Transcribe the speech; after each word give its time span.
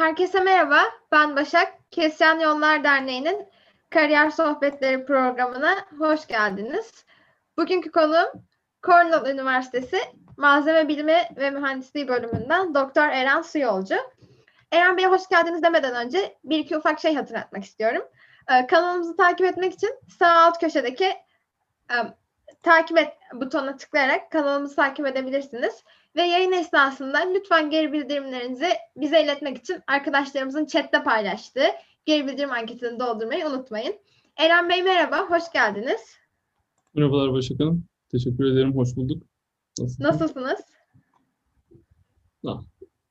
Herkese 0.00 0.40
merhaba, 0.40 0.82
ben 1.12 1.36
Başak. 1.36 1.90
Kesyan 1.90 2.40
Yollar 2.40 2.84
Derneği'nin 2.84 3.48
Kariyer 3.90 4.30
Sohbetleri 4.30 5.06
programına 5.06 5.86
hoş 5.98 6.26
geldiniz. 6.26 7.04
Bugünkü 7.60 7.90
konuğum 7.90 8.28
Cornell 8.82 9.30
Üniversitesi 9.30 10.00
Malzeme 10.36 10.88
Bilimi 10.88 11.22
ve 11.36 11.50
Mühendisliği 11.50 12.08
bölümünden 12.08 12.74
Doktor 12.74 13.08
Eren 13.08 13.42
Suyolcu. 13.42 13.94
Eren 14.72 14.96
Bey'e 14.96 15.06
hoş 15.06 15.28
geldiniz 15.28 15.62
demeden 15.62 16.06
önce 16.06 16.36
bir 16.44 16.58
iki 16.58 16.76
ufak 16.76 17.00
şey 17.00 17.14
hatırlatmak 17.14 17.64
istiyorum. 17.64 18.02
Ee, 18.50 18.66
kanalımızı 18.66 19.16
takip 19.16 19.46
etmek 19.46 19.74
için 19.74 19.90
sağ 20.18 20.28
alt 20.28 20.60
köşedeki 20.60 21.04
e, 21.90 21.96
takip 22.62 22.98
et 22.98 23.12
butonuna 23.34 23.76
tıklayarak 23.76 24.30
kanalımızı 24.30 24.76
takip 24.76 25.06
edebilirsiniz. 25.06 25.84
Ve 26.16 26.22
yayın 26.22 26.52
esnasında 26.52 27.18
lütfen 27.18 27.70
geri 27.70 27.92
bildirimlerinizi 27.92 28.70
bize 28.96 29.22
iletmek 29.22 29.58
için 29.58 29.82
arkadaşlarımızın 29.86 30.66
chatte 30.66 31.02
paylaştığı 31.02 31.66
geri 32.04 32.26
bildirim 32.26 32.52
anketini 32.52 33.00
doldurmayı 33.00 33.46
unutmayın. 33.46 33.94
Eren 34.36 34.68
Bey 34.68 34.82
merhaba, 34.82 35.18
hoş 35.18 35.52
geldiniz. 35.52 36.19
Merhabalar 36.94 37.32
Başak 37.32 37.60
Hanım. 37.60 37.84
Teşekkür 38.08 38.44
ederim, 38.44 38.76
hoş 38.76 38.96
bulduk. 38.96 39.22
Nasılsınız? 39.78 40.00
Nasılsınız? 40.10 40.60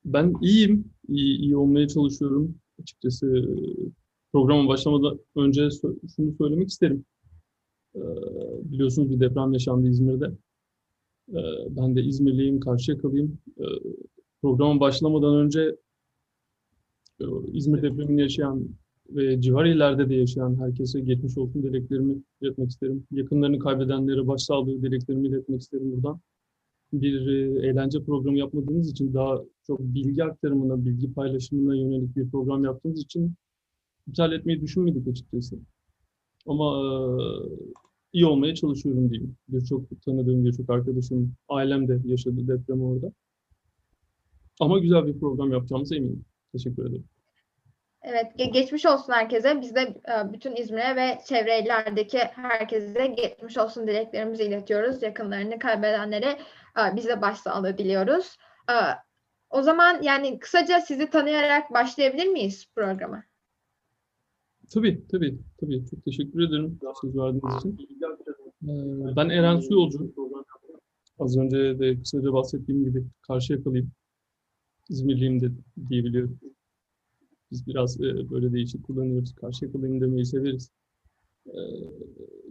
Ben 0.05 0.33
iyiyim, 0.41 0.85
iyi, 1.07 1.37
iyi 1.37 1.57
olmaya 1.57 1.87
çalışıyorum. 1.87 2.55
Açıkçası 2.81 3.27
e, 3.37 3.41
programa 4.33 4.67
başlamadan 4.67 5.19
önce 5.35 5.69
şunu 6.15 6.35
söylemek 6.37 6.69
isterim. 6.69 7.05
Ee, 7.95 7.99
Biliyorsunuz 8.63 9.09
bir 9.09 9.19
deprem 9.19 9.53
yaşandı 9.53 9.87
İzmir'de. 9.87 10.31
Ee, 11.29 11.37
Ben 11.69 11.95
de 11.95 12.01
İzmirliyim, 12.01 12.59
Karşıyakalıyım. 12.59 13.37
Ee, 13.59 13.63
Programa 14.41 14.79
başlamadan 14.79 15.35
önce 15.35 15.75
e, 17.19 17.25
İzmir 17.53 17.81
depremini 17.81 18.21
yaşayan 18.21 18.69
ve 19.11 19.41
civar 19.41 19.65
illerde 19.65 20.09
de 20.09 20.15
yaşayan 20.15 20.59
herkese 20.61 20.99
geçmiş 20.99 21.37
olsun 21.37 21.63
dileklerimi 21.63 22.15
iletmek 22.41 22.69
isterim. 22.69 23.07
Yakınlarını 23.11 23.59
kaybedenlere 23.59 24.27
başsağlığı 24.27 24.81
dileklerimi 24.81 25.27
iletmek 25.27 25.61
isterim 25.61 25.91
buradan. 25.91 26.19
Bir 26.93 27.27
e, 27.27 27.67
eğlence 27.67 28.03
programı 28.03 28.37
yapmadığınız 28.37 28.91
için 28.91 29.13
daha 29.13 29.41
çok 29.67 29.79
bilgi 29.79 30.23
aktarımına, 30.23 30.85
bilgi 30.85 31.13
paylaşımına 31.13 31.75
yönelik 31.75 32.15
bir 32.15 32.29
program 32.29 32.63
yaptığınız 32.63 32.99
için 32.99 33.33
iptal 34.07 34.31
etmeyi 34.33 34.61
düşünmedik 34.61 35.07
açıkçası. 35.07 35.59
Ama 36.45 36.65
e, 36.65 37.23
iyi 38.13 38.25
olmaya 38.25 38.55
çalışıyorum 38.55 39.09
diyeyim. 39.09 39.35
Birçok 39.49 40.01
tanıdığım, 40.05 40.45
birçok 40.45 40.69
arkadaşım, 40.69 41.33
ailem 41.49 41.87
de 41.87 41.99
yaşadı 42.05 42.47
depremi 42.47 42.83
orada. 42.83 43.11
Ama 44.59 44.79
güzel 44.79 45.07
bir 45.07 45.19
program 45.19 45.51
yapacağımıza 45.51 45.95
eminim. 45.95 46.25
Teşekkür 46.51 46.85
ederim. 46.85 47.03
Evet, 48.01 48.25
ge- 48.37 48.51
geçmiş 48.51 48.85
olsun 48.85 49.13
herkese. 49.13 49.61
Biz 49.61 49.75
de 49.75 49.81
e, 49.81 50.33
bütün 50.33 50.55
İzmir'e 50.55 50.95
ve 50.95 51.19
çevre 51.27 51.59
illerdeki 51.59 52.17
herkese 52.17 53.07
geçmiş 53.07 53.57
olsun 53.57 53.87
dileklerimizi 53.87 54.43
iletiyoruz. 54.43 55.03
Yakınlarını 55.03 55.59
kaybedenlere 55.59 56.29
e, 56.79 56.95
biz 56.95 57.07
de 57.07 57.21
başsağlığı 57.21 57.77
diliyoruz. 57.77 58.37
E, 58.69 58.73
O 59.49 59.61
zaman 59.61 60.01
yani 60.01 60.39
kısaca 60.39 60.81
sizi 60.81 61.09
tanıyarak 61.09 61.73
başlayabilir 61.73 62.27
miyiz 62.27 62.65
programa? 62.75 63.23
Tabii, 64.73 65.07
tabii, 65.11 65.37
tabii. 65.59 65.85
Çok 65.89 66.05
teşekkür 66.05 66.47
ederim 66.49 66.79
söz 67.01 67.17
verdiğiniz 67.17 67.55
için. 67.57 67.79
Ben 69.15 69.29
Eren 69.29 69.59
Suyolcu. 69.59 70.13
Az 71.19 71.37
önce 71.37 71.79
de 71.79 71.99
kısaca 71.99 72.33
bahsettiğim 72.33 72.83
gibi 72.85 73.03
Karşıyakalıyım. 73.27 73.91
İzmirliyim 74.89 75.41
de 75.41 75.47
diyebiliyorum. 75.89 76.39
Biz 77.51 77.67
biraz 77.67 78.01
e, 78.01 78.29
böyle 78.29 78.53
değişik 78.53 78.83
kullanıyoruz. 78.83 79.35
Karşıyakalıyım 79.35 80.01
demeyi 80.01 80.25
severiz. 80.25 80.71
Ee, 81.47 81.51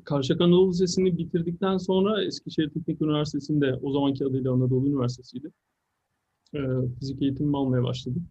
Karşıyaka 0.05 0.45
Anadolu 0.45 0.71
Lisesi'ni 0.71 1.19
bitirdikten 1.19 1.77
sonra 1.77 2.25
Eskişehir 2.25 2.71
Teknik 2.71 3.03
Üniversitesi'nde 3.03 3.75
o 3.83 3.93
zamanki 3.93 4.25
adıyla 4.25 4.53
Anadolu 4.53 4.89
Üniversitesi'ydi. 4.89 5.53
Ee, 6.55 6.59
Fizik 7.01 7.23
eğitimimi 7.23 7.57
almaya 7.57 7.83
başladım. 7.83 8.29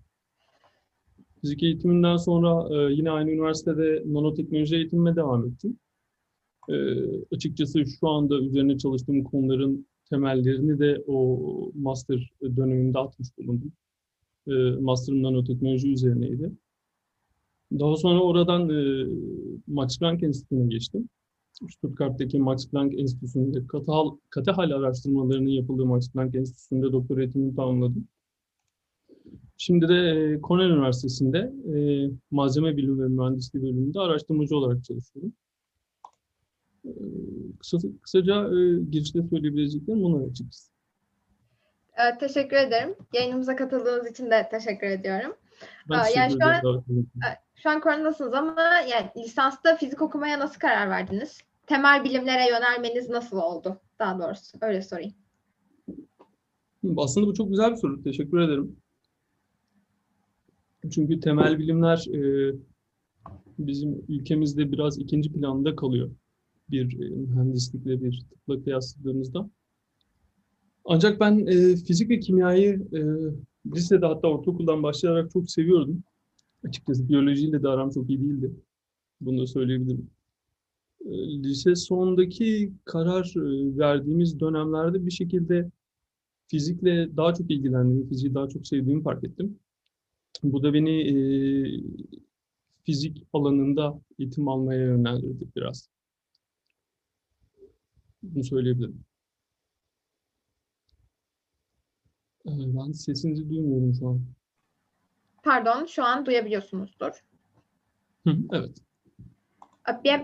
Fizik 1.42 1.64
eğitiminden 1.64 2.18
sonra 2.18 2.76
e, 2.76 2.94
yine 2.94 3.12
aynı 3.12 3.32
üniversitede 3.32 4.04
nanoteknoloji 4.06 4.76
eğitimime 4.76 5.16
devam 5.16 5.48
ettim. 5.48 5.80
E, 6.70 6.76
açıkçası 7.36 7.86
şu 7.86 8.08
anda 8.08 8.40
üzerine 8.40 8.78
çalıştığım 8.78 9.24
konuların 9.24 9.88
temellerini 10.10 10.80
de 10.80 11.04
o 11.08 11.72
master 11.76 12.34
döneminde 12.42 13.00
atmış 13.00 13.38
bulundum. 13.38 13.72
E, 14.47 14.53
master'ım 14.81 15.24
nanoteknoloji 15.24 15.91
üzerineydi. 15.91 16.52
Daha 17.72 17.96
sonra 17.96 18.22
oradan 18.22 18.69
e, 18.69 19.08
Max 19.68 20.00
Planck 20.00 20.24
Enstitüsü'ne 20.24 20.68
geçtim. 20.68 21.09
Stuttgart'taki 21.69 22.40
Max 22.40 22.69
Planck 22.69 23.00
Enstitüsü'nde 23.00 23.68
katı 23.68 23.91
hal, 23.91 24.12
katı 24.30 24.52
hal 24.52 24.72
araştırmalarının 24.72 25.50
yapıldığı 25.50 25.86
Max 25.86 26.12
Planck 26.12 26.36
Enstitüsü'nde 26.36 26.91
doktora 26.91 27.22
eğitimimi 27.22 27.56
tamamladım. 27.56 28.07
Şimdi 29.57 29.88
de 29.90 29.96
e, 29.96 30.41
Cornell 30.41 30.69
Üniversitesi'nde 30.69 31.53
e, 31.75 31.78
malzeme 32.31 32.78
bilimi 32.78 33.03
ve 33.03 33.07
mühendisliği 33.07 33.63
bölümünde 33.63 34.00
araştırmacı 34.00 34.57
olarak 34.57 34.84
çalışıyorum. 34.84 35.34
E, 36.86 36.91
kısa, 37.59 37.78
kısaca 38.02 38.44
e, 38.44 38.84
girişte 38.91 39.24
söyleyebileceklerim 39.30 40.03
bunlar 40.03 40.28
açıkçası. 40.28 40.77
E, 41.97 42.18
Teşekkür 42.18 42.58
ederim. 42.58 42.96
Yayınımıza 43.13 43.56
katıldığınız 43.56 44.12
için 44.12 44.31
de 44.31 44.47
teşekkür 44.52 44.88
ediyorum. 44.88 45.35
Ben 45.90 46.03
teşekkür 46.03 46.19
yani 46.19 46.31
şu 46.31 46.69
an- 46.69 46.84
için. 46.88 47.09
Şu 47.56 47.69
an 47.69 47.81
koronadasınız 47.81 48.34
ama 48.34 48.62
yani 48.91 49.09
lisansta 49.18 49.75
fizik 49.75 50.02
okumaya 50.02 50.40
nasıl 50.40 50.59
karar 50.59 50.90
verdiniz? 50.90 51.38
Temel 51.68 52.03
bilimlere 52.03 52.50
yönelmeniz 52.50 53.09
nasıl 53.09 53.38
oldu? 53.38 53.81
Daha 54.00 54.19
doğrusu 54.19 54.57
öyle 54.62 54.81
sorayım. 54.81 55.13
Aslında 56.97 57.28
bu 57.28 57.34
çok 57.34 57.50
güzel 57.50 57.72
bir 57.72 57.75
soru. 57.75 58.03
Teşekkür 58.03 58.40
ederim. 58.40 58.75
Çünkü 60.91 61.19
temel 61.19 61.59
bilimler 61.59 62.06
e, 62.13 62.52
bizim 63.59 64.06
ülkemizde 64.09 64.72
biraz 64.72 65.00
ikinci 65.00 65.34
planda 65.34 65.75
kalıyor. 65.75 66.12
Bir 66.69 67.02
e, 67.02 67.09
mühendislikle 67.09 68.02
bir 68.02 68.25
tıpla 68.30 68.63
kıyasladığımızda. 68.63 69.50
Ancak 70.90 71.20
ben 71.20 71.46
e, 71.46 71.75
fizik 71.75 72.09
ve 72.09 72.20
kimyayı 72.20 72.88
e, 72.94 73.00
lisede 73.75 74.06
hatta 74.06 74.28
ortaokuldan 74.28 74.84
başlayarak 74.84 75.31
çok 75.31 75.52
seviyordum. 75.52 76.03
Açıkçası 76.64 77.09
biyolojiyle 77.09 77.64
de 77.64 77.68
aram 77.68 77.90
çok 77.90 78.09
iyi 78.09 78.20
değildi. 78.20 78.52
Bunu 79.22 79.42
da 79.42 79.48
söyleyebilirim. 79.48 80.09
E, 81.06 81.12
lise 81.44 81.75
sonundaki 81.75 82.74
karar 82.86 83.34
e, 83.36 83.78
verdiğimiz 83.78 84.40
dönemlerde 84.40 85.06
bir 85.06 85.12
şekilde 85.12 85.72
fizikle 86.48 87.18
daha 87.18 87.34
çok 87.34 87.52
ilgilendiğimi, 87.52 88.09
fiziği 88.09 88.34
daha 88.34 88.50
çok 88.50 88.68
sevdiğimi 88.68 89.04
fark 89.04 89.24
ettim. 89.24 89.60
Bu 90.44 90.63
da 90.63 90.74
beni 90.74 91.01
e, 91.01 91.16
fizik 92.84 93.24
alanında 93.34 94.01
eğitim 94.19 94.48
almaya 94.48 94.81
yönlendirdi 94.81 95.48
biraz. 95.56 95.89
Bunu 98.24 98.44
söyleyebilirim. 98.44 99.04
E, 102.37 102.37
ben 102.48 102.92
sesinizi 102.92 103.50
duymuyorum 103.50 103.94
şu 104.00 104.08
an. 104.08 104.22
Pardon, 105.44 105.86
şu 105.86 106.04
an 106.04 106.26
duyabiliyorsunuzdur. 106.26 107.12
Hı, 108.28 108.38
evet. 108.52 108.78
Bir 110.04 110.22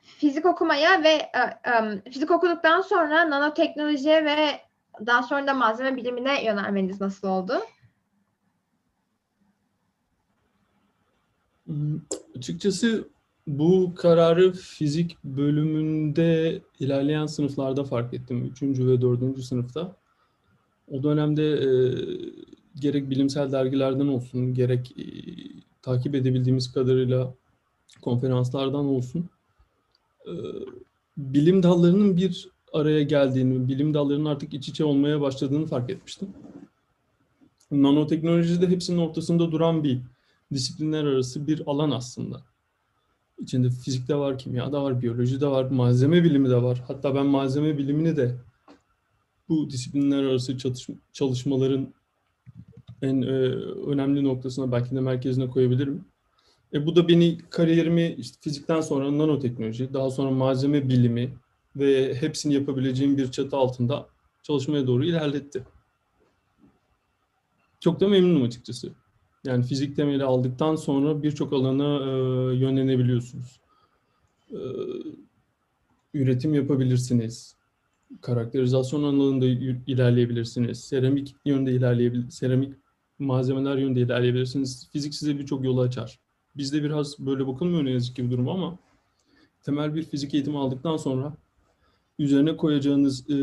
fizik 0.00 0.46
okumaya 0.46 1.02
ve 1.02 1.08
e, 1.08 1.70
em, 1.70 2.02
fizik 2.02 2.30
okuduktan 2.30 2.80
sonra 2.80 3.30
nanoteknolojiye 3.30 4.24
ve 4.24 4.36
daha 5.06 5.22
sonra 5.22 5.46
da 5.46 5.54
malzeme 5.54 5.96
bilimine 5.96 6.44
yönelmeniz 6.44 7.00
nasıl 7.00 7.28
oldu? 7.28 7.54
Hmm, 11.66 12.00
Açıkçası 12.36 13.08
bu 13.46 13.94
kararı 13.94 14.52
fizik 14.52 15.24
bölümünde 15.24 16.62
ilerleyen 16.78 17.26
sınıflarda 17.26 17.84
fark 17.84 18.14
ettim. 18.14 18.44
Üçüncü 18.44 18.88
ve 18.88 19.00
dördüncü 19.00 19.42
sınıfta. 19.42 19.96
O 20.90 21.02
dönemde 21.02 21.42
e, 21.42 21.68
gerek 22.80 23.10
bilimsel 23.10 23.52
dergilerden 23.52 24.06
olsun, 24.06 24.54
gerek 24.54 24.94
e, 24.98 25.04
takip 25.82 26.14
edebildiğimiz 26.14 26.72
kadarıyla 26.72 27.34
konferanslardan 28.02 28.84
olsun. 28.86 29.30
e, 30.26 30.32
bilim 31.16 31.62
dallarının 31.62 32.16
bir 32.16 32.48
araya 32.72 33.02
geldiğini, 33.02 33.68
bilim 33.68 33.94
dallarının 33.94 34.24
artık 34.24 34.54
iç 34.54 34.68
içe 34.68 34.84
olmaya 34.84 35.20
başladığını 35.20 35.66
fark 35.66 35.90
etmiştim. 35.90 36.28
Nanoteknoloji 37.70 38.62
de 38.62 38.66
hepsinin 38.68 38.98
ortasında 38.98 39.52
duran 39.52 39.84
bir 39.84 40.00
disiplinler 40.52 41.04
arası 41.04 41.46
bir 41.46 41.62
alan 41.66 41.90
aslında. 41.90 42.42
İçinde 43.38 43.70
fizik 43.70 44.08
de 44.08 44.14
var, 44.16 44.38
kimya 44.38 44.72
da 44.72 44.82
var, 44.82 45.02
biyoloji 45.02 45.40
de 45.40 45.46
var, 45.46 45.70
malzeme 45.70 46.24
bilimi 46.24 46.50
de 46.50 46.62
var. 46.62 46.84
Hatta 46.88 47.14
ben 47.14 47.26
malzeme 47.26 47.78
bilimini 47.78 48.16
de 48.16 48.36
bu 49.48 49.70
disiplinler 49.70 50.22
arası 50.22 50.58
çatış- 50.58 50.98
çalışmaların 51.12 51.94
en 53.02 53.22
e, 53.22 53.26
önemli 53.86 54.24
noktasına 54.24 54.72
belki 54.72 54.94
de 54.94 55.00
merkezine 55.00 55.48
koyabilirim. 55.50 56.04
E, 56.74 56.86
bu 56.86 56.96
da 56.96 57.08
beni 57.08 57.38
kariyerimi 57.50 58.14
işte 58.18 58.38
fizikten 58.40 58.80
sonra 58.80 59.18
nanoteknoloji, 59.18 59.94
daha 59.94 60.10
sonra 60.10 60.30
malzeme 60.30 60.88
bilimi 60.88 61.34
ve 61.76 62.14
hepsini 62.14 62.54
yapabileceğim 62.54 63.16
bir 63.16 63.30
çatı 63.30 63.56
altında 63.56 64.08
çalışmaya 64.42 64.86
doğru 64.86 65.04
ilerletti. 65.04 65.62
Çok 67.80 68.00
da 68.00 68.08
memnunum 68.08 68.42
açıkçası. 68.42 68.92
Yani 69.44 69.64
fizik 69.64 69.96
temeli 69.96 70.24
aldıktan 70.24 70.76
sonra 70.76 71.22
birçok 71.22 71.52
alana 71.52 71.98
e, 71.98 72.56
yönlenebiliyorsunuz. 72.56 73.60
E, 74.50 74.58
üretim 76.14 76.54
yapabilirsiniz. 76.54 77.57
Karakterizasyon 78.20 79.02
alanında 79.02 79.46
ilerleyebilirsiniz. 79.86 80.84
Seramik 80.84 81.36
yönde 81.44 81.72
ilerleyebilirsiniz. 81.72 82.34
Seramik 82.34 82.74
malzemeler 83.18 83.76
yönde 83.76 84.00
ilerleyebilirsiniz. 84.00 84.88
Fizik 84.92 85.14
size 85.14 85.38
birçok 85.38 85.64
yolu 85.64 85.80
açar. 85.80 86.18
Bizde 86.56 86.82
biraz 86.82 87.18
böyle 87.18 87.46
bakılmıyor 87.46 87.84
ne 87.84 87.90
yazık 87.90 88.16
ki 88.16 88.26
bu 88.26 88.30
durum 88.30 88.48
ama 88.48 88.78
temel 89.62 89.94
bir 89.94 90.02
fizik 90.02 90.34
eğitimi 90.34 90.58
aldıktan 90.58 90.96
sonra 90.96 91.32
üzerine 92.18 92.56
koyacağınız 92.56 93.30
e, 93.30 93.36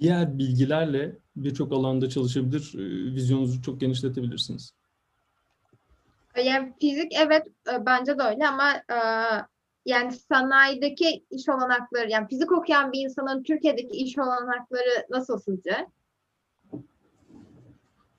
diğer 0.00 0.38
bilgilerle 0.38 1.16
birçok 1.36 1.72
alanda 1.72 2.08
çalışabilir, 2.08 2.74
e, 2.74 3.14
vizyonunuzu 3.14 3.62
çok 3.62 3.80
genişletebilirsiniz. 3.80 4.72
Yani 6.44 6.72
fizik 6.80 7.12
evet 7.12 7.46
e, 7.72 7.86
bence 7.86 8.18
de 8.18 8.22
öyle 8.22 8.48
ama 8.48 8.72
e, 8.72 8.98
yani 9.86 10.12
sanayideki 10.12 11.24
iş 11.30 11.48
olanakları 11.48 12.10
yani 12.10 12.28
fizik 12.28 12.52
okuyan 12.52 12.92
bir 12.92 13.00
insanın 13.00 13.42
Türkiye'deki 13.42 13.96
iş 13.96 14.18
olanakları 14.18 15.06
nasıl 15.10 15.38
sizce? 15.38 15.86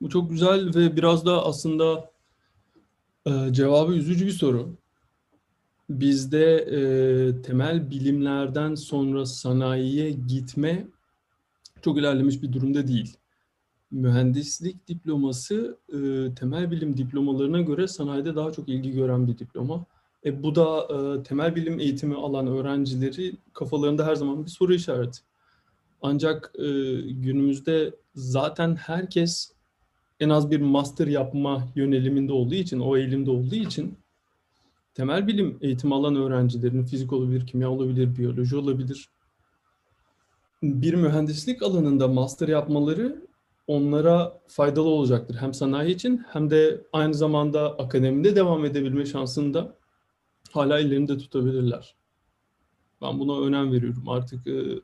Bu 0.00 0.08
çok 0.08 0.30
güzel 0.30 0.74
ve 0.74 0.96
biraz 0.96 1.26
da 1.26 1.46
aslında 1.46 2.10
e, 3.26 3.30
cevabı 3.52 3.92
üzücü 3.92 4.26
bir 4.26 4.32
soru. 4.32 4.76
Bizde 5.90 6.56
e, 6.56 6.78
temel 7.42 7.90
bilimlerden 7.90 8.74
sonra 8.74 9.26
sanayiye 9.26 10.10
gitme 10.10 10.86
çok 11.82 11.98
ilerlemiş 11.98 12.42
bir 12.42 12.52
durumda 12.52 12.88
değil. 12.88 13.16
Mühendislik 13.90 14.88
diploması 14.88 15.78
e, 15.88 15.98
temel 16.34 16.70
bilim 16.70 16.96
diplomalarına 16.96 17.60
göre 17.60 17.88
sanayide 17.88 18.36
daha 18.36 18.52
çok 18.52 18.68
ilgi 18.68 18.92
gören 18.92 19.26
bir 19.26 19.38
diploma. 19.38 19.86
E, 20.24 20.42
bu 20.42 20.54
da 20.54 20.88
e, 20.94 21.22
temel 21.22 21.56
bilim 21.56 21.80
eğitimi 21.80 22.14
alan 22.14 22.46
öğrencileri 22.46 23.32
kafalarında 23.52 24.06
her 24.06 24.14
zaman 24.14 24.44
bir 24.44 24.50
soru 24.50 24.74
işareti. 24.74 25.18
Ancak 26.02 26.52
e, 26.58 26.68
günümüzde 27.00 27.94
zaten 28.14 28.76
herkes 28.76 29.52
en 30.20 30.28
az 30.28 30.50
bir 30.50 30.60
master 30.60 31.06
yapma 31.06 31.68
yöneliminde 31.74 32.32
olduğu 32.32 32.54
için, 32.54 32.80
o 32.80 32.96
eğilimde 32.96 33.30
olduğu 33.30 33.54
için 33.54 33.98
temel 34.94 35.26
bilim 35.26 35.58
eğitimi 35.60 35.94
alan 35.94 36.16
öğrencilerin 36.16 36.84
fizik 36.84 37.12
olabilir, 37.12 37.46
kimya 37.46 37.70
olabilir, 37.70 38.16
biyoloji 38.16 38.56
olabilir. 38.56 39.08
Bir 40.62 40.94
mühendislik 40.94 41.62
alanında 41.62 42.08
master 42.08 42.48
yapmaları 42.48 43.28
onlara 43.66 44.40
faydalı 44.46 44.88
olacaktır. 44.88 45.36
Hem 45.40 45.54
sanayi 45.54 45.94
için 45.94 46.24
hem 46.32 46.50
de 46.50 46.80
aynı 46.92 47.14
zamanda 47.14 47.78
akademide 47.78 48.36
devam 48.36 48.64
edebilme 48.64 49.06
şansını 49.06 49.54
da 49.54 49.78
hala 50.52 50.78
ellerinde 50.78 51.18
tutabilirler. 51.18 51.94
Ben 53.02 53.18
buna 53.18 53.40
önem 53.40 53.72
veriyorum. 53.72 54.08
Artık 54.08 54.46
e, 54.46 54.80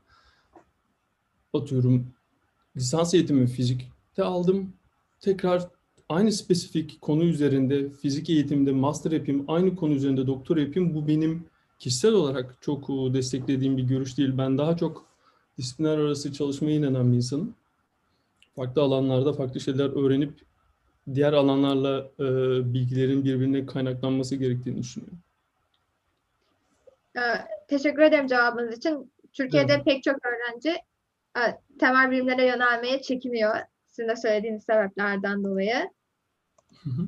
atıyorum 1.55 2.07
lisans 2.77 3.15
eğitimi 3.15 3.47
fizikte 3.47 4.25
aldım 4.25 4.73
tekrar 5.21 5.69
aynı 6.09 6.33
spesifik 6.33 7.01
konu 7.01 7.25
üzerinde 7.25 7.91
fizik 7.91 8.31
eğitimde 8.31 8.73
master 8.73 9.13
yapayım, 9.13 9.45
aynı 9.49 9.77
konu 9.77 9.95
üzerinde 9.95 10.27
doktor 10.27 10.57
yapayım. 10.57 10.95
Bu 10.95 11.09
benim 11.09 11.45
kişisel 11.79 12.13
olarak 12.13 12.57
çok 12.61 12.89
desteklediğim 12.89 13.77
bir 13.77 13.83
görüş 13.83 14.19
değil. 14.19 14.39
Ben 14.39 14.59
daha 14.59 14.77
çok 14.77 15.07
disiplinler 15.59 15.99
arası 15.99 16.33
çalışmaya 16.33 16.77
inanan 16.77 17.13
bir 17.13 17.17
insanım. 17.17 17.55
Farklı 18.57 18.83
alanlarda 18.83 19.33
farklı 19.33 19.61
şeyler 19.61 20.05
öğrenip 20.05 20.33
diğer 21.15 21.33
alanlarla 21.33 22.11
e, 22.21 22.25
bilgilerin 22.75 23.25
birbirine 23.25 23.67
kaynaklanması 23.67 24.37
gerektiğini 24.37 24.79
düşünüyorum. 24.79 25.19
E, 27.17 27.21
teşekkür 27.69 28.03
ederim 28.03 28.27
cevabınız 28.27 28.79
için. 28.79 29.13
Türkiye'de 29.33 29.73
Evet. 29.73 29.85
pek 29.85 30.03
çok 30.03 30.17
öğrenci 30.27 30.71
e, 31.39 31.43
temel 31.81 32.11
bilimlere 32.11 32.47
yönelmeye 32.47 33.03
çekiniyor. 33.03 33.55
Sizin 33.89 34.09
de 34.09 34.17
söylediğiniz 34.17 34.65
sebeplerden 34.65 35.45
dolayı. 35.45 35.91
Hı 36.83 36.91
hı. 36.91 37.07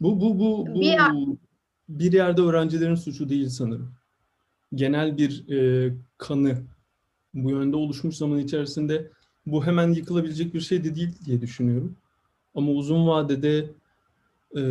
Bu 0.00 0.20
bu 0.20 0.38
bu 0.38 0.66
bu 0.74 0.80
Bir- 0.80 1.38
bir 1.88 2.12
yerde 2.12 2.40
öğrencilerin 2.40 2.94
suçu 2.94 3.28
değil 3.28 3.48
sanırım. 3.48 3.92
Genel 4.74 5.16
bir 5.18 5.48
e, 5.48 5.92
kanı 6.18 6.58
bu 7.34 7.50
yönde 7.50 7.76
oluşmuş 7.76 8.16
zaman 8.16 8.38
içerisinde 8.38 9.10
bu 9.46 9.66
hemen 9.66 9.92
yıkılabilecek 9.92 10.54
bir 10.54 10.60
şey 10.60 10.84
de 10.84 10.94
değil 10.94 11.18
diye 11.26 11.40
düşünüyorum. 11.40 11.96
Ama 12.54 12.72
uzun 12.72 13.06
vadede 13.06 13.66
e, 14.56 14.62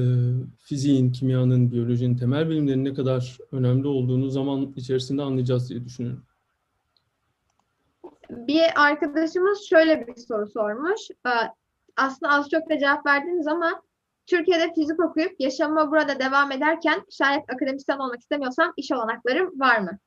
fiziğin, 0.57 1.11
kimyanın, 1.11 1.71
biyolojinin, 1.71 2.17
temel 2.17 2.49
bilimlerin 2.49 2.85
ne 2.85 2.93
kadar 2.93 3.37
önemli 3.51 3.87
olduğunu 3.87 4.29
zaman 4.29 4.73
içerisinde 4.75 5.21
anlayacağız 5.21 5.69
diye 5.69 5.85
düşünüyorum. 5.85 6.23
Bir 8.29 8.63
arkadaşımız 8.75 9.61
şöyle 9.69 10.07
bir 10.07 10.15
soru 10.15 10.47
sormuş. 10.47 11.01
E, 11.11 11.31
Aslında 11.97 12.31
az 12.31 12.49
çok 12.49 12.69
da 12.69 12.79
cevap 12.79 13.05
verdiniz 13.05 13.47
ama 13.47 13.81
Türkiye'de 14.25 14.73
fizik 14.73 15.03
okuyup 15.03 15.35
yaşamıma 15.39 15.91
burada 15.91 16.19
devam 16.19 16.51
ederken 16.51 17.05
şayet 17.09 17.43
akademisyen 17.53 17.97
olmak 17.97 18.19
istemiyorsam 18.19 18.73
iş 18.77 18.91
olanaklarım 18.91 19.59
var 19.59 19.79
mı? 19.79 19.99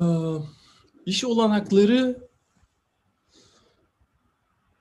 Ee, 0.00 0.06
iş 1.06 1.24
olanakları 1.24 2.28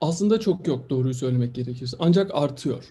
aslında 0.01 0.39
çok 0.39 0.67
yok 0.67 0.89
doğruyu 0.89 1.13
söylemek 1.13 1.55
gerekirse. 1.55 1.97
Ancak 1.99 2.31
artıyor. 2.33 2.83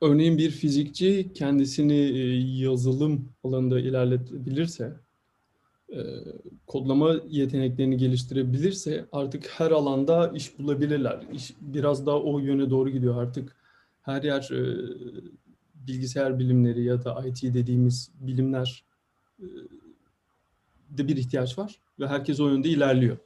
Örneğin 0.00 0.38
bir 0.38 0.50
fizikçi 0.50 1.32
kendisini 1.34 1.94
e, 1.94 2.38
yazılım 2.64 3.28
alanında 3.44 3.80
ilerletebilirse, 3.80 4.96
e, 5.92 5.98
kodlama 6.66 7.16
yeteneklerini 7.28 7.96
geliştirebilirse 7.96 9.06
artık 9.12 9.46
her 9.46 9.70
alanda 9.70 10.32
iş 10.34 10.58
bulabilirler. 10.58 11.26
İş 11.32 11.54
biraz 11.60 12.06
daha 12.06 12.20
o 12.20 12.38
yöne 12.38 12.70
doğru 12.70 12.90
gidiyor 12.90 13.22
artık. 13.22 13.56
Her 14.02 14.22
yer 14.22 14.48
e, 14.52 14.62
bilgisayar 15.74 16.38
bilimleri 16.38 16.84
ya 16.84 17.04
da 17.04 17.26
IT 17.26 17.42
dediğimiz 17.42 18.10
bilimler 18.20 18.84
de 20.90 21.08
bir 21.08 21.16
ihtiyaç 21.16 21.58
var 21.58 21.80
ve 22.00 22.08
herkes 22.08 22.40
o 22.40 22.48
yönde 22.48 22.68
ilerliyor. 22.68 23.16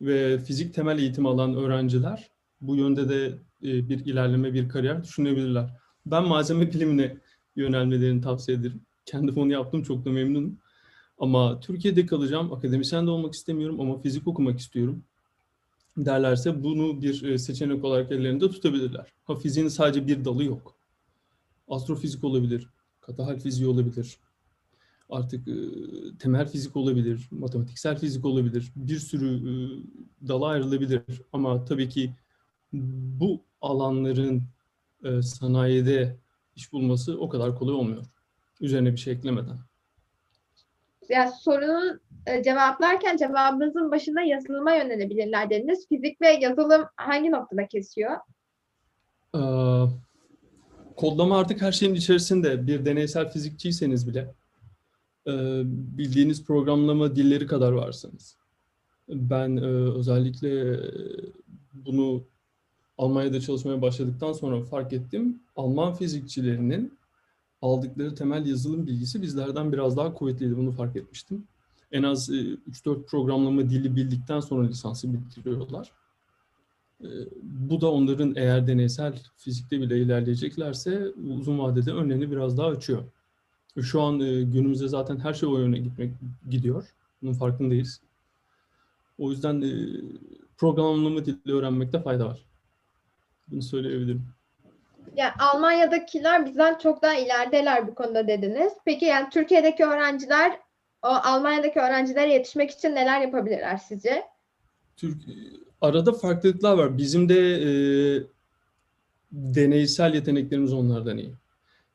Ve 0.00 0.38
fizik 0.38 0.74
temel 0.74 0.98
eğitim 0.98 1.26
alan 1.26 1.54
öğrenciler 1.54 2.30
bu 2.60 2.76
yönde 2.76 3.08
de 3.08 3.26
e, 3.62 3.88
bir 3.88 4.06
ilerleme, 4.06 4.54
bir 4.54 4.68
kariyer 4.68 5.02
düşünebilirler. 5.02 5.70
Ben 6.06 6.24
malzeme 6.24 6.72
bilimine 6.72 7.16
yönelmelerini 7.56 8.20
tavsiye 8.20 8.58
ederim. 8.58 8.80
Kendim 9.06 9.36
onu 9.36 9.52
yaptım, 9.52 9.82
çok 9.82 10.04
da 10.04 10.10
memnunum. 10.10 10.58
Ama 11.18 11.60
Türkiye'de 11.60 12.06
kalacağım, 12.06 12.52
akademisyen 12.52 13.06
de 13.06 13.10
olmak 13.10 13.34
istemiyorum 13.34 13.80
ama 13.80 14.00
fizik 14.00 14.28
okumak 14.28 14.58
istiyorum 14.58 15.04
derlerse 15.96 16.64
bunu 16.64 17.02
bir 17.02 17.22
e, 17.22 17.38
seçenek 17.38 17.84
olarak 17.84 18.12
ellerinde 18.12 18.50
tutabilirler. 18.50 19.12
Ha 19.24 19.36
fiziğin 19.36 19.68
sadece 19.68 20.06
bir 20.06 20.24
dalı 20.24 20.44
yok. 20.44 20.76
Astrofizik 21.68 22.24
olabilir, 22.24 22.68
katı 23.00 23.22
hal 23.22 23.38
fiziği 23.38 23.68
olabilir, 23.68 24.18
artık 25.10 25.48
e, 25.48 25.54
temel 26.18 26.48
fizik 26.48 26.76
olabilir, 26.76 27.28
matematiksel 27.30 27.98
fizik 27.98 28.24
olabilir, 28.24 28.72
bir 28.76 28.98
sürü 28.98 29.36
e, 29.36 29.52
dala 30.28 30.46
ayrılabilir. 30.46 31.02
Ama 31.32 31.64
tabii 31.64 31.88
ki 31.88 32.14
bu 32.72 33.40
alanların 33.60 34.42
e, 35.04 35.22
sanayide 35.22 36.16
iş 36.56 36.72
bulması 36.72 37.20
o 37.20 37.28
kadar 37.28 37.58
kolay 37.58 37.74
olmuyor. 37.74 38.04
Üzerine 38.60 38.92
bir 38.92 38.96
şey 38.96 39.12
eklemeden. 39.12 39.56
Yani 41.08 41.30
sorunun 41.40 42.00
e, 42.26 42.42
cevaplarken 42.42 43.16
cevabınızın 43.16 43.90
başında 43.90 44.20
yazılıma 44.20 44.74
yönelebilirler 44.74 45.50
dediniz. 45.50 45.88
Fizik 45.88 46.20
ve 46.20 46.28
yazılım 46.28 46.84
hangi 46.96 47.30
noktada 47.30 47.66
kesiyor? 47.66 48.16
Ee, 49.34 49.38
kodlama 50.96 51.38
artık 51.38 51.62
her 51.62 51.72
şeyin 51.72 51.94
içerisinde. 51.94 52.66
Bir 52.66 52.84
deneysel 52.84 53.30
fizikçiyseniz 53.30 54.08
bile 54.08 54.34
bildiğiniz 55.98 56.44
programlama 56.44 57.16
dilleri 57.16 57.46
kadar 57.46 57.72
varsınız. 57.72 58.36
Ben 59.08 59.56
e, 59.56 59.60
özellikle 59.66 60.74
e, 60.74 60.80
bunu 61.74 62.22
Almanya'da 62.98 63.40
çalışmaya 63.40 63.82
başladıktan 63.82 64.32
sonra 64.32 64.62
fark 64.64 64.92
ettim. 64.92 65.42
Alman 65.56 65.94
fizikçilerinin 65.94 66.98
aldıkları 67.62 68.14
temel 68.14 68.46
yazılım 68.46 68.86
bilgisi 68.86 69.22
bizlerden 69.22 69.72
biraz 69.72 69.96
daha 69.96 70.14
kuvvetliydi. 70.14 70.56
Bunu 70.56 70.72
fark 70.72 70.96
etmiştim. 70.96 71.44
En 71.92 72.02
az 72.02 72.30
e, 72.30 72.34
3-4 72.34 73.06
programlama 73.06 73.70
dili 73.70 73.96
bildikten 73.96 74.40
sonra 74.40 74.66
lisansı 74.66 75.12
bitiriyorlar. 75.12 75.92
E, 77.00 77.08
Bu 77.42 77.80
da 77.80 77.92
onların 77.92 78.32
eğer 78.36 78.66
deneysel 78.66 79.22
fizikte 79.36 79.80
bile 79.80 79.98
ilerleyeceklerse 79.98 81.12
uzun 81.38 81.58
vadede 81.58 81.92
önlerini 81.92 82.30
biraz 82.30 82.58
daha 82.58 82.66
açıyor. 82.66 83.02
Şu 83.82 84.02
an 84.02 84.20
e, 84.20 84.42
günümüzde 84.42 84.88
zaten 84.88 85.18
her 85.18 85.34
şey 85.34 85.48
o 85.48 85.58
yöne 85.58 85.78
gitmek 85.78 86.10
gidiyor. 86.50 86.84
Bunun 87.22 87.32
farkındayız. 87.32 88.00
O 89.18 89.30
yüzden 89.30 89.62
e, 89.62 89.72
programlama 90.56 91.24
dili 91.24 91.52
öğrenmekte 91.52 92.02
fayda 92.02 92.26
var. 92.26 92.44
Bunu 93.48 93.62
söyleyebilirim. 93.62 94.26
Yani 95.16 95.32
Almanya'dakiler 95.38 96.46
bizden 96.46 96.78
çok 96.78 97.02
daha 97.02 97.14
ilerideler 97.14 97.88
bu 97.88 97.94
konuda 97.94 98.28
dediniz. 98.28 98.72
Peki 98.84 99.04
yani 99.04 99.30
Türkiye'deki 99.30 99.84
öğrenciler 99.84 100.52
o 101.02 101.08
Almanya'daki 101.08 101.80
öğrencilere 101.80 102.32
yetişmek 102.32 102.70
için 102.70 102.94
neler 102.94 103.20
yapabilirler 103.20 103.76
sizce? 103.76 104.22
Türk 104.96 105.22
arada 105.80 106.12
farklılıklar 106.12 106.78
var. 106.78 106.98
Bizim 106.98 107.28
de 107.28 107.38
e, 107.38 107.70
deneysel 109.32 110.14
yeteneklerimiz 110.14 110.72
onlardan 110.72 111.18
iyi. 111.18 111.34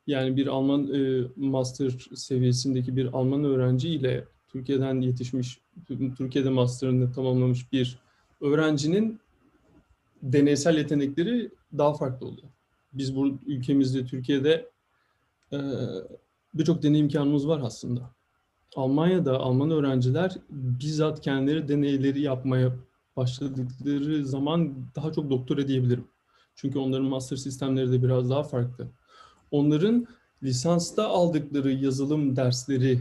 Yani 0.06 0.36
bir 0.36 0.46
Alman 0.46 0.94
e, 0.94 1.24
master 1.36 2.08
seviyesindeki 2.14 2.96
bir 2.96 3.06
Alman 3.06 3.44
öğrenci 3.44 3.88
ile 3.88 4.24
Türkiye'den 4.48 5.00
yetişmiş, 5.00 5.60
Türkiye'de 6.18 6.50
master'ını 6.50 7.12
tamamlamış 7.12 7.72
bir 7.72 7.98
öğrencinin 8.40 9.20
deneysel 10.22 10.78
yetenekleri 10.78 11.50
daha 11.78 11.94
farklı 11.94 12.26
oluyor. 12.26 12.48
Biz 12.92 13.16
bu 13.16 13.38
ülkemizde, 13.46 14.06
Türkiye'de 14.06 14.70
e, 15.52 15.58
birçok 16.54 16.82
deney 16.82 17.00
imkanımız 17.00 17.48
var 17.48 17.60
aslında. 17.64 18.10
Almanya'da 18.76 19.38
Alman 19.38 19.70
öğrenciler 19.70 20.36
bizzat 20.50 21.20
kendileri 21.20 21.68
deneyleri 21.68 22.20
yapmaya 22.20 22.76
başladıkları 23.16 24.26
zaman 24.26 24.74
daha 24.96 25.12
çok 25.12 25.30
doktora 25.30 25.68
diyebilirim. 25.68 26.08
Çünkü 26.54 26.78
onların 26.78 27.06
master 27.06 27.36
sistemleri 27.36 27.92
de 27.92 28.02
biraz 28.02 28.30
daha 28.30 28.42
farklı. 28.42 28.88
Onların 29.50 30.06
lisansta 30.42 31.08
aldıkları 31.08 31.72
yazılım 31.72 32.36
dersleri, 32.36 32.98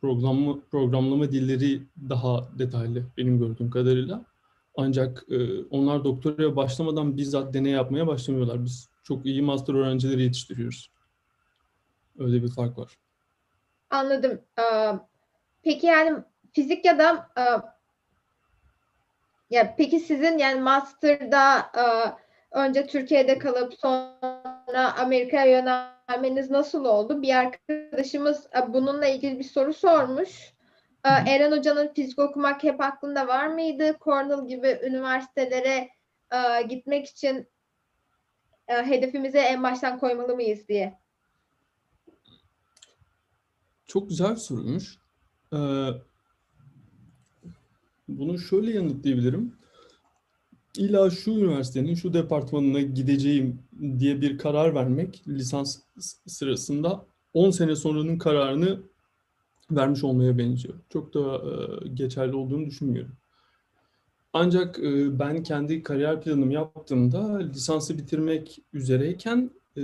programlama, 0.00 0.58
programlama 0.70 1.32
dilleri 1.32 1.82
daha 2.08 2.48
detaylı 2.58 3.02
benim 3.16 3.38
gördüğüm 3.38 3.70
kadarıyla. 3.70 4.24
Ancak 4.76 5.24
e, 5.30 5.62
onlar 5.70 6.04
doktoraya 6.04 6.56
başlamadan 6.56 7.16
bizzat 7.16 7.54
deney 7.54 7.72
yapmaya 7.72 8.06
başlamıyorlar. 8.06 8.64
Biz 8.64 8.88
çok 9.02 9.26
iyi 9.26 9.42
master 9.42 9.74
öğrencileri 9.74 10.22
yetiştiriyoruz. 10.22 10.90
Öyle 12.18 12.42
bir 12.42 12.48
fark 12.48 12.78
var. 12.78 12.98
Anladım. 13.90 14.40
Peki 15.62 15.86
yani 15.86 16.18
fizik 16.52 16.84
ya 16.84 16.98
da 16.98 17.28
ya 19.50 19.74
peki 19.76 20.00
sizin 20.00 20.38
yani 20.38 20.60
master'da 20.60 21.70
önce 22.50 22.86
Türkiye'de 22.86 23.38
kalıp 23.38 23.74
sonra 23.74 24.37
Amerika'ya 24.76 25.46
yönelmeniz 25.46 26.50
nasıl 26.50 26.84
oldu? 26.84 27.22
Bir 27.22 27.34
arkadaşımız 27.34 28.46
e, 28.46 28.72
bununla 28.72 29.06
ilgili 29.06 29.38
bir 29.38 29.44
soru 29.44 29.72
sormuş. 29.72 30.54
E, 31.04 31.08
Eren 31.08 31.52
Hoca'nın 31.52 31.94
fizik 31.94 32.18
okumak 32.18 32.62
hep 32.62 32.80
aklında 32.80 33.28
var 33.28 33.46
mıydı? 33.46 33.96
Cornell 34.04 34.48
gibi 34.48 34.80
üniversitelere 34.82 35.88
e, 36.32 36.62
gitmek 36.62 37.06
için 37.06 37.48
hedefimize 38.66 39.38
en 39.38 39.62
baştan 39.62 39.98
koymalı 39.98 40.34
mıyız 40.34 40.68
diye. 40.68 40.98
Çok 43.86 44.08
güzel 44.08 44.30
bir 44.30 44.36
soruymuş. 44.36 44.98
Bunu 48.08 48.38
şöyle 48.38 48.70
yanıtlayabilirim. 48.70 49.57
İlla 50.78 51.10
şu 51.10 51.30
üniversitenin 51.30 51.94
şu 51.94 52.14
departmanına 52.14 52.80
gideceğim 52.80 53.62
diye 53.98 54.20
bir 54.20 54.38
karar 54.38 54.74
vermek 54.74 55.22
lisans 55.28 55.78
sırasında 56.26 57.06
10 57.34 57.50
sene 57.50 57.76
sonranın 57.76 58.18
kararını 58.18 58.80
vermiş 59.70 60.04
olmaya 60.04 60.38
benziyor. 60.38 60.74
Çok 60.88 61.14
da 61.14 61.36
e, 61.36 61.88
geçerli 61.88 62.36
olduğunu 62.36 62.66
düşünmüyorum. 62.66 63.12
Ancak 64.32 64.78
e, 64.78 65.18
ben 65.18 65.42
kendi 65.42 65.82
kariyer 65.82 66.22
planımı 66.22 66.52
yaptığımda 66.52 67.38
lisansı 67.38 67.98
bitirmek 67.98 68.58
üzereyken 68.72 69.50
e, 69.76 69.82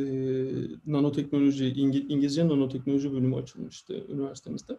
nanoteknoloji, 0.86 1.66
İngil 1.66 2.10
İngilizce 2.10 2.48
nanoteknoloji 2.48 3.12
bölümü 3.12 3.36
açılmıştı 3.36 4.04
üniversitemizde. 4.08 4.78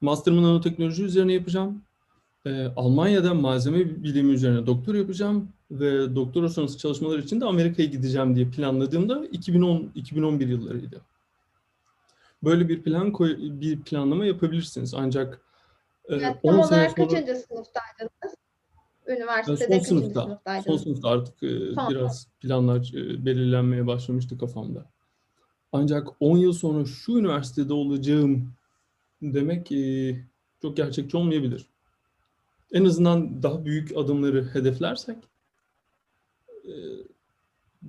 Master'ımı 0.00 0.42
nanoteknoloji 0.42 1.04
üzerine 1.04 1.32
yapacağım. 1.32 1.82
E, 2.46 2.72
Almanya'da 2.76 3.34
malzeme 3.34 4.02
bilimi 4.02 4.32
üzerine 4.32 4.66
doktor 4.66 4.94
yapacağım 4.94 5.48
ve 5.70 6.16
doktora 6.16 6.48
sonrası 6.48 6.78
çalışmalar 6.78 7.18
için 7.18 7.40
de 7.40 7.44
Amerika'ya 7.44 7.88
gideceğim 7.88 8.36
diye 8.36 8.50
planladığımda 8.50 9.26
2010-2011 9.26 10.48
yıllarıydı. 10.48 11.00
Böyle 12.44 12.68
bir 12.68 12.82
plan 12.82 13.12
koy, 13.12 13.36
bir 13.38 13.80
planlama 13.80 14.24
yapabilirsiniz. 14.24 14.94
Ancak 14.94 15.40
e, 16.08 16.14
10 16.14 16.20
tam 16.20 16.60
olarak 16.60 16.90
sonra 16.90 17.08
kaçıncı 17.08 17.34
sınıftaydınız? 17.34 18.36
Üniversitede 19.06 19.58
son 19.58 19.66
kaçıncı 19.66 19.88
sınıfta, 19.88 20.22
sınıftaydınız? 20.22 20.66
son 20.66 20.84
sınıfta 20.84 21.08
artık 21.08 21.42
e, 21.42 21.74
Son 21.74 21.90
biraz 21.90 22.28
planlar 22.40 22.92
e, 22.94 23.24
belirlenmeye 23.24 23.86
başlamıştı 23.86 24.38
kafamda. 24.38 24.86
Ancak 25.72 26.08
10 26.20 26.36
yıl 26.36 26.52
sonra 26.52 26.84
şu 26.84 27.12
üniversitede 27.12 27.72
olacağım 27.72 28.52
demek 29.22 29.72
çok 30.62 30.76
gerçekçi 30.76 31.16
olmayabilir. 31.16 31.66
En 32.72 32.84
azından 32.84 33.42
daha 33.42 33.64
büyük 33.64 33.96
adımları 33.96 34.54
hedeflersek 34.54 35.16
e, 36.64 36.72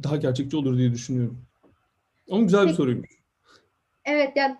daha 0.04 0.16
gerçekçi 0.16 0.58
olur 0.58 0.78
diye 0.78 0.92
düşünüyorum. 0.92 1.42
Ama 2.32 2.42
güzel 2.42 2.68
bir 2.68 2.74
soruymuş. 2.74 3.10
Evet 4.06 4.32
yani 4.36 4.58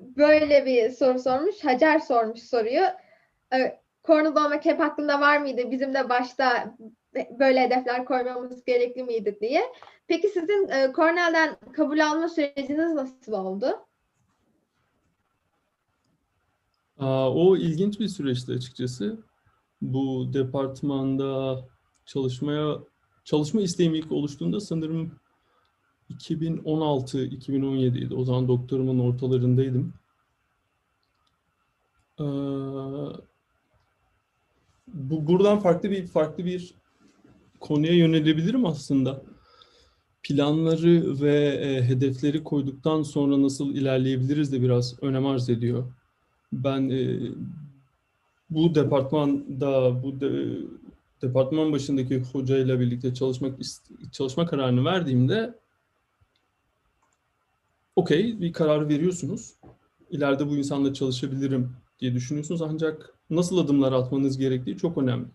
böyle 0.00 0.66
bir 0.66 0.90
soru 0.90 1.18
sormuş. 1.18 1.64
Hacer 1.64 1.98
sormuş 1.98 2.40
soruyu. 2.40 2.82
Ee, 3.54 3.80
Cornell 4.04 4.44
olmak 4.44 4.64
hep 4.64 4.80
aklında 4.80 5.20
var 5.20 5.38
mıydı? 5.38 5.70
Bizim 5.70 5.94
de 5.94 6.08
başta 6.08 6.76
böyle 7.14 7.60
hedefler 7.60 8.04
koymamız 8.04 8.64
gerekli 8.64 9.02
miydi 9.02 9.38
diye. 9.40 9.62
Peki 10.06 10.28
sizin 10.28 10.68
e, 10.68 10.92
Cornell'den 10.96 11.56
kabul 11.72 12.00
alma 12.00 12.28
süreciniz 12.28 12.92
nasıl 12.92 13.32
oldu? 13.32 13.86
Aa, 16.98 17.34
o 17.34 17.56
ilginç 17.56 18.00
bir 18.00 18.08
süreçti 18.08 18.52
açıkçası. 18.52 19.18
Bu 19.82 20.30
departmanda 20.32 21.60
çalışmaya 22.06 22.78
çalışma 23.24 23.60
isteğim 23.60 23.94
ilk 23.94 24.12
oluştuğunda 24.12 24.60
sanırım 24.60 25.12
2016-2017 26.10 27.98
idi. 27.98 28.14
O 28.14 28.24
zaman 28.24 28.48
doktorumun 28.48 28.98
ortalarındaydım. 28.98 29.94
Ee, 32.20 32.24
bu 34.94 35.26
buradan 35.26 35.58
farklı 35.58 35.90
bir 35.90 36.06
farklı 36.06 36.44
bir 36.44 36.74
konuya 37.60 37.94
yönelebilirim 37.94 38.66
aslında. 38.66 39.22
Planları 40.22 41.20
ve 41.20 41.36
e, 41.46 41.82
hedefleri 41.82 42.44
koyduktan 42.44 43.02
sonra 43.02 43.42
nasıl 43.42 43.74
ilerleyebiliriz 43.74 44.52
de 44.52 44.62
biraz 44.62 45.02
önem 45.02 45.26
arz 45.26 45.50
ediyor. 45.50 45.92
Ben 46.52 46.90
e, 46.90 47.20
bu 48.50 48.74
departmanda 48.74 50.02
bu 50.02 50.20
de, 50.20 50.58
departman 51.22 51.72
başındaki 51.72 52.20
hocayla 52.20 52.80
birlikte 52.80 53.14
çalışmak 53.14 53.58
çalışma 54.12 54.46
kararını 54.46 54.84
verdiğimde 54.84 55.58
okey 57.96 58.40
bir 58.40 58.52
karar 58.52 58.88
veriyorsunuz. 58.88 59.54
İleride 60.10 60.48
bu 60.48 60.56
insanla 60.56 60.94
çalışabilirim 60.94 61.72
diye 62.00 62.14
düşünüyorsunuz 62.14 62.62
ancak 62.62 63.14
nasıl 63.30 63.58
adımlar 63.58 63.92
atmanız 63.92 64.38
gerektiği 64.38 64.76
çok 64.76 64.98
önemli. 64.98 65.26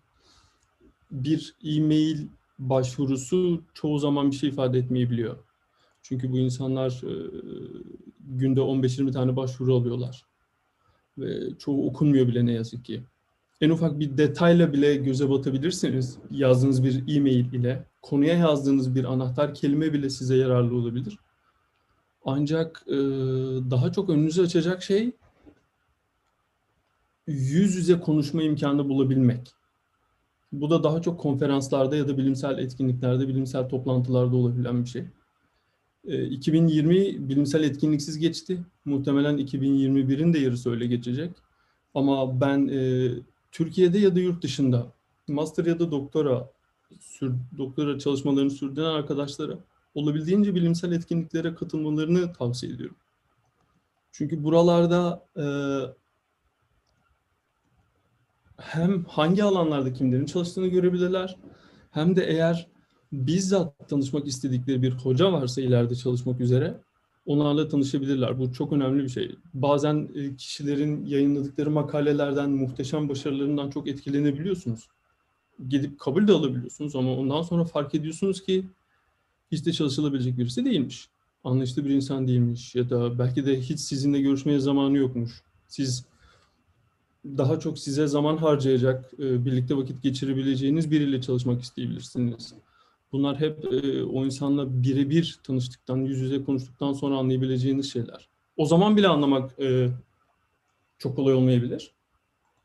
Bir 1.12 1.55
e-mail 1.63 2.27
başvurusu 2.60 3.63
çoğu 3.74 4.00
zaman 4.00 4.31
bir 4.31 4.36
şey 4.36 4.50
ifade 4.50 4.77
etmeyebiliyor. 4.77 5.38
Çünkü 6.01 6.31
bu 6.31 6.38
insanlar 6.38 6.91
e, 6.91 7.13
günde 8.19 8.60
15-20 8.60 9.12
tane 9.12 9.36
başvuru 9.36 9.75
alıyorlar. 9.75 10.25
Ve 11.17 11.57
çoğu 11.60 11.88
okunmuyor 11.88 12.27
bile 12.27 12.45
ne 12.45 12.51
yazık 12.51 12.86
ki. 12.86 13.03
En 13.62 13.69
ufak 13.69 14.00
bir 14.00 14.17
detayla 14.17 14.74
bile 14.74 14.95
göze 14.95 15.29
batabilirsiniz 15.29 16.17
yazdığınız 16.31 16.84
bir 16.84 17.15
e-mail 17.17 17.53
ile. 17.53 17.86
Konuya 18.01 18.34
yazdığınız 18.38 18.95
bir 18.95 19.03
anahtar 19.03 19.53
kelime 19.53 19.93
bile 19.93 20.10
size 20.10 20.36
yararlı 20.36 20.75
olabilir. 20.75 21.19
Ancak 22.25 22.84
e, 22.88 22.95
daha 23.72 23.91
çok 23.91 24.10
önünüzü 24.10 24.41
açacak 24.41 24.84
şey 24.84 25.12
yüz 27.27 27.75
yüze 27.75 28.00
konuşma 28.00 28.43
imkanı 28.43 28.89
bulabilmek. 28.89 29.53
Bu 30.51 30.69
da 30.69 30.84
daha 30.84 31.01
çok 31.01 31.19
konferanslarda 31.19 31.95
ya 31.95 32.07
da 32.07 32.17
bilimsel 32.17 32.57
etkinliklerde, 32.57 33.27
bilimsel 33.27 33.69
toplantılarda 33.69 34.36
olabilen 34.36 34.84
bir 34.84 34.89
şey. 34.89 35.05
E, 36.07 36.25
2020 36.25 37.29
bilimsel 37.29 37.63
etkinliksiz 37.63 38.17
geçti. 38.17 38.65
Muhtemelen 38.85 39.38
2021'in 39.38 40.33
de 40.33 40.39
yarısı 40.39 40.71
öyle 40.71 40.88
geçecek. 40.88 41.31
Ama 41.93 42.41
ben 42.41 42.67
e, 42.67 43.09
Türkiye'de 43.51 43.97
ya 43.97 44.15
da 44.15 44.19
yurt 44.19 44.43
dışında 44.43 44.91
master 45.27 45.65
ya 45.65 45.79
da 45.79 45.91
doktora 45.91 46.50
sür, 47.00 47.33
doktora 47.57 48.00
çalışmalarını 48.00 48.51
sürdüren 48.51 48.89
arkadaşlara 48.89 49.59
olabildiğince 49.95 50.55
bilimsel 50.55 50.91
etkinliklere 50.91 51.55
katılmalarını 51.55 52.33
tavsiye 52.33 52.74
ediyorum. 52.74 52.95
Çünkü 54.12 54.43
buralarda 54.43 55.25
e, 55.38 55.45
hem 58.57 59.03
hangi 59.03 59.43
alanlarda 59.43 59.93
kimlerin 59.93 60.25
çalıştığını 60.25 60.67
görebilirler, 60.67 61.38
hem 61.91 62.15
de 62.15 62.25
eğer 62.25 62.67
bizzat 63.12 63.89
tanışmak 63.89 64.27
istedikleri 64.27 64.81
bir 64.81 64.91
hoca 64.91 65.33
varsa 65.33 65.62
ileride 65.62 65.95
çalışmak 65.95 66.41
üzere 66.41 66.77
onlarla 67.25 67.67
tanışabilirler. 67.67 68.39
Bu 68.39 68.53
çok 68.53 68.74
önemli 68.74 69.03
bir 69.03 69.09
şey. 69.09 69.35
Bazen 69.53 70.09
e, 70.15 70.35
kişilerin 70.35 71.05
yayınladıkları 71.05 71.71
makalelerden, 71.71 72.50
muhteşem 72.50 73.09
başarılarından 73.09 73.69
çok 73.69 73.88
etkilenebiliyorsunuz. 73.88 74.88
Gidip 75.69 76.00
kabul 76.00 76.27
de 76.27 76.31
alabiliyorsunuz 76.31 76.95
ama 76.95 77.15
ondan 77.15 77.41
sonra 77.41 77.65
fark 77.65 77.95
ediyorsunuz 77.95 78.43
ki 78.43 78.65
hiç 79.51 79.65
de 79.65 79.74
çalışılabilecek 79.74 80.38
birisi 80.38 80.65
değilmiş. 80.65 81.09
Anlayışlı 81.43 81.85
bir 81.85 81.89
insan 81.89 82.27
değilmiş 82.27 82.75
ya 82.75 82.89
da 82.89 83.19
belki 83.19 83.45
de 83.45 83.62
hiç 83.62 83.79
sizinle 83.79 84.21
görüşmeye 84.21 84.59
zamanı 84.59 84.97
yokmuş. 84.97 85.31
Siz 85.67 86.05
daha 87.25 87.59
çok 87.59 87.79
size 87.79 88.07
zaman 88.07 88.38
harcayacak, 88.38 89.12
e, 89.19 89.45
birlikte 89.45 89.77
vakit 89.77 90.03
geçirebileceğiniz 90.03 90.91
biriyle 90.91 91.21
çalışmak 91.21 91.62
isteyebilirsiniz. 91.62 92.53
Bunlar 93.15 93.39
hep 93.39 93.65
e, 93.74 94.03
o 94.03 94.25
insanla 94.25 94.84
birebir 94.84 95.39
tanıştıktan, 95.43 95.98
yüz 95.98 96.19
yüze 96.19 96.43
konuştuktan 96.43 96.93
sonra 96.93 97.17
anlayabileceğiniz 97.17 97.93
şeyler. 97.93 98.29
O 98.57 98.65
zaman 98.65 98.98
bile 98.98 99.07
anlamak 99.07 99.60
e, 99.60 99.89
çok 100.98 101.15
kolay 101.15 101.34
olmayabilir. 101.34 101.93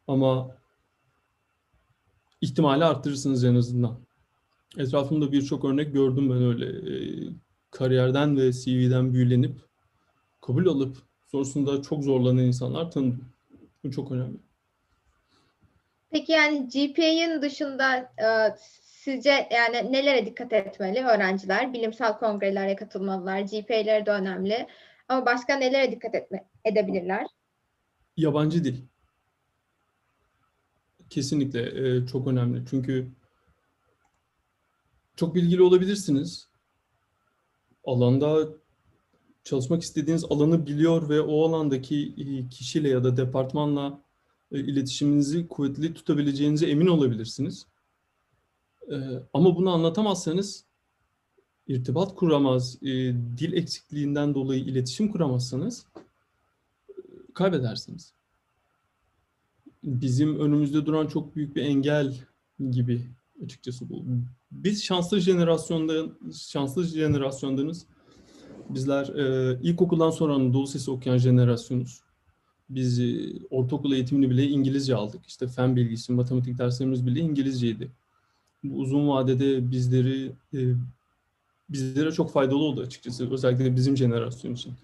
Ama 0.06 0.56
ihtimali 2.40 2.84
arttırırsınız 2.84 3.44
en 3.44 3.54
azından. 3.54 3.98
Etrafımda 4.78 5.32
birçok 5.32 5.64
örnek 5.64 5.92
gördüm 5.92 6.30
ben 6.30 6.42
öyle. 6.42 6.66
E, 6.66 6.94
kariyerden 7.70 8.36
ve 8.36 8.52
CV'den 8.52 9.12
büyülenip 9.12 9.60
kabul 10.40 10.66
alıp 10.66 10.96
sonrasında 11.26 11.82
çok 11.82 12.04
zorlanan 12.04 12.44
insanlar 12.44 12.90
tanıdım. 12.90 13.24
Bu 13.84 13.90
çok 13.90 14.12
önemli. 14.12 14.36
Peki 16.10 16.32
yani 16.32 16.68
GPA'nın 16.68 17.42
dışında 17.42 17.96
e, 17.96 18.56
sizce 19.00 19.48
yani 19.50 19.92
nelere 19.92 20.26
dikkat 20.26 20.52
etmeli 20.52 21.04
öğrenciler? 21.04 21.72
Bilimsel 21.72 22.18
kongrelere 22.18 22.76
katılmalılar, 22.76 23.40
GPA'leri 23.40 24.06
de 24.06 24.10
önemli. 24.10 24.66
Ama 25.08 25.26
başka 25.26 25.56
nelere 25.56 25.92
dikkat 25.92 26.14
etme, 26.14 26.48
edebilirler? 26.64 27.26
Yabancı 28.16 28.64
dil. 28.64 28.76
Kesinlikle 31.10 31.60
e, 31.60 32.06
çok 32.06 32.28
önemli. 32.28 32.62
Çünkü 32.70 33.10
çok 35.16 35.34
bilgili 35.34 35.62
olabilirsiniz. 35.62 36.48
Alanda 37.84 38.48
çalışmak 39.44 39.82
istediğiniz 39.82 40.24
alanı 40.24 40.66
biliyor 40.66 41.08
ve 41.08 41.20
o 41.20 41.48
alandaki 41.48 42.14
e, 42.18 42.48
kişiyle 42.48 42.88
ya 42.88 43.04
da 43.04 43.16
departmanla 43.16 44.02
e, 44.52 44.58
iletişiminizi 44.58 45.48
kuvvetli 45.48 45.94
tutabileceğinize 45.94 46.66
emin 46.66 46.86
olabilirsiniz. 46.86 47.69
E, 48.90 48.96
ama 49.34 49.56
bunu 49.56 49.70
anlatamazsanız 49.70 50.64
irtibat 51.66 52.14
kuramaz, 52.14 52.82
dil 53.38 53.52
eksikliğinden 53.52 54.34
dolayı 54.34 54.64
iletişim 54.64 55.12
kuramazsanız 55.12 55.86
kaybedersiniz. 57.34 58.12
Bizim 59.84 60.40
önümüzde 60.40 60.86
duran 60.86 61.06
çok 61.06 61.36
büyük 61.36 61.56
bir 61.56 61.62
engel 61.62 62.14
gibi 62.70 63.06
açıkçası 63.44 63.88
bu. 63.88 64.04
Biz 64.52 64.84
şanslı 64.84 65.20
jenerasyonda 65.20 66.06
şanslı 66.48 66.84
jenerasyondanız. 66.84 67.86
Bizler 68.68 69.08
e, 69.08 69.58
ilkokuldan 69.62 70.10
sonra 70.10 70.34
Anadolu 70.34 70.66
Sesi 70.66 70.90
okuyan 70.90 71.18
jenerasyonuz. 71.18 72.00
Biz 72.70 73.00
e, 73.00 73.32
ortaokul 73.50 73.92
eğitimini 73.92 74.30
bile 74.30 74.48
İngilizce 74.48 74.94
aldık. 74.94 75.26
İşte 75.26 75.48
fen 75.48 75.76
bilgisi, 75.76 76.12
matematik 76.12 76.58
derslerimiz 76.58 77.06
bile 77.06 77.20
İngilizceydi. 77.20 77.90
Bu 78.64 78.78
uzun 78.78 79.08
vadede 79.08 79.70
bizleri 79.70 80.32
e, 80.54 80.60
bizlere 81.68 82.12
çok 82.12 82.32
faydalı 82.32 82.58
oldu 82.58 82.80
açıkçası. 82.80 83.32
Özellikle 83.32 83.76
bizim 83.76 83.96
jenerasyon 83.96 84.54
için. 84.54 84.74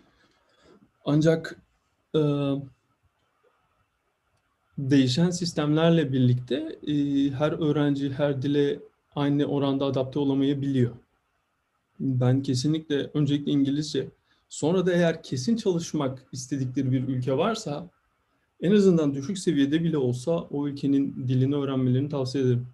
Ancak 1.04 1.60
e, 2.14 2.20
değişen 4.78 5.30
sistemlerle 5.30 6.12
birlikte 6.12 6.78
e, 6.86 6.94
her 7.30 7.52
öğrenci 7.52 8.12
her 8.12 8.42
dile 8.42 8.78
aynı 9.14 9.44
oranda 9.44 9.84
adapte 9.84 10.18
olamayabiliyor. 10.18 10.90
Ben 12.00 12.42
kesinlikle 12.42 13.10
öncelikle 13.14 13.52
İngilizce, 13.52 14.08
sonra 14.48 14.86
da 14.86 14.92
eğer 14.92 15.22
kesin 15.22 15.56
çalışmak 15.56 16.26
istedikleri 16.32 16.92
bir 16.92 17.08
ülke 17.08 17.36
varsa 17.36 17.90
en 18.60 18.72
azından 18.72 19.14
düşük 19.14 19.38
seviyede 19.38 19.84
bile 19.84 19.98
olsa 19.98 20.32
o 20.32 20.68
ülkenin 20.68 21.28
dilini 21.28 21.56
öğrenmelerini 21.56 22.08
tavsiye 22.08 22.44
ederim. 22.44 22.66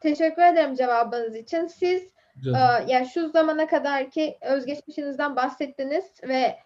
Teşekkür 0.00 0.42
ederim 0.42 0.74
cevabınız 0.74 1.36
için. 1.36 1.66
Siz 1.66 2.02
e, 2.46 2.58
yani 2.86 3.08
şu 3.14 3.28
zamana 3.28 3.66
kadar 3.66 4.10
ki 4.10 4.38
özgeçmişinizden 4.40 5.36
bahsettiniz 5.36 6.04
ve 6.22 6.58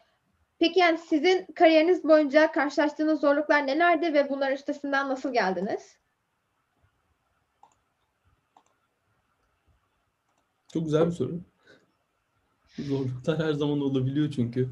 peki 0.58 0.80
yani 0.80 0.98
sizin 0.98 1.46
kariyeriniz 1.54 2.04
boyunca 2.04 2.52
karşılaştığınız 2.52 3.20
zorluklar 3.20 3.66
nelerdi 3.66 4.14
ve 4.14 4.30
bunların 4.30 4.54
üstesinden 4.54 5.08
nasıl 5.08 5.32
geldiniz? 5.32 5.96
Çok 10.72 10.84
güzel 10.84 11.06
bir 11.06 11.12
soru. 11.12 11.40
Zorluklar 12.78 13.38
her 13.38 13.52
zaman 13.52 13.80
olabiliyor 13.80 14.30
çünkü. 14.30 14.68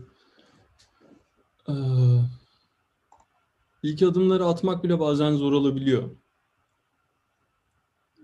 Ee, 1.69 1.73
ilk 3.83 4.03
adımları 4.03 4.47
atmak 4.47 4.85
bile 4.85 5.01
bazen 5.01 5.33
zor 5.33 5.53
olabiliyor. 5.53 6.11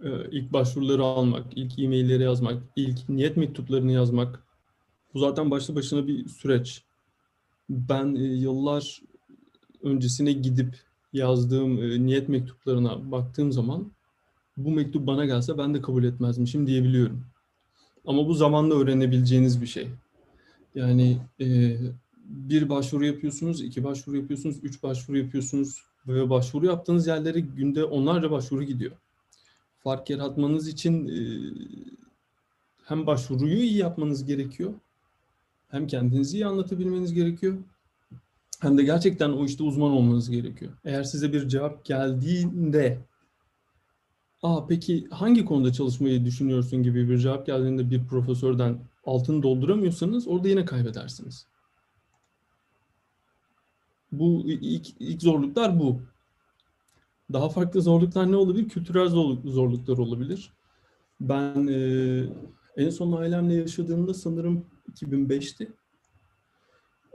Ee, 0.04 0.08
ilk 0.30 0.52
başvuruları 0.52 1.02
almak, 1.02 1.46
ilk 1.56 1.78
e-mailleri 1.78 2.22
yazmak, 2.22 2.62
ilk 2.76 3.08
niyet 3.08 3.36
mektuplarını 3.36 3.92
yazmak. 3.92 4.42
Bu 5.14 5.18
zaten 5.18 5.50
başlı 5.50 5.74
başına 5.74 6.06
bir 6.06 6.28
süreç. 6.28 6.82
Ben 7.70 8.14
e, 8.14 8.22
yıllar 8.22 9.02
öncesine 9.82 10.32
gidip 10.32 10.76
yazdığım 11.12 11.82
e, 11.82 12.06
niyet 12.06 12.28
mektuplarına 12.28 13.10
baktığım 13.12 13.52
zaman 13.52 13.92
bu 14.56 14.70
mektup 14.70 15.06
bana 15.06 15.24
gelse 15.24 15.58
ben 15.58 15.74
de 15.74 15.82
kabul 15.82 16.04
etmezmişim 16.04 16.66
diyebiliyorum. 16.66 17.24
Ama 18.06 18.26
bu 18.26 18.34
zamanla 18.34 18.74
öğrenebileceğiniz 18.74 19.62
bir 19.62 19.66
şey. 19.66 19.88
Yani 20.74 21.18
e, 21.40 21.76
bir 22.24 22.68
başvuru 22.68 23.04
yapıyorsunuz, 23.04 23.60
iki 23.60 23.84
başvuru 23.84 24.16
yapıyorsunuz, 24.16 24.56
üç 24.62 24.82
başvuru 24.82 25.18
yapıyorsunuz 25.18 25.82
ve 26.08 26.30
başvuru 26.30 26.66
yaptığınız 26.66 27.06
yerlere 27.06 27.40
günde 27.40 27.84
onlarca 27.84 28.30
başvuru 28.30 28.62
gidiyor. 28.62 28.92
Fark 29.86 30.10
yaratmanız 30.10 30.68
için 30.68 31.08
e, 31.08 31.18
hem 32.84 33.06
başvuruyu 33.06 33.56
iyi 33.56 33.76
yapmanız 33.76 34.24
gerekiyor, 34.24 34.74
hem 35.68 35.86
kendinizi 35.86 36.36
iyi 36.36 36.46
anlatabilmeniz 36.46 37.14
gerekiyor, 37.14 37.56
hem 38.60 38.78
de 38.78 38.82
gerçekten 38.82 39.30
o 39.30 39.44
işte 39.44 39.62
uzman 39.62 39.90
olmanız 39.90 40.30
gerekiyor. 40.30 40.72
Eğer 40.84 41.02
size 41.02 41.32
bir 41.32 41.48
cevap 41.48 41.84
geldiğinde 41.84 42.98
Aa, 44.42 44.66
peki 44.66 45.06
hangi 45.10 45.44
konuda 45.44 45.72
çalışmayı 45.72 46.24
düşünüyorsun 46.24 46.82
gibi 46.82 47.08
bir 47.08 47.18
cevap 47.18 47.46
geldiğinde 47.46 47.90
bir 47.90 48.06
profesörden 48.06 48.78
altını 49.04 49.42
dolduramıyorsanız 49.42 50.28
orada 50.28 50.48
yine 50.48 50.64
kaybedersiniz. 50.64 51.46
Bu 54.12 54.42
ilk, 54.46 54.86
ilk 55.00 55.22
zorluklar 55.22 55.78
bu. 55.78 56.00
Daha 57.32 57.48
farklı 57.48 57.82
zorluklar 57.82 58.32
ne 58.32 58.36
olabilir? 58.36 58.68
Kültürel 58.68 59.08
zorluklar 59.44 59.98
olabilir. 59.98 60.52
Ben 61.20 61.66
e, 61.66 62.24
en 62.76 62.90
son 62.90 63.12
ailemle 63.12 63.54
yaşadığımda 63.54 64.14
sanırım 64.14 64.64
2005'ti. 64.92 65.72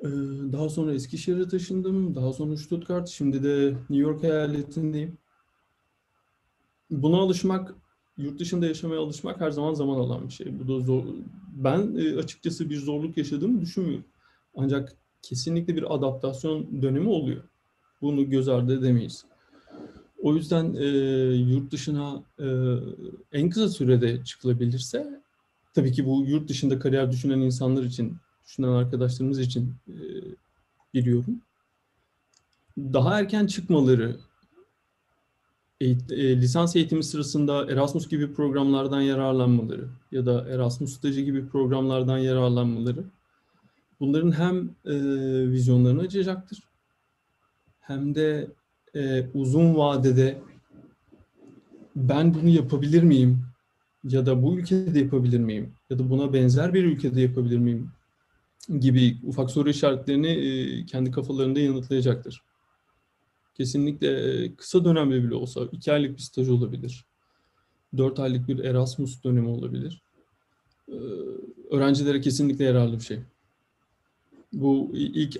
E, 0.04 0.08
daha 0.54 0.70
sonra 0.70 0.94
Eskişehir'e 0.94 1.48
taşındım. 1.48 2.16
Daha 2.16 2.34
sonra 2.34 2.58
Stuttgart. 2.58 3.10
Şimdi 3.10 3.44
de 3.44 3.70
New 3.90 3.96
York 3.96 4.24
eyaletindeyim 4.24 5.18
buna 6.92 7.18
alışmak 7.18 7.76
yurt 8.18 8.40
dışında 8.40 8.66
yaşamaya 8.66 9.02
alışmak 9.02 9.42
her 9.42 9.52
zaman 9.52 9.74
zaman 9.74 9.96
alan 9.96 10.28
bir 10.28 10.34
şey. 10.34 10.60
Bu 10.60 10.68
da 10.68 10.86
zor. 10.86 11.04
Ben 11.54 11.96
e, 11.96 12.18
açıkçası 12.18 12.70
bir 12.70 12.78
zorluk 12.78 13.18
yaşadığımı 13.18 13.62
düşünmüyorum. 13.62 14.06
Ancak 14.56 14.96
kesinlikle 15.22 15.76
bir 15.76 15.96
adaptasyon 15.96 16.82
dönemi 16.82 17.10
oluyor. 17.10 17.44
Bunu 18.02 18.30
göz 18.30 18.48
ardı 18.48 18.80
edemeyiz. 18.80 19.26
O 20.22 20.36
yüzden 20.36 20.74
e, 20.74 20.86
yurt 21.36 21.72
dışına 21.72 22.24
e, 22.40 22.48
en 23.32 23.50
kısa 23.50 23.70
sürede 23.70 24.24
çıkılabilirse, 24.24 25.22
tabii 25.74 25.92
ki 25.92 26.06
bu 26.06 26.26
yurt 26.28 26.50
dışında 26.50 26.80
kariyer 26.80 27.12
düşünen 27.12 27.40
insanlar 27.40 27.84
için, 27.84 28.18
düşünen 28.46 28.68
arkadaşlarımız 28.68 29.40
için 29.40 29.74
e, 29.88 29.96
biliyorum. 30.94 31.42
Daha 32.78 33.20
erken 33.20 33.48
çıkmaları, 33.48 34.18
eğit- 35.82 36.14
e, 36.14 36.42
lisans 36.42 36.76
eğitimi 36.76 37.04
sırasında 37.04 37.72
Erasmus 37.72 38.08
gibi 38.10 38.34
programlardan 38.34 39.02
yararlanmaları 39.02 39.88
ya 40.12 40.26
da 40.26 40.50
Erasmus 40.50 40.94
stajı 40.94 41.22
gibi 41.22 41.48
programlardan 41.48 42.18
yararlanmaları 42.18 43.04
bunların 44.00 44.32
hem 44.32 44.70
e, 44.86 44.94
vizyonlarını 45.52 46.02
açacaktır 46.02 46.64
hem 47.80 48.16
de 48.16 48.48
e, 48.96 49.30
uzun 49.34 49.76
vadede 49.76 50.42
ben 51.96 52.34
bunu 52.34 52.50
yapabilir 52.50 53.04
miyim 53.04 53.44
ya 54.04 54.26
da 54.26 54.44
bu 54.44 54.58
ülkede 54.58 55.00
yapabilir 55.00 55.40
miyim 55.40 55.74
ya 55.90 56.00
da 56.00 56.10
buna 56.10 56.34
benzer 56.34 56.74
bir 56.74 56.84
ülkede 56.84 57.22
yapabilir 57.22 57.58
miyim 57.58 57.92
gibi 58.80 59.18
ufak 59.24 59.52
soru 59.52 59.70
işaretlerini 59.70 60.28
e, 60.28 60.86
kendi 60.86 61.12
kafalarında 61.12 61.60
yanıtlayacaktır. 61.60 62.44
Kesinlikle 63.56 64.08
e, 64.08 64.56
kısa 64.56 64.86
dönemli 64.86 65.24
bile 65.24 65.36
olsa 65.36 65.62
iki 65.72 65.94
aylık 65.94 66.18
bir 66.18 66.22
staj 66.22 66.50
olabilir. 66.50 67.06
Dört 67.98 68.20
aylık 68.20 68.48
bir 68.48 68.60
Erasmus 68.60 69.24
dönemi 69.24 69.48
olabilir. 69.48 70.04
E, 70.88 70.96
öğrencilere 71.72 72.22
kesinlikle 72.22 72.66
yararlı 72.66 72.96
bir 72.96 73.04
şey. 73.04 73.20
Bu 74.54 74.90
ilk 74.94 75.38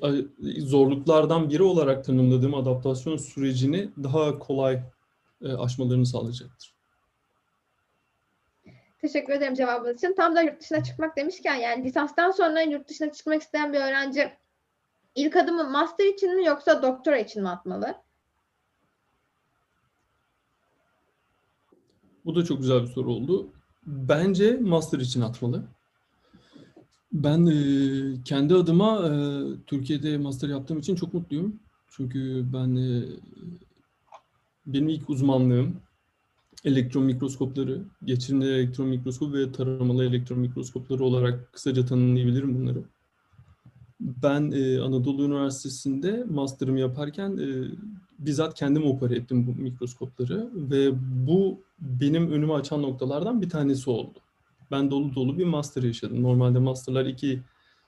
zorluklardan 0.58 1.50
biri 1.50 1.64
olarak 1.64 2.06
tanımladığım 2.06 2.56
adaptasyon 2.56 3.18
sürecini 3.18 3.90
daha 4.04 4.40
kolay 4.40 4.82
e, 5.42 5.54
aşmalarını 5.54 6.06
sağlayacaktır. 6.06 6.74
Teşekkür 9.02 9.34
ederim 9.34 9.54
cevabınız 9.54 9.98
için. 9.98 10.16
Tam 10.16 10.36
da 10.36 10.42
yurt 10.42 10.62
dışına 10.62 10.84
çıkmak 10.84 11.18
demişken 11.18 11.56
yani 11.56 11.84
lisanstan 11.84 12.32
sonra 12.32 12.62
yurt 12.62 12.90
dışına 12.90 13.12
çıkmak 13.12 13.42
isteyen 13.42 13.74
bir 13.74 13.80
öğrenci 13.80 14.32
ilk 15.16 15.36
adımı 15.36 15.70
master 15.70 16.06
için 16.06 16.36
mi 16.36 16.46
yoksa 16.46 16.84
doktora 16.84 17.18
için 17.18 17.42
mi 17.42 17.50
atmalı? 17.50 17.96
Bu 22.26 22.36
da 22.36 22.46
çok 22.46 22.58
güzel 22.58 22.82
bir 22.82 22.88
soru 22.88 23.14
oldu. 23.14 23.50
Bence 23.86 24.58
master 24.58 25.00
için 25.00 25.22
atmalı. 25.22 25.64
Ben 27.14 27.46
e, 27.46 28.24
kendi 28.26 28.56
adıma 28.56 29.08
e, 29.08 29.14
Türkiye'de 29.68 30.18
master 30.18 30.50
yaptığım 30.50 30.80
için 30.80 30.96
çok 30.96 31.14
mutluyum. 31.14 31.60
Çünkü 31.90 32.46
ben 32.54 32.76
e, 32.76 33.04
benim 34.66 34.90
ilk 34.90 35.10
uzmanlığım 35.10 35.76
elektron 36.66 37.04
mikroskopları, 37.04 37.82
geçirimli 38.06 38.46
elektron 38.46 38.88
mikroskop 38.88 39.34
ve 39.34 39.52
taramalı 39.52 40.06
elektron 40.06 40.40
mikroskopları 40.40 41.04
olarak 41.04 41.54
kısaca 41.54 41.86
tanımlayabilirim 41.86 42.56
bunları. 42.56 42.84
Ben 44.00 44.52
e, 44.52 44.80
Anadolu 44.80 45.26
Üniversitesi'nde 45.26 46.26
master'ımı 46.30 46.80
yaparken 46.80 47.38
e, 47.38 47.48
bizzat 48.20 48.54
kendim 48.54 48.84
opera 48.84 49.16
ettim 49.16 49.48
bu 49.48 49.62
mikroskopları 49.62 50.50
ve 50.54 50.92
bu 51.28 51.60
benim 51.80 52.32
önümü 52.32 52.54
açan 52.54 52.82
noktalardan 52.82 53.42
bir 53.42 53.50
tanesi 53.50 53.90
oldu. 53.90 54.20
Ben 54.72 54.92
dolu 54.92 55.16
dolu 55.16 55.38
bir 55.38 55.46
master 55.46 55.84
yaşadım. 55.84 56.24
Normalde 56.24 56.60
masterlar 56.60 57.06
iki 57.06 57.42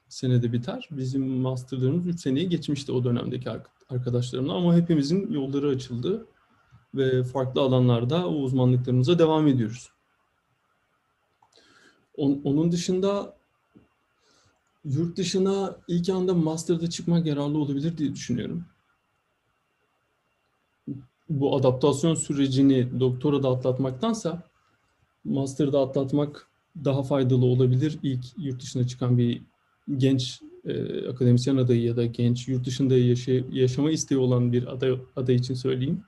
senede 0.09 0.53
biter. 0.53 0.87
Bizim 0.91 1.27
masterlarımız 1.27 2.07
üç 2.07 2.19
seneyi 2.21 2.49
geçmişti 2.49 2.91
o 2.91 3.03
dönemdeki 3.03 3.49
ark- 3.49 3.69
arkadaşlarımla 3.89 4.53
ama 4.53 4.75
hepimizin 4.75 5.33
yolları 5.33 5.67
açıldı 5.69 6.25
ve 6.95 7.23
farklı 7.23 7.61
alanlarda 7.61 8.27
o 8.27 8.33
uzmanlıklarımıza 8.35 9.19
devam 9.19 9.47
ediyoruz. 9.47 9.89
On- 12.17 12.41
Onun 12.43 12.71
dışında 12.71 13.37
yurt 14.85 15.17
dışına 15.17 15.75
ilk 15.87 16.09
anda 16.09 16.33
master'da 16.33 16.89
çıkmak 16.89 17.25
yararlı 17.25 17.57
olabilir 17.57 17.97
diye 17.97 18.13
düşünüyorum. 18.13 18.65
Bu 21.29 21.55
adaptasyon 21.55 22.15
sürecini 22.15 22.99
doktora 22.99 23.43
da 23.43 23.49
atlatmaktansa 23.49 24.43
master'da 25.23 25.79
atlatmak 25.81 26.47
daha 26.85 27.03
faydalı 27.03 27.45
olabilir 27.45 27.99
ilk 28.03 28.25
yurt 28.37 28.61
dışına 28.61 28.87
çıkan 28.87 29.17
bir 29.17 29.41
genç 29.97 30.41
e, 30.65 31.07
akademisyen 31.07 31.57
adayı 31.57 31.81
ya 31.81 31.97
da 31.97 32.05
genç 32.05 32.47
yurt 32.47 32.65
dışında 32.65 32.97
yaşay- 32.97 33.45
yaşama 33.51 33.91
isteği 33.91 34.17
olan 34.17 34.53
bir 34.53 34.73
aday, 34.73 34.99
aday 35.15 35.35
için 35.35 35.53
söyleyeyim. 35.53 36.03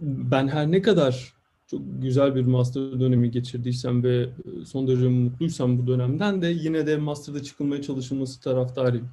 Ben 0.00 0.48
her 0.48 0.70
ne 0.72 0.82
kadar 0.82 1.34
çok 1.66 1.80
güzel 2.02 2.34
bir 2.34 2.46
master 2.46 3.00
dönemi 3.00 3.30
geçirdiysem 3.30 4.02
ve 4.02 4.16
e, 4.22 4.64
son 4.64 4.88
derece 4.88 5.08
mutluysam 5.08 5.78
bu 5.78 5.86
dönemden 5.86 6.42
de 6.42 6.46
yine 6.46 6.86
de 6.86 6.96
master'da 6.96 7.42
çıkılmaya 7.42 7.82
çalışılması 7.82 8.40
taraftarıyım. 8.40 9.08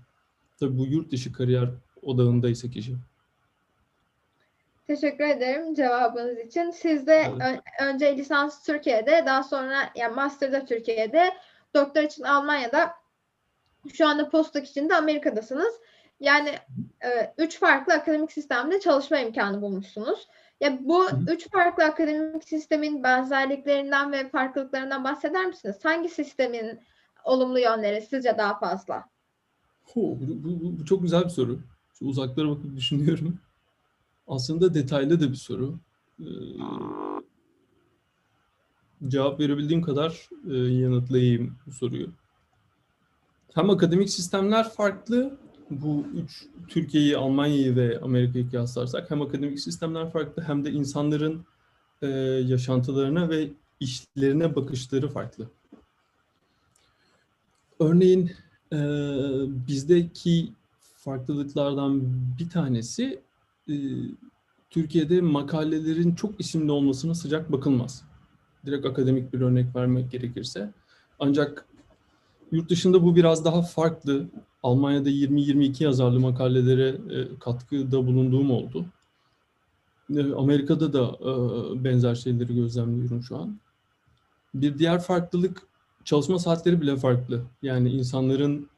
Tabii 0.60 0.78
bu 0.78 0.86
yurt 0.86 1.12
dışı 1.12 1.32
kariyer 1.32 1.70
odağındaysa 2.02 2.70
kişi. 2.70 2.96
Teşekkür 4.88 5.24
ederim 5.24 5.74
cevabınız 5.74 6.38
için. 6.39 6.72
Siz 6.72 7.08
de 7.08 7.13
Evet. 7.13 7.41
ön- 7.80 7.88
önce 7.88 8.17
lisans 8.17 8.63
Türkiye'de, 8.63 9.24
daha 9.26 9.43
sonra 9.43 9.76
yani 9.96 10.15
master'da 10.15 10.65
Türkiye'de, 10.65 11.34
doktor 11.76 12.02
için 12.02 12.24
Almanya'da, 12.24 12.91
şu 13.93 14.08
anda 14.08 14.30
postdoc 14.30 14.63
için 14.69 14.89
de 14.89 14.96
Amerika'dasınız. 14.96 15.74
Yani 16.19 16.50
e, 17.04 17.34
üç 17.38 17.60
farklı 17.60 17.93
akademik 17.93 18.32
sistemde 18.32 18.80
çalışma 18.80 19.19
imkanı 19.19 19.62
bulmuşsunuz. 19.62 20.28
Ya 20.62 20.78
bu 20.82 21.06
üç 21.28 21.50
farklı 21.52 21.84
akademik 21.84 22.43
sistemin 22.43 23.04
benzerliklerinden 23.04 24.12
ve 24.12 24.30
farklılıklarından 24.30 25.04
bahseder 25.04 25.46
misiniz? 25.46 25.76
Hangi 25.84 26.10
sistemin 26.10 26.80
olumlu 27.24 27.60
yönleri 27.60 28.02
sizce 28.02 28.38
daha 28.38 28.60
fazla? 28.60 29.04
Ho, 29.84 30.02
bu, 30.02 30.19
bu- 30.43 30.60
bu- 30.63 30.80
bu 30.80 30.86
çok 30.86 31.02
güzel 31.02 31.24
bir 31.24 31.30
soru. 31.30 31.60
Şu 32.00 32.06
uzaklara 32.06 32.50
bakıp 32.50 32.76
düşünüyorum. 32.76 33.39
Aslında 34.28 34.74
detaylı 34.74 35.20
da 35.22 35.32
bir 35.32 35.36
soru. 35.36 35.80
Ee, 36.20 36.26
cevap 39.08 39.40
verebildiğim 39.40 39.82
kadar 39.82 40.30
e, 40.50 40.58
yanıtlayayım 40.58 41.56
bu 41.66 41.72
soruyu. 41.72 42.10
Hem 43.54 43.70
akademik 43.70 44.10
sistemler 44.10 44.70
farklı. 44.70 45.38
Bu 45.70 46.06
üç 46.14 46.46
Türkiye'yi, 46.68 47.18
Almanya'yı 47.18 47.76
ve 47.76 48.00
Amerika'yı 48.02 48.50
kıyaslarsak 48.50 49.12
hem 49.12 49.22
akademik 49.22 49.60
sistemler 49.60 50.12
farklı 50.12 50.44
hem 50.44 50.66
de 50.66 50.72
insanların 50.72 51.46
e, 52.02 52.08
yaşantılarına 52.48 53.30
ve 53.30 53.50
işlerine 53.80 54.56
bakışları 54.56 55.10
farklı. 55.10 55.50
Örneğin 57.80 58.32
e, 58.74 58.78
bizdeki 59.68 60.54
farklılıklardan 60.96 62.02
bir 62.40 62.50
tanesi 62.50 63.22
e, 63.69 63.76
Türkiye'de 64.69 65.21
makalelerin 65.21 66.15
çok 66.15 66.39
isimli 66.39 66.71
olmasına 66.71 67.15
sıcak 67.15 67.52
bakılmaz. 67.52 68.04
Direkt 68.65 68.86
akademik 68.86 69.34
bir 69.34 69.41
örnek 69.41 69.76
vermek 69.76 70.12
gerekirse. 70.12 70.73
Ancak 71.19 71.65
yurt 72.52 72.69
dışında 72.69 73.04
bu 73.04 73.15
biraz 73.15 73.45
daha 73.45 73.62
farklı. 73.62 74.28
Almanya'da 74.63 75.10
20-22 75.10 75.84
yazarlı 75.84 76.19
makalelere 76.19 76.88
e, 76.89 77.39
katkıda 77.39 78.08
bulunduğum 78.08 78.52
oldu. 78.52 78.86
E, 80.15 80.34
Amerika'da 80.34 80.93
da 80.93 81.17
e, 81.21 81.84
benzer 81.84 82.15
şeyleri 82.15 82.56
gözlemliyorum 82.56 83.23
şu 83.23 83.38
an. 83.38 83.60
Bir 84.54 84.78
diğer 84.80 85.02
farklılık 85.02 85.67
çalışma 86.04 86.39
saatleri 86.39 86.82
bile 86.82 86.97
farklı. 86.97 87.43
Yani 87.62 87.89
insanların 87.89 88.69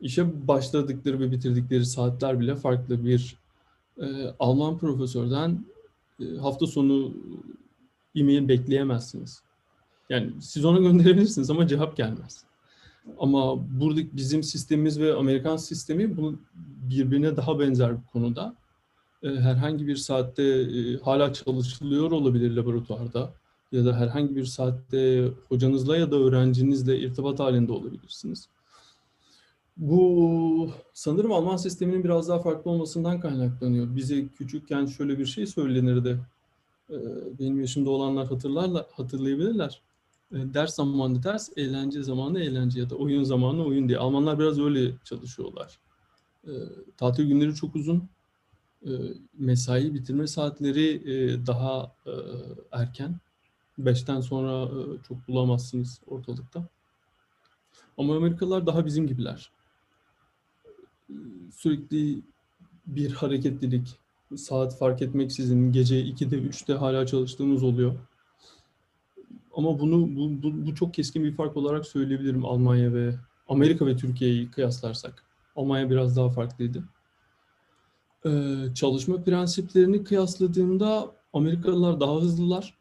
işe 0.00 0.48
başladıkları 0.48 1.20
ve 1.20 1.30
bitirdikleri 1.30 1.86
saatler 1.86 2.40
bile 2.40 2.56
farklı. 2.56 3.04
Bir 3.04 3.36
e, 4.00 4.34
Alman 4.38 4.78
profesörden 4.78 5.64
e, 6.20 6.36
hafta 6.36 6.66
sonu 6.66 7.14
e-mail 8.14 8.48
bekleyemezsiniz. 8.48 9.42
Yani 10.08 10.30
siz 10.40 10.64
ona 10.64 10.78
gönderebilirsiniz 10.88 11.50
ama 11.50 11.66
cevap 11.66 11.96
gelmez. 11.96 12.44
Ama 13.18 13.56
buradaki 13.80 14.08
bizim 14.12 14.42
sistemimiz 14.42 15.00
ve 15.00 15.14
Amerikan 15.14 15.56
sistemi 15.56 16.16
bunu 16.16 16.38
birbirine 16.90 17.36
daha 17.36 17.58
benzer 17.58 17.96
bir 17.96 18.06
konuda. 18.06 18.54
E, 19.22 19.28
herhangi 19.28 19.86
bir 19.86 19.96
saatte 19.96 20.42
e, 20.42 20.96
hala 20.96 21.32
çalışılıyor 21.32 22.10
olabilir 22.10 22.56
laboratuvarda 22.56 23.32
ya 23.72 23.84
da 23.84 23.96
herhangi 23.96 24.36
bir 24.36 24.44
saatte 24.44 25.28
hocanızla 25.48 25.96
ya 25.96 26.10
da 26.10 26.16
öğrencinizle 26.16 26.98
irtibat 26.98 27.40
halinde 27.40 27.72
olabilirsiniz. 27.72 28.48
Bu 29.76 30.70
sanırım 30.92 31.32
Alman 31.32 31.56
sisteminin 31.56 32.04
biraz 32.04 32.28
daha 32.28 32.42
farklı 32.42 32.70
olmasından 32.70 33.20
kaynaklanıyor. 33.20 33.96
Bize 33.96 34.28
küçükken 34.28 34.86
şöyle 34.86 35.18
bir 35.18 35.26
şey 35.26 35.46
söylenirdi. 35.46 36.20
e, 36.90 36.96
benim 37.38 37.60
yaşımda 37.60 37.90
olanlar 37.90 38.26
hatırlarlar, 38.28 38.86
hatırlayabilirler. 38.92 39.82
E, 40.32 40.36
ders 40.54 40.74
zamanı 40.74 41.22
ders, 41.22 41.50
eğlence 41.56 42.02
zamanı 42.02 42.40
eğlence 42.40 42.80
ya 42.80 42.90
da 42.90 42.94
oyun 42.96 43.24
zamanı 43.24 43.64
oyun 43.64 43.88
diye. 43.88 43.98
Almanlar 43.98 44.38
biraz 44.38 44.60
öyle 44.60 44.92
çalışıyorlar. 45.04 45.78
E, 46.46 46.52
tatil 46.96 47.28
günleri 47.28 47.54
çok 47.54 47.76
uzun. 47.76 48.08
Mesai 49.38 49.94
bitirme 49.94 50.26
saatleri 50.26 51.12
e, 51.12 51.46
daha 51.46 51.94
e, 52.06 52.12
erken. 52.72 53.16
Beşten 53.78 54.20
sonra 54.20 54.64
e, 54.64 55.02
çok 55.08 55.28
bulamazsınız 55.28 56.00
ortalıkta. 56.06 56.68
Ama 57.98 58.16
Amerikalılar 58.16 58.66
daha 58.66 58.86
bizim 58.86 59.06
gibiler. 59.06 59.50
Sürekli 61.52 62.22
bir 62.86 63.12
hareketlilik, 63.12 63.98
saat 64.36 64.78
fark 64.78 65.02
etmeksizin 65.02 65.72
gece 65.72 66.04
2'de 66.04 66.36
3'te 66.36 66.74
hala 66.74 67.06
çalıştığımız 67.06 67.62
oluyor. 67.62 67.94
Ama 69.56 69.78
bunu 69.78 70.16
bu, 70.16 70.42
bu, 70.42 70.66
bu 70.66 70.74
çok 70.74 70.94
keskin 70.94 71.24
bir 71.24 71.32
fark 71.32 71.56
olarak 71.56 71.86
söyleyebilirim 71.86 72.44
Almanya 72.44 72.94
ve 72.94 73.14
Amerika 73.48 73.86
ve 73.86 73.96
Türkiye'yi 73.96 74.50
kıyaslarsak. 74.50 75.24
Almanya 75.56 75.90
biraz 75.90 76.16
daha 76.16 76.30
farklıydı. 76.30 76.84
Ee, 78.26 78.56
çalışma 78.74 79.22
prensiplerini 79.24 80.04
kıyasladığımda 80.04 81.14
Amerikalılar 81.32 82.00
daha 82.00 82.16
hızlılar. 82.16 82.74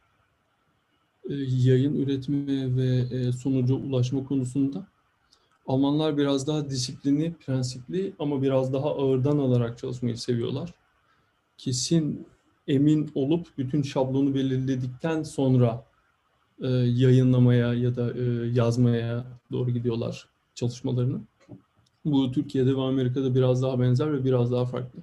Ee, 1.30 1.34
yayın 1.48 1.96
üretme 1.96 2.76
ve 2.76 3.18
e, 3.18 3.32
sonuca 3.32 3.76
ulaşma 3.76 4.24
konusunda. 4.24 4.88
Almanlar 5.68 6.18
biraz 6.18 6.48
daha 6.48 6.70
disiplinli, 6.70 7.34
prensipli 7.34 8.14
ama 8.20 8.42
biraz 8.42 8.74
daha 8.74 8.90
ağırdan 8.90 9.38
alarak 9.38 9.78
çalışmayı 9.78 10.18
seviyorlar. 10.18 10.74
Kesin 11.58 12.28
emin 12.68 13.12
olup 13.16 13.48
bütün 13.58 13.82
şablonu 13.82 14.36
belirledikten 14.36 15.24
sonra 15.24 15.84
e, 16.62 16.68
yayınlamaya 16.68 17.74
ya 17.74 17.96
da 17.96 18.12
e, 18.12 18.24
yazmaya 18.54 19.24
doğru 19.52 19.72
gidiyorlar 19.72 20.28
çalışmalarını. 20.56 21.22
Bu 22.06 22.32
Türkiye'de 22.32 22.76
ve 22.76 22.82
Amerika'da 22.82 23.36
biraz 23.36 23.62
daha 23.62 23.80
benzer 23.80 24.14
ve 24.14 24.26
biraz 24.26 24.52
daha 24.52 24.66
farklı. 24.66 25.00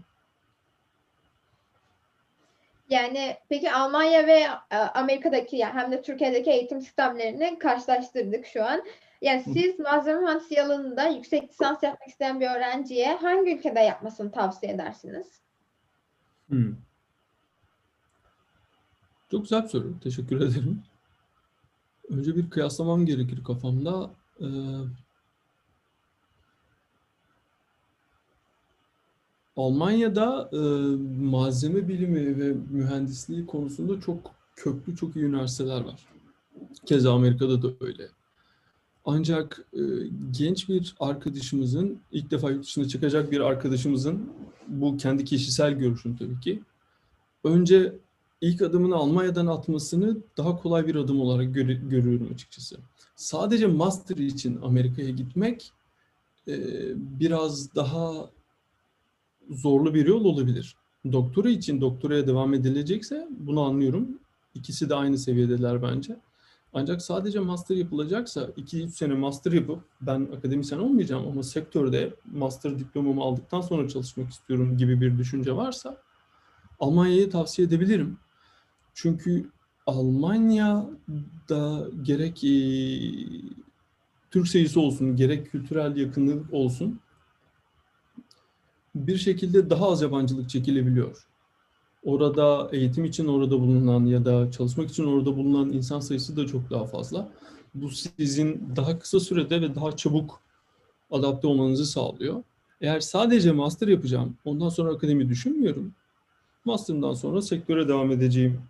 Yani 2.90 3.36
peki 3.48 3.72
Almanya 3.72 4.26
ve 4.26 4.46
e, 4.70 4.76
Amerika'daki 4.76 5.56
yani 5.56 5.72
hem 5.72 5.92
de 5.92 6.02
Türkiye'deki 6.02 6.50
eğitim 6.50 6.80
sistemlerini 6.80 7.58
karşılaştırdık 7.58 8.46
şu 8.46 8.64
an. 8.64 8.82
Yani 9.20 9.42
siz 9.54 9.78
malzeme 9.78 10.20
mühendisliği 10.20 10.62
alanında 10.62 11.08
yüksek 11.08 11.50
lisans 11.50 11.82
yapmak 11.82 12.08
isteyen 12.08 12.40
bir 12.40 12.46
öğrenciye 12.46 13.16
hangi 13.16 13.56
ülkede 13.56 13.80
yapmasını 13.80 14.32
tavsiye 14.32 14.72
edersiniz? 14.72 15.26
Hmm. 16.48 16.76
Çok 19.30 19.42
güzel 19.42 19.62
bir 19.62 19.68
soru. 19.68 20.00
Teşekkür 20.00 20.40
ederim. 20.40 20.82
Önce 22.08 22.36
bir 22.36 22.50
kıyaslamam 22.50 23.06
gerekir 23.06 23.44
kafamda. 23.44 24.10
Ee, 24.40 24.46
Almanya'da 29.56 30.50
e, 30.52 30.58
malzeme 31.24 31.88
bilimi 31.88 32.38
ve 32.38 32.56
mühendisliği 32.70 33.46
konusunda 33.46 34.00
çok 34.00 34.34
köklü, 34.56 34.96
çok 34.96 35.16
iyi 35.16 35.24
üniversiteler 35.24 35.80
var. 35.80 36.06
Keza 36.86 37.14
Amerika'da 37.14 37.62
da 37.62 37.68
öyle. 37.80 38.08
Ancak 39.04 39.64
e, 39.72 39.80
genç 40.30 40.68
bir 40.68 40.94
arkadaşımızın, 41.00 41.98
ilk 42.12 42.30
defa 42.30 42.50
yurt 42.50 42.64
dışına 42.64 42.88
çıkacak 42.88 43.32
bir 43.32 43.40
arkadaşımızın, 43.40 44.32
bu 44.68 44.96
kendi 44.96 45.24
kişisel 45.24 45.72
görüşüm 45.72 46.16
tabii 46.16 46.40
ki, 46.40 46.62
önce 47.44 47.92
ilk 48.40 48.62
adımını 48.62 48.94
Almanya'dan 48.94 49.46
atmasını 49.46 50.16
daha 50.36 50.56
kolay 50.56 50.86
bir 50.86 50.94
adım 50.94 51.20
olarak 51.20 51.54
gör- 51.54 51.68
görüyorum 51.68 52.30
açıkçası. 52.34 52.76
Sadece 53.16 53.66
master 53.66 54.16
için 54.16 54.58
Amerika'ya 54.62 55.10
gitmek 55.10 55.72
e, 56.48 56.54
biraz 56.96 57.74
daha 57.74 58.30
zorlu 59.50 59.94
bir 59.94 60.06
yol 60.06 60.24
olabilir. 60.24 60.76
Doktora 61.12 61.50
için 61.50 61.80
doktoraya 61.80 62.26
devam 62.26 62.54
edilecekse 62.54 63.28
bunu 63.40 63.62
anlıyorum. 63.62 64.08
İkisi 64.54 64.90
de 64.90 64.94
aynı 64.94 65.18
seviyedeler 65.18 65.82
bence. 65.82 66.16
Ancak 66.72 67.02
sadece 67.02 67.40
master 67.40 67.76
yapılacaksa 67.76 68.40
2-3 68.40 68.88
sene 68.88 69.14
master 69.14 69.52
yapıp 69.52 69.80
ben 70.00 70.28
akademisyen 70.36 70.78
olmayacağım 70.78 71.28
ama 71.28 71.42
sektörde 71.42 72.14
master 72.32 72.78
diplomamı 72.78 73.22
aldıktan 73.22 73.60
sonra 73.60 73.88
çalışmak 73.88 74.30
istiyorum 74.30 74.76
gibi 74.76 75.00
bir 75.00 75.18
düşünce 75.18 75.56
varsa 75.56 75.96
Almanya'yı 76.80 77.30
tavsiye 77.30 77.68
edebilirim. 77.68 78.18
Çünkü 78.94 79.50
Almanya'da 79.86 81.88
gerek 82.02 82.44
e, 82.44 82.54
Türk 84.30 84.48
sayısı 84.48 84.80
olsun, 84.80 85.16
gerek 85.16 85.50
kültürel 85.50 85.96
yakınlık 85.96 86.54
olsun 86.54 87.00
bir 88.94 89.16
şekilde 89.16 89.70
daha 89.70 89.90
az 89.90 90.02
yabancılık 90.02 90.50
çekilebiliyor. 90.50 91.26
Orada 92.02 92.68
eğitim 92.72 93.04
için 93.04 93.26
orada 93.26 93.60
bulunan 93.60 94.06
ya 94.06 94.24
da 94.24 94.50
çalışmak 94.50 94.90
için 94.90 95.04
orada 95.04 95.36
bulunan 95.36 95.72
insan 95.72 96.00
sayısı 96.00 96.36
da 96.36 96.46
çok 96.46 96.70
daha 96.70 96.86
fazla. 96.86 97.28
Bu 97.74 97.90
sizin 97.90 98.72
daha 98.76 98.98
kısa 98.98 99.20
sürede 99.20 99.60
ve 99.60 99.74
daha 99.74 99.96
çabuk 99.96 100.40
adapte 101.10 101.46
olmanızı 101.46 101.86
sağlıyor. 101.86 102.42
Eğer 102.80 103.00
sadece 103.00 103.52
master 103.52 103.88
yapacağım, 103.88 104.36
ondan 104.44 104.68
sonra 104.68 104.92
akademi 104.92 105.28
düşünmüyorum. 105.28 105.94
Master'dan 106.64 107.14
sonra 107.14 107.42
sektöre 107.42 107.88
devam 107.88 108.10
edeceğim. 108.10 108.60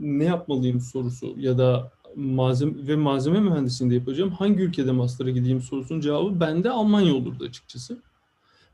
Ne 0.00 0.24
yapmalıyım 0.24 0.80
sorusu 0.80 1.34
ya 1.38 1.58
da 1.58 1.92
malzeme 2.16 2.86
ve 2.86 2.96
malzeme 2.96 3.40
mühendisliğinde 3.40 3.94
yapacağım. 3.94 4.30
Hangi 4.30 4.62
ülkede 4.62 4.92
master'a 4.92 5.30
gideyim 5.30 5.60
sorusunun 5.60 6.00
cevabı 6.00 6.40
bende 6.40 6.70
Almanya 6.70 7.14
olurdu 7.14 7.44
açıkçası. 7.44 7.98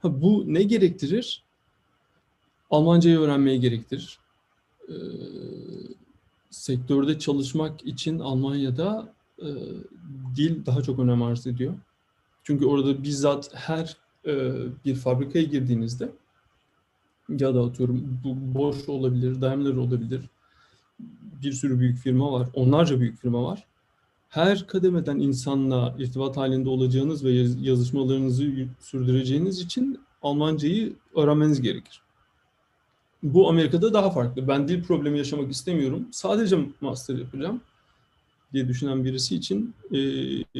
Ha, 0.02 0.22
bu 0.22 0.44
ne 0.46 0.62
gerektirir? 0.62 1.44
Almancayı 2.70 3.18
öğrenmeyi 3.18 3.60
gerektirir. 3.60 4.18
Ee, 4.88 4.92
sektörde 6.50 7.18
çalışmak 7.18 7.86
için 7.86 8.18
Almanya'da 8.18 9.12
e, 9.38 9.48
dil 10.36 10.66
daha 10.66 10.82
çok 10.82 10.98
önem 10.98 11.22
arz 11.22 11.46
ediyor. 11.46 11.74
Çünkü 12.42 12.66
orada 12.66 13.02
bizzat 13.02 13.50
her 13.54 13.96
e, 14.26 14.52
bir 14.84 14.94
fabrikaya 14.94 15.44
girdiğinizde 15.44 16.12
ya 17.28 17.54
da 17.54 17.60
atıyorum 17.64 18.20
bu 18.24 18.58
Bosch 18.58 18.88
olabilir, 18.88 19.40
Daimler 19.40 19.74
olabilir. 19.74 20.20
Bir 21.42 21.52
sürü 21.52 21.80
büyük 21.80 21.98
firma 21.98 22.32
var. 22.32 22.48
Onlarca 22.54 23.00
büyük 23.00 23.18
firma 23.20 23.42
var. 23.42 23.64
Her 24.28 24.66
kademeden 24.66 25.18
insanla 25.18 25.96
irtibat 25.98 26.36
halinde 26.36 26.68
olacağınız 26.68 27.24
ve 27.24 27.30
yaz- 27.30 27.62
yazışmalarınızı 27.62 28.52
sürdüreceğiniz 28.80 29.60
için 29.60 30.00
Almancayı 30.22 30.92
öğrenmeniz 31.14 31.60
gerekir. 31.62 32.02
Bu 33.22 33.48
Amerika'da 33.48 33.94
daha 33.94 34.10
farklı. 34.10 34.48
Ben 34.48 34.68
dil 34.68 34.84
problemi 34.84 35.18
yaşamak 35.18 35.50
istemiyorum. 35.52 36.08
Sadece 36.12 36.58
master 36.80 37.14
yapacağım 37.14 37.60
diye 38.52 38.68
düşünen 38.68 39.04
birisi 39.04 39.36
için 39.36 39.74
e, 39.92 39.98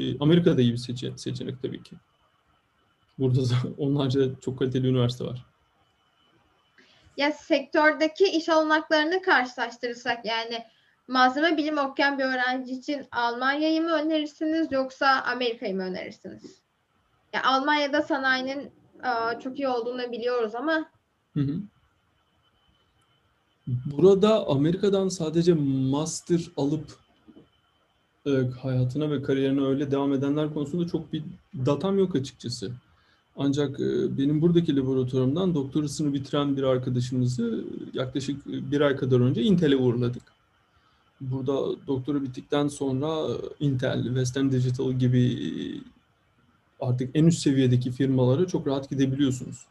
e, 0.01 0.19
Amerika'da 0.19 0.61
iyi 0.61 0.73
bir 0.73 0.77
seçe- 0.79 1.19
seçenek 1.19 1.63
tabii 1.63 1.83
ki. 1.83 1.97
Burada 3.19 3.41
da 3.43 3.55
onlarca 3.79 4.41
çok 4.41 4.59
kaliteli 4.59 4.87
üniversite 4.87 5.25
var. 5.25 5.47
Ya 7.17 7.33
sektördeki 7.33 8.25
iş 8.25 8.49
olanaklarını 8.49 9.23
karşılaştırırsak 9.23 10.25
yani 10.25 10.65
malzeme 11.09 11.57
bilimi 11.57 11.81
okuyan 11.81 12.19
bir 12.19 12.25
öğrenci 12.25 12.73
için 12.73 13.07
Almanya'yı 13.13 13.83
mı 13.83 13.91
önerirsiniz 13.91 14.73
yoksa 14.73 15.23
Amerika'yı 15.23 15.75
mı 15.75 15.83
önerirsiniz? 15.83 16.61
Ya 17.35 17.43
Almanya'da 17.45 18.03
sanayinin 18.03 18.73
aa, 19.03 19.39
çok 19.41 19.59
iyi 19.59 19.69
olduğunu 19.69 20.13
biliyoruz 20.13 20.55
ama 20.55 20.91
Hı 21.35 21.41
hı. 21.41 21.55
Burada 23.67 24.49
Amerika'dan 24.49 25.09
sadece 25.09 25.55
master 25.55 26.41
alıp 26.57 26.85
e, 28.27 28.31
hayatına 28.63 29.11
ve 29.11 29.23
kariyerine 29.23 29.61
öyle 29.61 29.91
devam 29.91 30.13
edenler 30.13 30.55
konusunda 30.55 30.87
çok 30.87 31.13
bir 31.13 31.25
datam 31.67 31.99
yok 31.99 32.17
açıkçası. 32.17 32.73
Ancak 33.37 33.81
e, 33.81 34.19
benim 34.19 34.43
buradaki 34.43 34.77
laboratuvarımdan 34.77 35.55
doktorasını 35.55 36.15
bitiren 36.15 36.57
bir 36.57 36.63
arkadaşımızı 36.63 37.65
yaklaşık 37.95 38.47
bir 38.47 38.81
ay 38.81 38.97
kadar 38.97 39.21
önce 39.21 39.43
Intel'e 39.43 39.77
uğurladık. 39.77 40.23
Burada 41.21 41.87
doktora 41.87 42.23
bittikten 42.23 42.69
sonra 42.69 43.33
e, 43.33 43.65
Intel, 43.67 44.05
Western 44.05 44.53
Digital 44.53 44.93
gibi 44.93 45.23
e, 45.25 45.51
artık 46.81 47.11
en 47.15 47.27
üst 47.27 47.39
seviyedeki 47.39 47.91
firmalara 47.91 48.47
çok 48.47 48.67
rahat 48.67 48.91
gidebiliyorsunuz. 48.91 49.67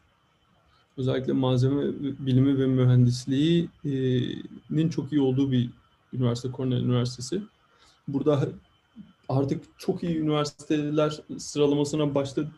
Özellikle 1.00 1.32
malzeme 1.32 1.82
bilimi 2.18 2.58
ve 2.58 2.66
mühendisliğinin 2.66 4.88
çok 4.90 5.12
iyi 5.12 5.20
olduğu 5.20 5.52
bir 5.52 5.70
üniversite, 6.12 6.48
Cornell 6.56 6.82
Üniversitesi. 6.82 7.42
Burada 8.08 8.48
artık 9.28 9.62
çok 9.78 10.02
iyi 10.02 10.18
üniversiteler 10.18 11.20
sıralamasına 11.38 12.14
başladı, 12.14 12.48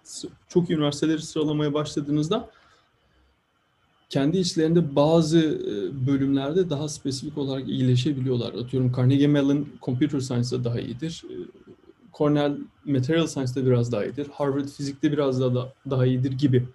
çok 0.49 0.71
iyi 0.71 0.77
üniversiteleri 0.77 1.23
sıralamaya 1.23 1.75
başladığınızda 1.75 2.51
kendi 4.09 4.39
içlerinde 4.39 4.97
bazı 4.97 5.39
e, 5.39 6.07
bölümlerde 6.07 6.71
daha 6.71 6.89
spesifik 6.89 7.39
olarak 7.39 7.69
iyileşebiliyorlar. 7.69 8.55
Atıyorum 8.55 8.93
Carnegie 8.97 9.27
Mellon 9.27 9.67
Computer 9.83 10.21
Science'da 10.21 10.65
daha 10.65 10.81
iyidir. 10.81 11.23
E, 11.31 11.35
Cornell 12.15 12.57
Material 12.85 13.27
Science'da 13.27 13.67
biraz 13.67 13.93
daha 13.93 14.05
iyidir. 14.05 14.27
Harvard 14.33 14.69
Fizik'te 14.69 15.13
biraz 15.13 15.41
daha, 15.41 15.73
daha 15.91 16.07
iyidir 16.07 16.33
gibi. 16.33 16.69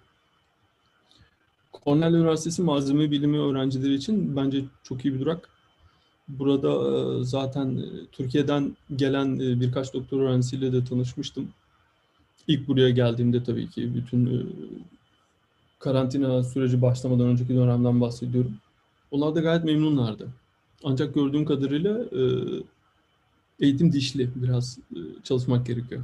Cornell 1.88 2.14
Üniversitesi 2.14 2.62
malzeme 2.62 3.10
bilimi 3.10 3.38
öğrencileri 3.38 3.94
için 3.94 4.36
bence 4.36 4.64
çok 4.82 5.04
iyi 5.04 5.14
bir 5.14 5.20
durak. 5.20 5.48
Burada 6.28 6.68
e, 6.68 7.24
zaten 7.24 7.82
Türkiye'den 8.12 8.76
gelen 8.96 9.38
birkaç 9.38 9.94
doktor 9.94 10.20
öğrencisiyle 10.20 10.72
de 10.72 10.84
tanışmıştım. 10.84 11.48
İlk 12.46 12.68
buraya 12.68 12.90
geldiğimde 12.90 13.44
tabii 13.44 13.70
ki 13.70 13.94
bütün 13.94 14.52
karantina 15.78 16.42
süreci 16.42 16.82
başlamadan 16.82 17.26
önceki 17.26 17.54
dönemden 17.54 18.00
bahsediyorum. 18.00 18.54
Onlar 19.10 19.34
da 19.34 19.40
gayet 19.40 19.64
memnunlardı. 19.64 20.28
Ancak 20.84 21.14
gördüğüm 21.14 21.44
kadarıyla 21.44 21.98
eğitim 23.60 23.92
dişli 23.92 24.30
biraz 24.34 24.78
çalışmak 25.24 25.66
gerekiyor. 25.66 26.02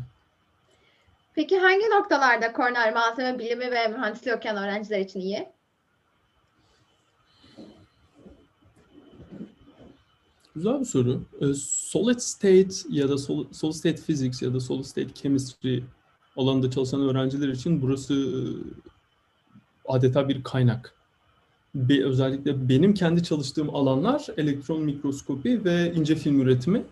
Peki 1.35 1.59
hangi 1.59 1.85
noktalarda 1.90 2.53
Cornell 2.57 2.92
malzeme 2.94 3.38
bilimi 3.38 3.70
ve 3.70 3.88
mühendisliği 3.88 4.37
okuyan 4.37 4.57
öğrenciler 4.57 5.01
için 5.01 5.20
iyi? 5.20 5.55
Güzel 10.55 10.81
bir 10.81 10.85
soru. 10.85 11.23
Solid 11.59 12.19
state 12.19 12.75
ya 12.90 13.09
da 13.09 13.19
solid 13.19 13.73
state 13.73 13.97
physics 13.97 14.43
ya 14.43 14.55
da 14.55 14.61
solid 14.61 14.85
state 14.85 15.14
chemistry 15.14 15.81
alanında 16.37 16.71
çalışan 16.71 17.01
öğrenciler 17.01 17.49
için 17.49 17.83
burası 17.83 18.45
adeta 19.88 20.29
bir 20.29 20.43
kaynak. 20.43 20.95
Bir, 21.75 22.05
özellikle 22.05 22.69
benim 22.69 22.95
kendi 22.95 23.23
çalıştığım 23.23 23.75
alanlar 23.75 24.27
elektron 24.37 24.83
mikroskopi 24.83 25.64
ve 25.64 25.95
ince 25.95 26.14
film 26.14 26.40
üretimi. 26.40 26.85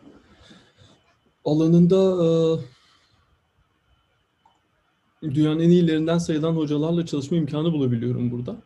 Alanında 1.45 2.25
e, 5.23 5.31
dünyanın 5.35 5.61
en 5.61 5.71
iyilerinden 5.71 6.19
sayılan 6.19 6.57
hocalarla 6.57 7.07
çalışma 7.07 7.37
imkanı 7.37 7.73
bulabiliyorum 7.73 8.31
burada. 8.31 8.57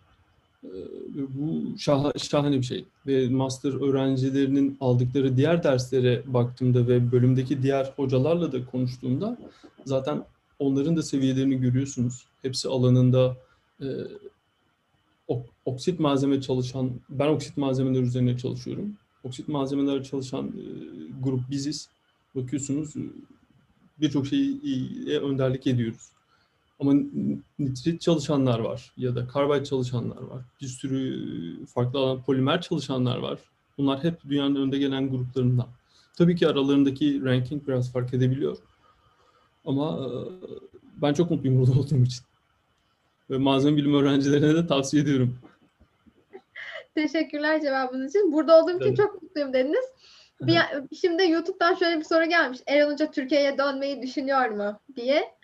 E, 0.64 0.70
bu 1.16 1.78
şah, 1.78 2.18
şahane 2.18 2.56
bir 2.56 2.62
şey. 2.62 2.84
Ve 3.06 3.28
master 3.28 3.88
öğrencilerinin 3.88 4.76
aldıkları 4.80 5.36
diğer 5.36 5.62
derslere 5.62 6.22
baktığımda 6.26 6.88
ve 6.88 7.12
bölümdeki 7.12 7.62
diğer 7.62 7.92
hocalarla 7.96 8.52
da 8.52 8.64
konuştuğumda 8.64 9.38
zaten 9.84 10.24
onların 10.58 10.96
da 10.96 11.02
seviyelerini 11.02 11.60
görüyorsunuz. 11.60 12.24
Hepsi 12.42 12.68
alanında 12.68 13.36
e, 13.80 13.86
oksit 15.64 16.00
malzeme 16.00 16.40
çalışan, 16.40 16.90
ben 17.08 17.28
oksit 17.28 17.56
malzemeler 17.56 18.02
üzerine 18.02 18.38
çalışıyorum. 18.38 18.96
Oksit 19.24 19.48
malzemeler 19.48 20.02
çalışan 20.02 20.46
e, 20.46 20.62
grup 21.20 21.50
biziz. 21.50 21.88
Bakıyorsunuz 22.34 22.96
e, 22.96 23.02
birçok 24.00 24.26
şeyi 24.26 24.60
önderlik 25.18 25.66
ediyoruz. 25.66 26.10
Ama 26.80 26.92
nitrit 27.58 28.00
çalışanlar 28.00 28.58
var 28.58 28.92
ya 28.96 29.16
da 29.16 29.26
karbayt 29.26 29.66
çalışanlar 29.66 30.22
var. 30.22 30.42
Bir 30.60 30.66
sürü 30.66 31.66
farklı 31.66 31.98
alan 31.98 32.22
polimer 32.22 32.60
çalışanlar 32.60 33.18
var. 33.18 33.38
Bunlar 33.78 34.04
hep 34.04 34.24
dünyanın 34.28 34.56
önde 34.56 34.78
gelen 34.78 35.10
gruplarından. 35.10 35.68
Tabii 36.18 36.36
ki 36.36 36.48
aralarındaki 36.48 37.24
ranking 37.24 37.68
biraz 37.68 37.92
fark 37.92 38.14
edebiliyor. 38.14 38.56
Ama 39.64 39.98
e, 40.06 40.08
ben 41.02 41.12
çok 41.12 41.30
mutluyum 41.30 41.60
burada 41.60 41.80
olduğum 41.80 42.02
için. 42.02 42.24
Ve 43.30 43.38
malzeme 43.38 43.76
bilim 43.76 43.94
öğrencilerine 43.94 44.54
de 44.54 44.66
tavsiye 44.66 45.02
ediyorum. 45.02 45.38
Teşekkürler 46.94 47.62
cevabınız 47.62 48.10
için. 48.10 48.32
Burada 48.32 48.62
olduğum 48.62 48.80
için 48.80 48.94
çok 48.94 49.22
mutluyum 49.22 49.52
dediniz. 49.52 49.84
Bir, 50.40 50.58
şimdi 51.00 51.30
YouTube'dan 51.30 51.74
şöyle 51.74 51.98
bir 51.98 52.04
soru 52.04 52.24
gelmiş. 52.24 52.58
Eren 52.66 52.90
Hoca 52.90 53.10
Türkiye'ye 53.10 53.58
dönmeyi 53.58 54.02
düşünüyor 54.02 54.48
mu 54.48 54.80
diye. 54.96 55.34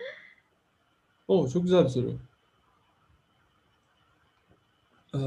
Oo, 1.29 1.49
çok 1.49 1.63
güzel 1.63 1.85
bir 1.85 1.89
soru. 1.89 2.15
Ee, 5.15 5.19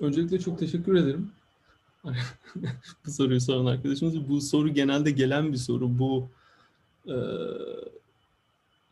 öncelikle 0.00 0.38
çok 0.38 0.58
teşekkür 0.58 0.94
ederim. 0.94 1.32
bu 3.06 3.10
soruyu 3.10 3.40
soran 3.40 3.66
arkadaşımız. 3.66 4.28
Bu 4.28 4.40
soru 4.40 4.68
genelde 4.68 5.10
gelen 5.10 5.52
bir 5.52 5.58
soru. 5.58 5.98
Bu 5.98 6.28
e, 7.06 7.16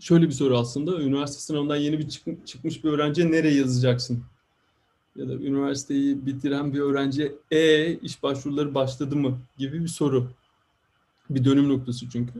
şöyle 0.00 0.26
bir 0.26 0.32
soru 0.32 0.58
aslında. 0.58 1.00
Üniversite 1.00 1.40
sınavından 1.40 1.76
yeni 1.76 1.98
bir 1.98 2.08
çık 2.08 2.46
çıkmış 2.46 2.84
bir 2.84 2.90
öğrenciye 2.90 3.30
nereye 3.30 3.54
yazacaksın? 3.54 4.24
Ya 5.16 5.28
da 5.28 5.32
üniversiteyi 5.32 6.26
bitiren 6.26 6.74
bir 6.74 6.80
öğrenciye 6.80 7.32
e 7.50 7.92
iş 7.94 8.22
başvuruları 8.22 8.74
başladı 8.74 9.16
mı 9.16 9.38
gibi 9.58 9.82
bir 9.82 9.88
soru. 9.88 10.30
Bir 11.30 11.44
dönüm 11.44 11.68
noktası 11.68 12.10
çünkü. 12.10 12.32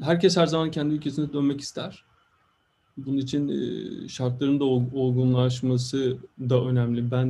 Herkes 0.00 0.36
her 0.36 0.46
zaman 0.46 0.70
kendi 0.70 0.94
ülkesine 0.94 1.32
dönmek 1.32 1.60
ister. 1.60 2.04
Bunun 2.96 3.16
için 3.16 3.48
e, 3.48 4.08
şartların 4.08 4.60
da 4.60 4.64
olgunlaşması 4.64 6.18
da 6.40 6.64
önemli. 6.64 7.10
Ben 7.10 7.26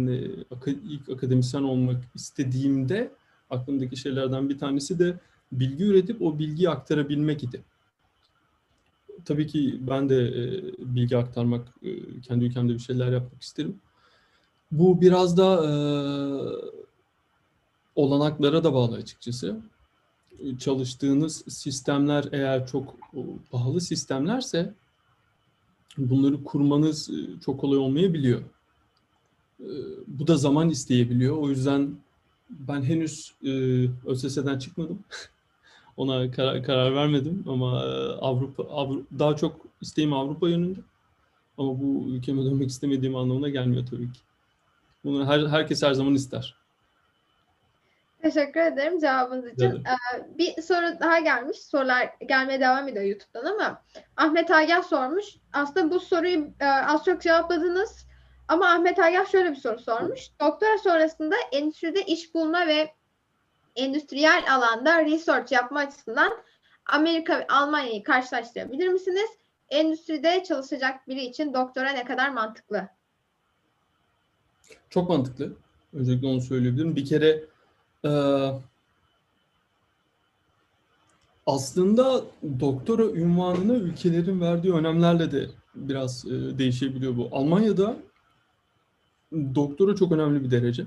ilk 0.66 1.08
akademisyen 1.08 1.62
olmak 1.62 2.04
istediğimde 2.14 3.12
aklımdaki 3.50 3.96
şeylerden 3.96 4.48
bir 4.48 4.58
tanesi 4.58 4.98
de 4.98 5.18
bilgi 5.52 5.84
üretip 5.84 6.22
o 6.22 6.38
bilgiyi 6.38 6.70
aktarabilmek 6.70 7.44
idi 7.44 7.62
tabii 9.26 9.46
ki 9.46 9.78
ben 9.80 10.08
de 10.08 10.28
e, 10.28 10.62
bilgi 10.78 11.16
aktarmak, 11.16 11.68
e, 11.82 12.20
kendi 12.20 12.44
ülkemde 12.44 12.74
bir 12.74 12.78
şeyler 12.78 13.12
yapmak 13.12 13.42
isterim. 13.42 13.80
Bu 14.70 15.00
biraz 15.00 15.36
da 15.36 15.64
e, 15.64 15.72
olanaklara 17.94 18.64
da 18.64 18.74
bağlı 18.74 18.96
açıkçası. 18.96 19.60
Çalıştığınız 20.58 21.44
sistemler 21.48 22.24
eğer 22.32 22.66
çok 22.66 22.94
pahalı 23.50 23.80
sistemlerse 23.80 24.74
bunları 25.98 26.44
kurmanız 26.44 27.10
çok 27.44 27.60
kolay 27.60 27.78
olmayabiliyor. 27.78 28.42
Bu 30.06 30.26
da 30.26 30.36
zaman 30.36 30.70
isteyebiliyor. 30.70 31.36
O 31.36 31.48
yüzden 31.48 31.96
ben 32.50 32.82
henüz 32.82 33.34
ÖSS'den 34.06 34.58
çıkmadım. 34.58 34.98
Ona 35.96 36.30
karar, 36.30 36.62
karar 36.62 36.94
vermedim 36.94 37.44
ama 37.46 37.84
e, 37.84 37.88
Avrupa, 38.20 38.62
Avrupa 38.62 39.18
daha 39.18 39.36
çok 39.36 39.66
isteğim 39.80 40.12
Avrupa 40.12 40.48
yönünde. 40.48 40.80
Ama 41.58 41.80
bu 41.80 42.04
ülkeme 42.08 42.44
dönmek 42.44 42.70
istemediğim 42.70 43.16
anlamına 43.16 43.48
gelmiyor 43.48 43.86
tabii 43.86 44.12
ki. 44.12 44.20
Bunu 45.04 45.26
her, 45.26 45.46
herkes 45.46 45.82
her 45.82 45.94
zaman 45.94 46.14
ister. 46.14 46.54
Teşekkür 48.26 48.60
ederim 48.60 48.98
cevabınız 48.98 49.52
için. 49.52 49.66
Ee, 49.66 50.38
bir 50.38 50.62
soru 50.62 51.00
daha 51.00 51.18
gelmiş. 51.18 51.58
Sorular 51.58 52.10
gelmeye 52.28 52.60
devam 52.60 52.88
ediyor 52.88 53.04
YouTube'dan 53.04 53.44
ama 53.44 53.82
Ahmet 54.16 54.50
Agah 54.50 54.82
sormuş. 54.82 55.24
Aslında 55.52 55.90
bu 55.90 56.00
soruyu 56.00 56.48
e, 56.60 56.66
az 56.66 57.04
çok 57.04 57.22
cevapladınız. 57.22 58.06
Ama 58.48 58.68
Ahmet 58.68 58.98
Agah 58.98 59.26
şöyle 59.26 59.50
bir 59.50 59.56
soru 59.56 59.78
sormuş. 59.78 60.20
Doktora 60.40 60.78
sonrasında 60.78 61.34
endüstride 61.52 62.02
iş 62.02 62.34
bulma 62.34 62.66
ve 62.66 62.94
endüstriyel 63.76 64.44
alanda 64.50 65.04
research 65.04 65.52
yapma 65.52 65.80
açısından 65.80 66.32
Amerika 66.86 67.38
ve 67.38 67.46
Almanya'yı 67.46 68.02
karşılaştırabilir 68.02 68.88
misiniz? 68.88 69.30
Endüstride 69.68 70.44
çalışacak 70.44 71.08
biri 71.08 71.24
için 71.24 71.54
doktora 71.54 71.90
ne 71.90 72.04
kadar 72.04 72.30
mantıklı? 72.30 72.88
Çok 74.90 75.08
mantıklı. 75.08 75.52
Öncelikle 75.92 76.26
onu 76.26 76.40
söyleyebilirim. 76.40 76.96
Bir 76.96 77.04
kere 77.04 77.55
aslında 81.46 82.24
doktora 82.60 83.04
ünvanını 83.04 83.74
ülkelerin 83.74 84.40
verdiği 84.40 84.72
önemlerle 84.72 85.32
de 85.32 85.48
biraz 85.74 86.24
e, 86.24 86.58
değişebiliyor 86.58 87.16
bu. 87.16 87.28
Almanya'da 87.32 87.96
doktora 89.32 89.96
çok 89.96 90.12
önemli 90.12 90.44
bir 90.44 90.50
derece 90.50 90.86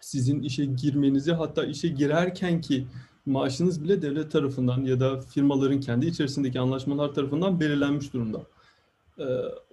sizin 0.00 0.42
işe 0.42 0.64
girmenizi 0.64 1.32
hatta 1.32 1.64
işe 1.64 1.88
girerken 1.88 2.60
ki 2.60 2.86
maaşınız 3.26 3.84
bile 3.84 4.02
devlet 4.02 4.32
tarafından 4.32 4.84
ya 4.84 5.00
da 5.00 5.20
firmaların 5.20 5.80
kendi 5.80 6.06
içerisindeki 6.06 6.60
anlaşmalar 6.60 7.14
tarafından 7.14 7.60
belirlenmiş 7.60 8.12
durumda. 8.12 8.42
Ee, 9.18 9.24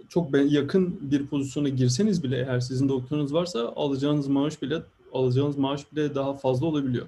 çok 0.09 0.35
yakın 0.51 1.11
bir 1.11 1.27
pozisyona 1.27 1.69
girseniz 1.69 2.23
bile 2.23 2.37
eğer 2.37 2.59
sizin 2.59 2.89
doktorunuz 2.89 3.33
varsa 3.33 3.73
alacağınız 3.75 4.27
maaş 4.27 4.61
bile 4.61 4.81
alacağınız 5.13 5.57
maaş 5.57 5.91
bile 5.91 6.15
daha 6.15 6.33
fazla 6.33 6.65
olabiliyor. 6.65 7.07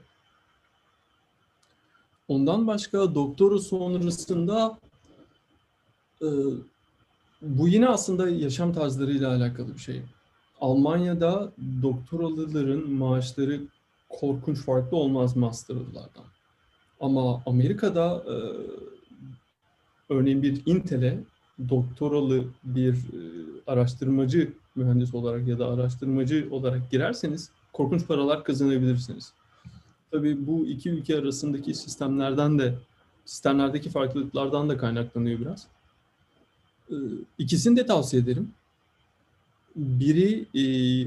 Ondan 2.27 2.67
başka 2.67 3.15
doktora 3.15 3.59
sonrasında 3.59 4.79
e, 6.21 6.27
bu 7.41 7.67
yine 7.67 7.87
aslında 7.87 8.29
yaşam 8.29 8.73
tarzlarıyla 8.73 9.35
alakalı 9.35 9.73
bir 9.73 9.79
şey. 9.79 10.01
Almanya'da 10.61 11.51
doktoralıların 11.81 12.89
maaşları 12.89 13.61
korkunç 14.09 14.57
farklı 14.57 14.97
olmaz 14.97 15.35
master'lardan. 15.35 16.25
Ama 16.99 17.43
Amerika'da 17.45 18.23
e, 18.27 18.35
örneğin 20.13 20.43
bir 20.43 20.61
Intel'e 20.65 21.23
doktoralı 21.69 22.43
bir 22.63 22.93
e, 22.93 23.19
araştırmacı 23.67 24.53
mühendis 24.75 25.13
olarak 25.13 25.47
ya 25.47 25.59
da 25.59 25.67
araştırmacı 25.67 26.47
olarak 26.51 26.91
girerseniz 26.91 27.51
korkunç 27.74 28.07
paralar 28.07 28.43
kazanabilirsiniz. 28.43 29.34
Tabii 30.11 30.47
bu 30.47 30.65
iki 30.65 30.89
ülke 30.89 31.17
arasındaki 31.17 31.74
sistemlerden 31.74 32.59
de 32.59 32.76
sistemlerdeki 33.26 33.89
farklılıklardan 33.89 34.70
da 34.70 34.78
kaynaklanıyor 34.78 35.39
biraz. 35.39 35.67
Ee, 36.91 36.95
İkisini 37.38 37.78
de 37.78 37.86
tavsiye 37.86 38.22
ederim. 38.22 38.51
Biri 39.76 40.45
e, 40.53 40.63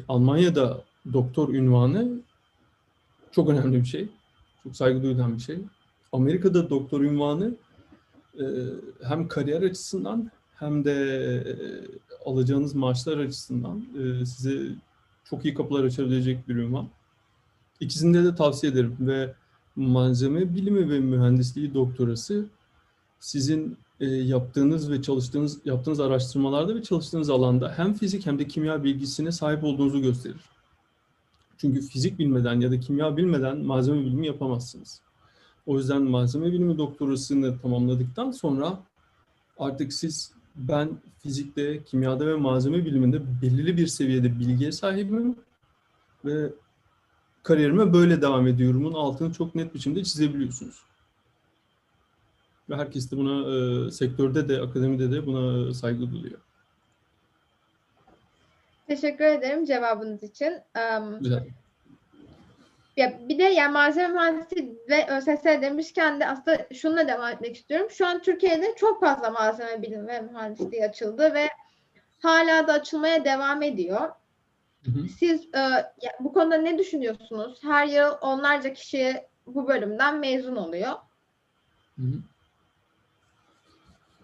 Almanya'da 0.09 0.85
doktor 1.13 1.55
ünvanı 1.55 2.21
çok 3.33 3.49
önemli 3.49 3.81
bir 3.81 3.85
şey. 3.85 4.09
Çok 4.63 4.77
saygı 4.77 5.03
duyulan 5.03 5.37
bir 5.37 5.43
şey. 5.43 5.59
Amerika'da 6.13 6.71
doktor 6.71 7.01
ünvanı 7.01 7.55
e, 8.35 8.45
hem 9.03 9.29
kariyer 9.29 9.63
açısından 9.63 10.31
hem 10.55 10.85
de 10.85 10.95
e, 11.47 11.53
alacağınız 12.25 12.75
maaşlar 12.75 13.19
açısından 13.19 13.85
size 14.25 14.69
çok 15.25 15.45
iyi 15.45 15.55
kapılar 15.55 15.85
açabilecek 15.85 16.49
bir 16.49 16.57
ünvan. 16.57 16.89
İkisinde 17.81 18.25
de 18.25 18.35
tavsiye 18.35 18.73
ederim 18.73 18.97
ve 19.01 19.35
malzeme 19.77 20.55
bilimi 20.55 20.91
ve 20.91 21.01
mühendisliği 21.01 21.75
doktorası 21.75 22.47
sizin 23.21 23.77
e, 24.01 24.07
yaptığınız 24.07 24.91
ve 24.91 25.03
çalıştığınız 25.03 25.59
yaptığınız 25.65 26.01
araştırmalarda 26.01 26.75
ve 26.75 26.83
çalıştığınız 26.83 27.31
alanda 27.31 27.75
hem 27.77 27.95
fizik 27.95 28.27
hem 28.27 28.39
de 28.39 28.47
kimya 28.47 28.85
bilgisine 28.85 29.33
sahip 29.33 29.65
olduğunuzu 29.65 30.03
gösterir. 30.03 30.41
Çünkü 31.59 31.83
fizik 31.83 32.19
bilmeden 32.19 32.61
ya 32.61 32.71
da 32.71 32.81
kimya 32.81 33.17
bilmeden 33.17 33.59
malzeme 33.59 34.01
bilimi 34.01 34.27
yapamazsınız. 34.27 35.01
O 35.67 35.79
yüzden 35.79 36.03
malzeme 36.03 36.53
bilimi 36.53 36.79
doktorasını 36.79 37.59
tamamladıktan 37.59 38.31
sonra 38.31 38.79
artık 39.59 39.93
siz 39.93 40.33
ben 40.57 40.89
fizikte, 41.19 41.85
kimyada 41.85 42.27
ve 42.27 42.35
malzeme 42.35 42.85
biliminde 42.85 43.43
belirli 43.43 43.77
bir 43.77 43.87
seviyede 43.87 44.39
bilgiye 44.39 44.73
sahibim 44.73 45.37
ve 46.25 46.53
kariyerime 47.43 47.93
böyle 47.93 48.23
devam 48.23 48.47
ediyorumun 48.47 48.93
altını 48.93 49.33
çok 49.33 49.55
net 49.55 49.75
biçimde 49.75 50.05
çizebiliyorsunuz. 50.05 50.83
Ve 52.71 52.77
herkes 52.77 53.13
de 53.13 53.17
buna 53.17 53.55
e, 53.55 53.91
sektörde 53.91 54.49
de 54.49 54.61
akademide 54.61 55.11
de 55.11 55.27
buna 55.27 55.75
saygı 55.75 56.13
duyuyor. 56.13 56.41
Teşekkür 58.87 59.25
ederim 59.25 59.65
cevabınız 59.65 60.23
için. 60.23 60.53
Um, 60.99 61.19
Güzel. 61.21 61.49
Ya 62.97 63.29
bir 63.29 63.39
de 63.39 63.43
yani 63.43 63.73
malzeme 63.73 64.09
mühendisi 64.09 64.79
ve 64.89 65.07
ÖSS 65.07 65.45
demişken 65.45 66.21
de 66.21 66.29
aslında 66.29 66.67
şununla 66.75 67.09
devam 67.09 67.33
etmek 67.33 67.57
istiyorum. 67.57 67.91
Şu 67.91 68.07
an 68.07 68.23
Türkiye'de 68.23 68.75
çok 68.77 69.01
fazla 69.01 69.31
malzeme 69.31 69.83
bilimi 69.83 70.07
ve 70.07 70.21
mühendisliği 70.21 70.85
açıldı 70.85 71.35
ve 71.35 71.49
hala 72.19 72.69
da 72.69 72.73
açılmaya 72.73 73.25
devam 73.25 73.63
ediyor. 73.63 74.01
Hı 74.85 74.91
hı. 74.91 75.09
Siz 75.19 75.55
e, 75.55 75.59
ya 76.03 76.13
bu 76.21 76.33
konuda 76.33 76.57
ne 76.57 76.79
düşünüyorsunuz? 76.79 77.59
Her 77.63 77.87
yıl 77.87 78.13
onlarca 78.21 78.73
kişi 78.73 79.27
bu 79.47 79.69
bölümden 79.69 80.19
mezun 80.19 80.57
oluyor. 80.57 80.93
Hı 81.97 82.03
hı. 82.03 82.23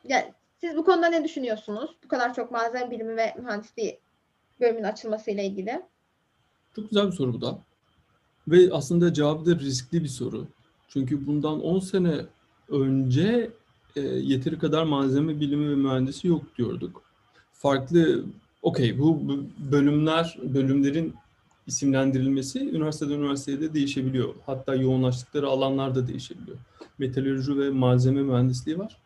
Yani 0.04 0.34
siz 0.60 0.76
bu 0.76 0.84
konuda 0.84 1.06
ne 1.06 1.24
düşünüyorsunuz? 1.24 1.96
Bu 2.04 2.08
kadar 2.08 2.34
çok 2.34 2.50
malzeme 2.50 2.90
bilimi 2.90 3.16
ve 3.16 3.34
mühendisliği 3.38 4.00
bölümünün 4.60 4.84
açılmasıyla 4.84 5.42
ilgili. 5.42 5.82
Çok 6.76 6.90
güzel 6.90 7.06
bir 7.06 7.12
soru 7.12 7.32
bu 7.32 7.40
da. 7.40 7.67
Ve 8.50 8.68
aslında 8.72 9.12
cevabı 9.12 9.46
da 9.46 9.58
riskli 9.58 10.02
bir 10.02 10.08
soru. 10.08 10.46
Çünkü 10.88 11.26
bundan 11.26 11.60
10 11.60 11.78
sene 11.78 12.26
önce 12.68 13.50
e, 13.96 14.00
yeteri 14.00 14.58
kadar 14.58 14.84
malzeme 14.84 15.40
bilimi 15.40 15.70
ve 15.70 15.74
mühendisi 15.74 16.28
yok 16.28 16.42
diyorduk. 16.58 17.02
Farklı, 17.52 18.24
okey 18.62 18.98
bu 18.98 19.22
bölümler, 19.72 20.38
bölümlerin 20.42 21.14
isimlendirilmesi 21.66 22.70
üniversiteden 22.70 23.14
üniversiteye 23.14 23.60
de 23.60 23.74
değişebiliyor. 23.74 24.34
Hatta 24.46 24.74
yoğunlaştıkları 24.74 25.48
alanlar 25.48 25.94
da 25.94 26.08
değişebiliyor. 26.08 26.56
Metalürji 26.98 27.58
ve 27.58 27.70
malzeme 27.70 28.22
mühendisliği 28.22 28.78
var. 28.78 28.96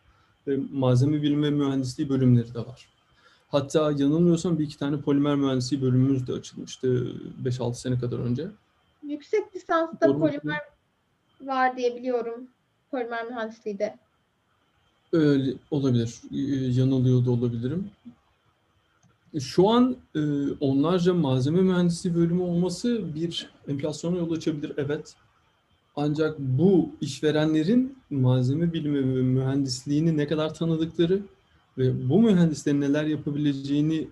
Ve 0.47 0.59
malzeme 0.73 1.21
bilimi 1.21 1.45
ve 1.45 1.49
mühendisliği 1.49 2.09
bölümleri 2.09 2.53
de 2.53 2.59
var. 2.59 2.87
Hatta 3.47 3.91
yanılmıyorsam 3.91 4.59
bir 4.59 4.63
iki 4.63 4.77
tane 4.77 5.01
polimer 5.01 5.35
mühendisliği 5.35 5.81
bölümümüz 5.81 6.27
de 6.27 6.33
açılmıştı 6.33 7.11
5-6 7.43 7.73
sene 7.73 7.99
kadar 7.99 8.19
önce. 8.19 8.47
Yüksek 9.13 9.55
lisansta 9.55 10.07
mu? 10.07 10.19
polimer 10.19 10.61
var 11.41 11.77
diye 11.77 11.95
biliyorum. 11.95 12.47
Polimer 12.91 13.25
mühendisliği 13.25 13.79
de. 13.79 13.97
Öyle 15.11 15.53
olabilir. 15.71 16.21
Ee, 16.31 16.37
Yanılıyor 16.79 17.25
da 17.25 17.31
olabilirim. 17.31 17.91
Şu 19.39 19.69
an 19.69 19.97
e, 20.15 20.19
onlarca 20.59 21.13
malzeme 21.13 21.61
mühendisliği 21.61 22.15
bölümü 22.15 22.41
olması 22.41 23.15
bir 23.15 23.49
enflasyona 23.67 24.17
yol 24.17 24.31
açabilir, 24.31 24.73
evet. 24.77 25.15
Ancak 25.95 26.39
bu 26.39 26.91
işverenlerin 27.01 27.97
malzeme 28.09 28.73
bilimi 28.73 29.15
ve 29.15 29.21
mühendisliğini 29.21 30.17
ne 30.17 30.27
kadar 30.27 30.53
tanıdıkları 30.53 31.21
ve 31.77 32.09
bu 32.09 32.21
mühendislerin 32.21 32.81
neler 32.81 33.03
yapabileceğini 33.03 34.07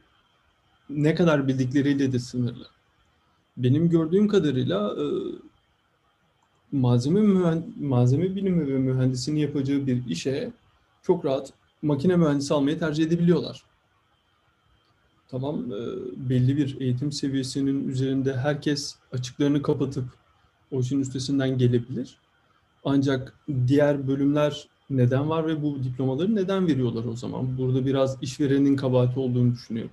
ne 0.89 1.15
kadar 1.15 1.47
bildikleriyle 1.47 2.11
de 2.11 2.19
sınırlı. 2.19 2.67
Benim 3.63 3.89
gördüğüm 3.89 4.27
kadarıyla 4.27 4.95
e, 5.01 5.05
malzeme 6.71 7.19
mühen- 7.19 7.63
malzeme 7.79 8.35
bilimi 8.35 8.67
ve 8.73 8.77
mühendisinin 8.77 9.39
yapacağı 9.39 9.87
bir 9.87 10.05
işe 10.05 10.51
çok 11.03 11.25
rahat 11.25 11.53
makine 11.81 12.15
mühendisi 12.15 12.53
almayı 12.53 12.79
tercih 12.79 13.05
edebiliyorlar. 13.05 13.63
Tamam, 15.29 15.71
e, 15.71 15.79
belli 16.29 16.57
bir 16.57 16.81
eğitim 16.81 17.11
seviyesinin 17.11 17.87
üzerinde 17.87 18.37
herkes 18.37 18.95
açıklarını 19.11 19.61
kapatıp 19.61 20.05
o 20.71 20.79
işin 20.79 20.99
üstesinden 20.99 21.57
gelebilir. 21.57 22.17
Ancak 22.83 23.33
diğer 23.67 24.07
bölümler 24.07 24.67
neden 24.89 25.29
var 25.29 25.47
ve 25.47 25.63
bu 25.63 25.83
diplomaları 25.83 26.35
neden 26.35 26.67
veriyorlar 26.67 27.05
o 27.05 27.15
zaman? 27.15 27.57
Burada 27.57 27.85
biraz 27.85 28.23
işverenin 28.23 28.75
kabahati 28.75 29.19
olduğunu 29.19 29.53
düşünüyorum. 29.53 29.91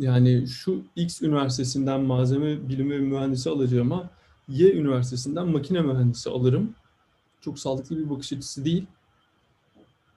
Yani 0.00 0.46
şu 0.46 0.84
X 0.96 1.22
üniversitesinden 1.22 2.00
malzeme 2.00 2.68
bilimi 2.68 2.98
mühendisi 2.98 3.50
alacağıma 3.50 4.10
Y 4.48 4.72
üniversitesinden 4.72 5.48
makine 5.48 5.80
mühendisi 5.80 6.30
alırım. 6.30 6.74
Çok 7.40 7.58
sağlıklı 7.58 7.98
bir 7.98 8.10
bakış 8.10 8.32
açısı 8.32 8.64
değil. 8.64 8.86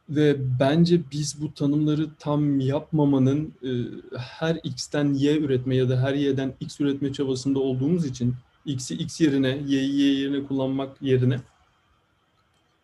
Ve 0.09 0.37
bence 0.59 1.01
biz 1.11 1.41
bu 1.41 1.53
tanımları 1.53 2.09
tam 2.19 2.59
yapmamanın 2.59 3.53
e, 3.63 3.69
her 4.17 4.59
X'ten 4.63 5.13
Y 5.13 5.37
üretme 5.39 5.75
ya 5.75 5.89
da 5.89 6.01
her 6.01 6.13
Y'den 6.13 6.53
X 6.59 6.81
üretme 6.81 7.13
çabasında 7.13 7.59
olduğumuz 7.59 8.05
için 8.05 8.35
X'i 8.65 8.95
X 8.95 9.21
yerine, 9.21 9.61
Y'yi 9.67 9.99
Y 9.99 10.19
yerine 10.19 10.43
kullanmak 10.43 11.01
yerine 11.01 11.39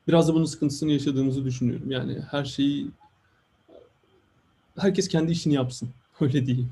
biraz 0.07 0.27
da 0.27 0.33
bunun 0.33 0.45
sıkıntısını 0.45 0.91
yaşadığımızı 0.91 1.45
düşünüyorum. 1.45 1.91
Yani 1.91 2.21
her 2.31 2.45
şeyi 2.45 2.91
herkes 4.77 5.07
kendi 5.07 5.31
işini 5.31 5.53
yapsın. 5.53 5.89
Öyle 6.19 6.45
değil. 6.45 6.67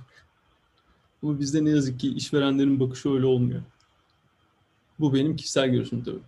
Ama 1.23 1.39
bizde 1.39 1.65
ne 1.65 1.69
yazık 1.69 1.99
ki 1.99 2.13
işverenlerin 2.15 2.79
bakışı 2.79 3.13
öyle 3.13 3.25
olmuyor. 3.25 3.61
Bu 4.99 5.13
benim 5.13 5.35
kişisel 5.35 5.69
görüşüm 5.69 6.03
tabii. 6.03 6.21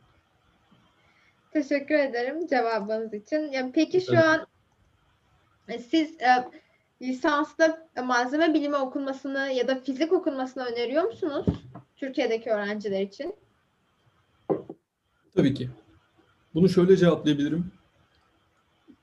Teşekkür 1.51 1.95
ederim 1.95 2.47
cevabınız 2.47 3.13
için. 3.13 3.51
Ya 3.51 3.71
peki 3.73 4.01
şu 4.01 4.13
Evet. 4.13 4.23
an 4.23 4.47
e, 5.67 5.79
siz 5.79 6.21
e, 6.21 6.49
lisansta 7.01 7.87
malzeme 8.03 8.53
bilimi 8.53 8.75
okunmasını 8.75 9.39
ya 9.39 9.67
da 9.67 9.75
fizik 9.75 10.13
okunmasını 10.13 10.63
öneriyor 10.63 11.03
musunuz 11.03 11.45
Türkiye'deki 11.95 12.49
öğrenciler 12.49 13.01
için? 13.01 13.35
Tabii 15.35 15.53
ki. 15.53 15.69
Bunu 16.53 16.69
şöyle 16.69 16.97
cevaplayabilirim. 16.97 17.71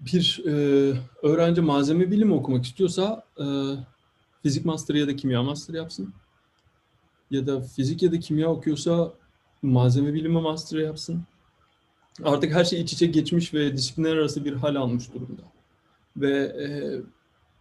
Bir 0.01 0.43
e, 0.47 0.53
öğrenci 1.22 1.61
malzeme 1.61 2.11
bilimi 2.11 2.34
okumak 2.34 2.64
istiyorsa 2.64 3.24
e, 3.38 3.45
fizik 4.43 4.64
master 4.64 4.95
ya 4.95 5.07
da 5.07 5.16
kimya 5.16 5.43
master 5.43 5.74
yapsın. 5.74 6.14
Ya 7.30 7.47
da 7.47 7.61
fizik 7.61 8.03
ya 8.03 8.12
da 8.12 8.20
kimya 8.20 8.49
okuyorsa 8.51 9.12
malzeme 9.62 10.14
bilimi 10.14 10.40
master 10.40 10.78
yapsın. 10.78 11.22
Artık 12.24 12.55
her 12.55 12.64
şey 12.64 12.80
iç 12.80 12.93
içe 12.93 13.07
geçmiş 13.07 13.55
ve 13.55 13.76
disiplinler 13.76 14.16
arası 14.16 14.45
bir 14.45 14.53
hal 14.53 14.74
almış 14.74 15.14
durumda. 15.14 15.43
Ve 16.16 16.36
e, 16.38 16.66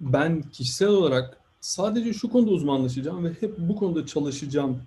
ben 0.02 0.42
kişisel 0.42 0.88
olarak 0.88 1.38
sadece 1.62 2.14
şu 2.14 2.30
konuda 2.30 2.52
uzmanlaşacağım 2.52 3.26
ve 3.26 3.34
hep 3.40 3.58
bu 3.58 3.76
konuda 3.76 4.06
çalışacağım 4.06 4.82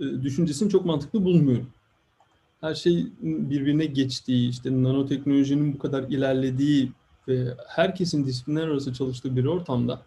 e, 0.00 0.04
düşüncesini 0.04 0.70
çok 0.70 0.84
mantıklı 0.84 1.24
bulmuyorum 1.24 1.68
her 2.60 2.74
şey 2.74 3.06
birbirine 3.20 3.86
geçtiği, 3.86 4.48
işte 4.50 4.82
nanoteknolojinin 4.82 5.74
bu 5.74 5.78
kadar 5.78 6.02
ilerlediği 6.02 6.92
ve 7.28 7.54
herkesin 7.68 8.26
disiplinler 8.26 8.68
arası 8.68 8.92
çalıştığı 8.92 9.36
bir 9.36 9.44
ortamda 9.44 10.02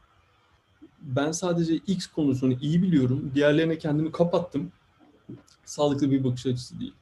ben 1.02 1.32
sadece 1.32 1.76
X 1.76 2.08
konusunu 2.08 2.54
iyi 2.62 2.82
biliyorum, 2.82 3.32
diğerlerine 3.36 3.78
kendimi 3.78 4.12
kapattım. 4.12 4.72
Sağlıklı 5.66 6.12
bir 6.12 6.24
bakış 6.24 6.46
açısı 6.46 6.80
değil. 6.80 6.94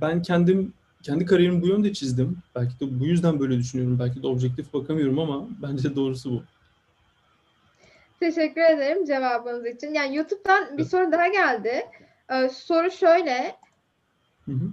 Ben 0.00 0.22
kendim 0.22 0.72
kendi 1.02 1.26
kariyerimi 1.26 1.62
bu 1.62 1.66
yönde 1.66 1.92
çizdim. 1.92 2.38
Belki 2.54 2.80
de 2.80 3.00
bu 3.00 3.06
yüzden 3.06 3.40
böyle 3.40 3.58
düşünüyorum. 3.58 3.98
Belki 3.98 4.22
de 4.22 4.26
objektif 4.26 4.74
bakamıyorum 4.74 5.18
ama 5.18 5.48
bence 5.62 5.96
doğrusu 5.96 6.30
bu. 6.30 6.42
Teşekkür 8.20 8.60
ederim 8.60 9.04
cevabınız 9.04 9.66
için. 9.66 9.94
Yani 9.94 10.16
YouTube'dan 10.16 10.78
bir 10.78 10.84
soru 10.84 11.12
daha 11.12 11.28
geldi. 11.28 11.86
Ee, 12.30 12.48
soru 12.48 12.90
şöyle. 12.90 13.56
Hı 14.44 14.52
hı. 14.52 14.70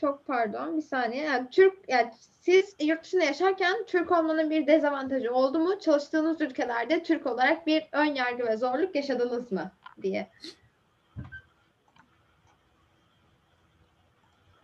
Çok 0.00 0.26
pardon 0.26 0.76
bir 0.76 0.82
saniye. 0.82 1.22
Yani 1.22 1.48
Türk 1.50 1.74
yani 1.88 2.10
siz 2.40 2.76
yurt 2.80 3.04
dışında 3.04 3.24
yaşarken 3.24 3.84
Türk 3.86 4.12
olmanın 4.12 4.50
bir 4.50 4.66
dezavantajı 4.66 5.32
oldu 5.32 5.58
mu? 5.58 5.78
Çalıştığınız 5.80 6.40
ülkelerde 6.40 7.02
Türk 7.02 7.26
olarak 7.26 7.66
bir 7.66 7.82
ön 7.92 8.04
yargı 8.04 8.46
ve 8.46 8.56
zorluk 8.56 8.94
yaşadınız 8.94 9.52
mı 9.52 9.72
diye. 10.02 10.30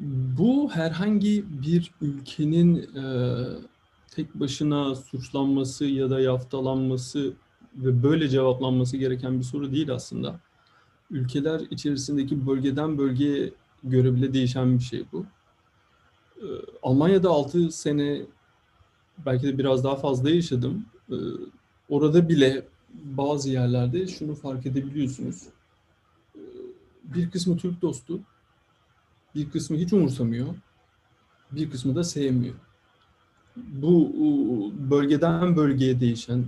Bu 0.01 0.71
herhangi 0.71 1.45
bir 1.63 1.93
ülkenin 2.01 2.77
e, 2.77 3.05
tek 4.15 4.35
başına 4.35 4.95
suçlanması 4.95 5.85
ya 5.85 6.11
da 6.11 6.21
yaftalanması 6.21 7.33
ve 7.75 8.03
böyle 8.03 8.29
cevaplanması 8.29 8.97
gereken 8.97 9.39
bir 9.39 9.45
soru 9.45 9.73
değil 9.73 9.91
aslında. 9.91 10.41
Ülkeler 11.11 11.61
içerisindeki 11.61 12.47
bölgeden 12.47 12.99
bölgeye 12.99 13.53
göre 13.85 14.15
bile 14.15 14.35
değişen 14.35 14.79
bir 14.79 14.85
şey 14.85 15.05
bu. 15.13 15.27
E, 16.37 16.47
Almanya'da 16.83 17.31
6 17.31 17.71
sene 17.73 18.23
belki 19.27 19.47
de 19.47 19.59
biraz 19.59 19.85
daha 19.85 19.97
fazla 19.97 20.31
yaşadım. 20.31 20.87
E, 21.11 21.17
orada 21.89 22.29
bile 22.29 22.67
bazı 22.95 23.51
yerlerde 23.51 24.07
şunu 24.07 24.35
fark 24.35 24.67
edebiliyorsunuz. 24.67 25.43
E, 26.35 26.41
bir 27.05 27.31
kısmı 27.31 27.57
Türk 27.57 27.83
dostu, 27.83 28.21
bir 29.35 29.51
kısmı 29.51 29.77
hiç 29.77 29.93
umursamıyor, 29.93 30.55
bir 31.51 31.71
kısmı 31.71 31.97
da 31.97 32.05
sevmiyor. 32.05 32.55
Bu 33.57 34.13
bölgeden 34.91 35.57
bölgeye 35.57 36.01
değişen, 36.01 36.45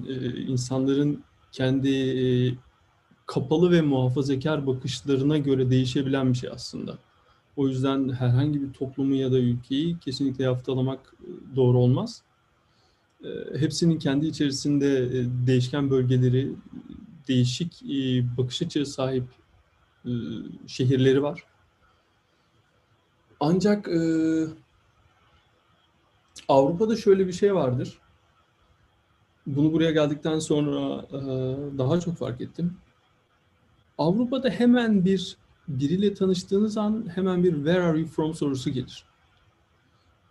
insanların 0.48 1.24
kendi 1.52 2.58
kapalı 3.26 3.70
ve 3.70 3.82
muhafazakar 3.82 4.66
bakışlarına 4.66 5.38
göre 5.38 5.70
değişebilen 5.70 6.32
bir 6.32 6.38
şey 6.38 6.50
aslında. 6.50 6.98
O 7.58 7.68
yüzden 7.68 8.08
herhangi 8.08 8.62
bir 8.62 8.72
toplumu 8.72 9.14
ya 9.14 9.32
da 9.32 9.38
ülkeyi 9.38 9.98
kesinlikle 9.98 10.44
yaftalamak 10.44 11.14
doğru 11.56 11.78
olmaz. 11.78 12.22
Hepsinin 13.58 13.98
kendi 13.98 14.26
içerisinde 14.26 15.10
değişken 15.46 15.90
bölgeleri, 15.90 16.52
değişik 17.28 17.82
bakış 18.38 18.62
açısı 18.62 18.92
sahip 18.92 19.24
şehirleri 20.66 21.22
var. 21.22 21.44
Ancak 23.40 23.88
e, 23.88 24.00
Avrupa'da 26.48 26.96
şöyle 26.96 27.26
bir 27.26 27.32
şey 27.32 27.54
vardır. 27.54 27.98
Bunu 29.46 29.72
buraya 29.72 29.90
geldikten 29.90 30.38
sonra 30.38 31.06
e, 31.12 31.20
daha 31.78 32.00
çok 32.00 32.16
fark 32.16 32.40
ettim. 32.40 32.76
Avrupa'da 33.98 34.50
hemen 34.50 35.04
bir 35.04 35.36
biriyle 35.68 36.14
tanıştığınız 36.14 36.76
an 36.76 37.04
hemen 37.14 37.44
bir 37.44 37.54
where 37.54 37.82
are 37.82 37.98
you 37.98 38.08
from 38.08 38.34
sorusu 38.34 38.70
gelir. 38.70 39.04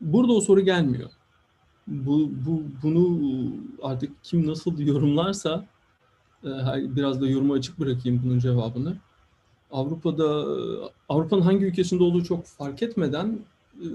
Burada 0.02 0.34
o 0.34 0.42
soru 0.42 0.62
gelmiyor. 0.62 1.10
Bu, 1.88 2.32
bu 2.46 2.64
bunu 2.84 3.20
artık 3.82 4.24
kim 4.24 4.48
nasıl 4.48 4.80
yorumlarsa 4.80 5.68
e, 6.44 6.50
biraz 6.96 7.22
da 7.22 7.28
yoruma 7.28 7.54
açık 7.54 7.80
bırakayım 7.80 8.22
bunun 8.26 8.40
cevabını. 8.40 8.98
Avrupa'da 9.72 10.46
Avrupa'nın 11.10 11.42
hangi 11.42 11.66
ülkesinde 11.66 12.04
olduğu 12.04 12.24
çok 12.24 12.46
fark 12.46 12.84
etmeden 12.84 13.40
e, 13.76 13.88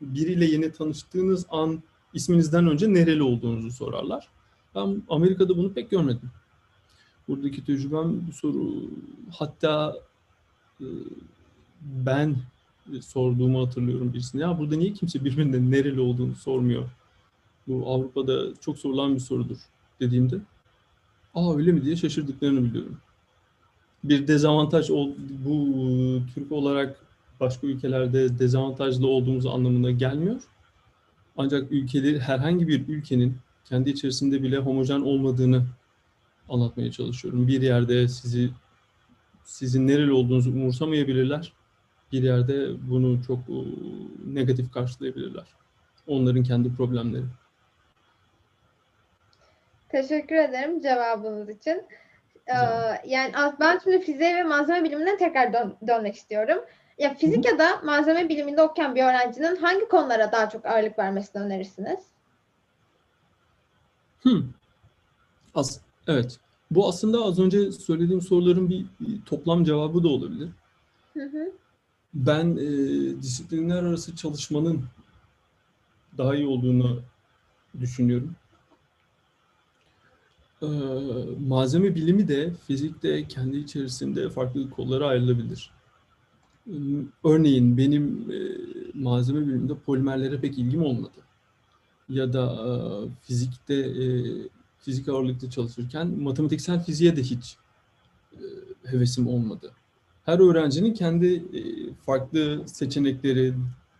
biriyle 0.00 0.44
yeni 0.44 0.72
tanıştığınız 0.72 1.46
an 1.50 1.82
isminizden 2.14 2.66
önce 2.66 2.94
nereli 2.94 3.22
olduğunuzu 3.22 3.70
sorarlar. 3.70 4.28
Ben 4.74 5.02
Amerika'da 5.08 5.56
bunu 5.56 5.72
pek 5.72 5.90
görmedim. 5.90 6.30
Buradaki 7.28 7.64
tecrübem 7.64 8.26
bu 8.26 8.32
soru 8.32 8.90
hatta 9.30 9.94
e, 9.96 10.07
ben 11.82 12.36
sorduğumu 13.00 13.66
hatırlıyorum 13.66 14.12
birisine. 14.12 14.42
Ya 14.42 14.58
burada 14.58 14.76
niye 14.76 14.92
kimse 14.92 15.24
birbirinden 15.24 15.70
nereli 15.70 16.00
olduğunu 16.00 16.34
sormuyor? 16.34 16.88
Bu 17.68 17.90
Avrupa'da 17.90 18.54
çok 18.60 18.78
sorulan 18.78 19.14
bir 19.14 19.20
sorudur 19.20 19.58
dediğimde. 20.00 20.38
Aa 21.34 21.56
öyle 21.56 21.72
mi 21.72 21.84
diye 21.84 21.96
şaşırdıklarını 21.96 22.64
biliyorum 22.64 22.98
bir 24.04 24.28
dezavantaj 24.28 24.90
bu 25.44 26.20
Türk 26.34 26.52
olarak 26.52 26.96
başka 27.40 27.66
ülkelerde 27.66 28.38
dezavantajlı 28.38 29.06
olduğumuz 29.06 29.46
anlamına 29.46 29.90
gelmiyor. 29.90 30.40
Ancak 31.36 31.72
ülkeleri 31.72 32.20
herhangi 32.20 32.68
bir 32.68 32.88
ülkenin 32.88 33.36
kendi 33.64 33.90
içerisinde 33.90 34.42
bile 34.42 34.58
homojen 34.58 35.00
olmadığını 35.00 35.66
anlatmaya 36.48 36.92
çalışıyorum. 36.92 37.48
Bir 37.48 37.62
yerde 37.62 38.08
sizi 38.08 38.50
sizin 39.48 39.86
nereli 39.86 40.12
olduğunuzu 40.12 40.50
umursamayabilirler. 40.50 41.52
Bir 42.12 42.22
yerde 42.22 42.88
bunu 42.90 43.22
çok 43.22 43.38
negatif 44.26 44.72
karşılayabilirler. 44.72 45.44
Onların 46.06 46.42
kendi 46.42 46.76
problemleri. 46.76 47.24
Teşekkür 49.88 50.36
ederim 50.36 50.80
cevabınız 50.80 51.48
için. 51.48 51.82
Ee, 52.46 52.54
yani 53.06 53.32
ben 53.60 53.80
şimdi 53.84 54.00
fiziğe 54.00 54.36
ve 54.36 54.42
malzeme 54.42 54.84
bilimine 54.84 55.16
tekrar 55.16 55.52
dön- 55.52 55.76
dönmek 55.86 56.14
istiyorum. 56.14 56.58
Ya 56.98 57.14
fizik 57.14 57.44
ya 57.44 57.58
da 57.58 57.80
malzeme 57.84 58.28
biliminde 58.28 58.62
okuyan 58.62 58.94
bir 58.94 59.02
öğrencinin 59.02 59.56
hangi 59.56 59.88
konulara 59.88 60.32
daha 60.32 60.50
çok 60.50 60.66
ağırlık 60.66 60.98
vermesini 60.98 61.42
önerirsiniz? 61.42 62.00
Hmm. 64.22 64.42
As 65.54 65.80
evet. 66.06 66.38
Bu 66.70 66.88
aslında 66.88 67.24
az 67.24 67.38
önce 67.38 67.72
söylediğim 67.72 68.20
soruların 68.20 68.68
bir, 68.68 68.86
toplam 69.26 69.64
cevabı 69.64 70.02
da 70.02 70.08
olabilir. 70.08 70.48
Hı 71.14 71.22
hı. 71.22 71.52
Ben 72.14 72.56
e, 72.56 72.66
disiplinler 73.22 73.82
arası 73.82 74.16
çalışmanın 74.16 74.84
daha 76.18 76.34
iyi 76.34 76.46
olduğunu 76.46 77.00
düşünüyorum. 77.80 78.36
Ee, 80.62 80.66
malzeme 81.46 81.94
bilimi 81.94 82.28
de 82.28 82.52
fizikte 82.66 83.28
kendi 83.28 83.56
içerisinde 83.56 84.30
farklı 84.30 84.70
kollara 84.70 85.06
ayrılabilir. 85.06 85.70
Örneğin 87.24 87.78
benim 87.78 88.30
e, 88.30 88.38
malzeme 88.94 89.40
biliminde 89.46 89.74
polimerlere 89.74 90.40
pek 90.40 90.58
ilgim 90.58 90.82
olmadı. 90.82 91.18
Ya 92.08 92.32
da 92.32 92.44
e, 92.46 92.70
fizikte 93.22 93.74
e, 93.74 94.06
fizik 94.80 95.08
ağırlıklı 95.08 95.50
çalışırken 95.50 96.22
matematiksel 96.22 96.84
fiziğe 96.84 97.16
de 97.16 97.22
hiç 97.22 97.56
e, 98.32 98.42
hevesim 98.84 99.26
olmadı. 99.26 99.72
Her 100.24 100.38
öğrencinin 100.38 100.94
kendi 100.94 101.34
e, 101.34 101.92
farklı 102.06 102.62
seçenekleri, 102.66 103.54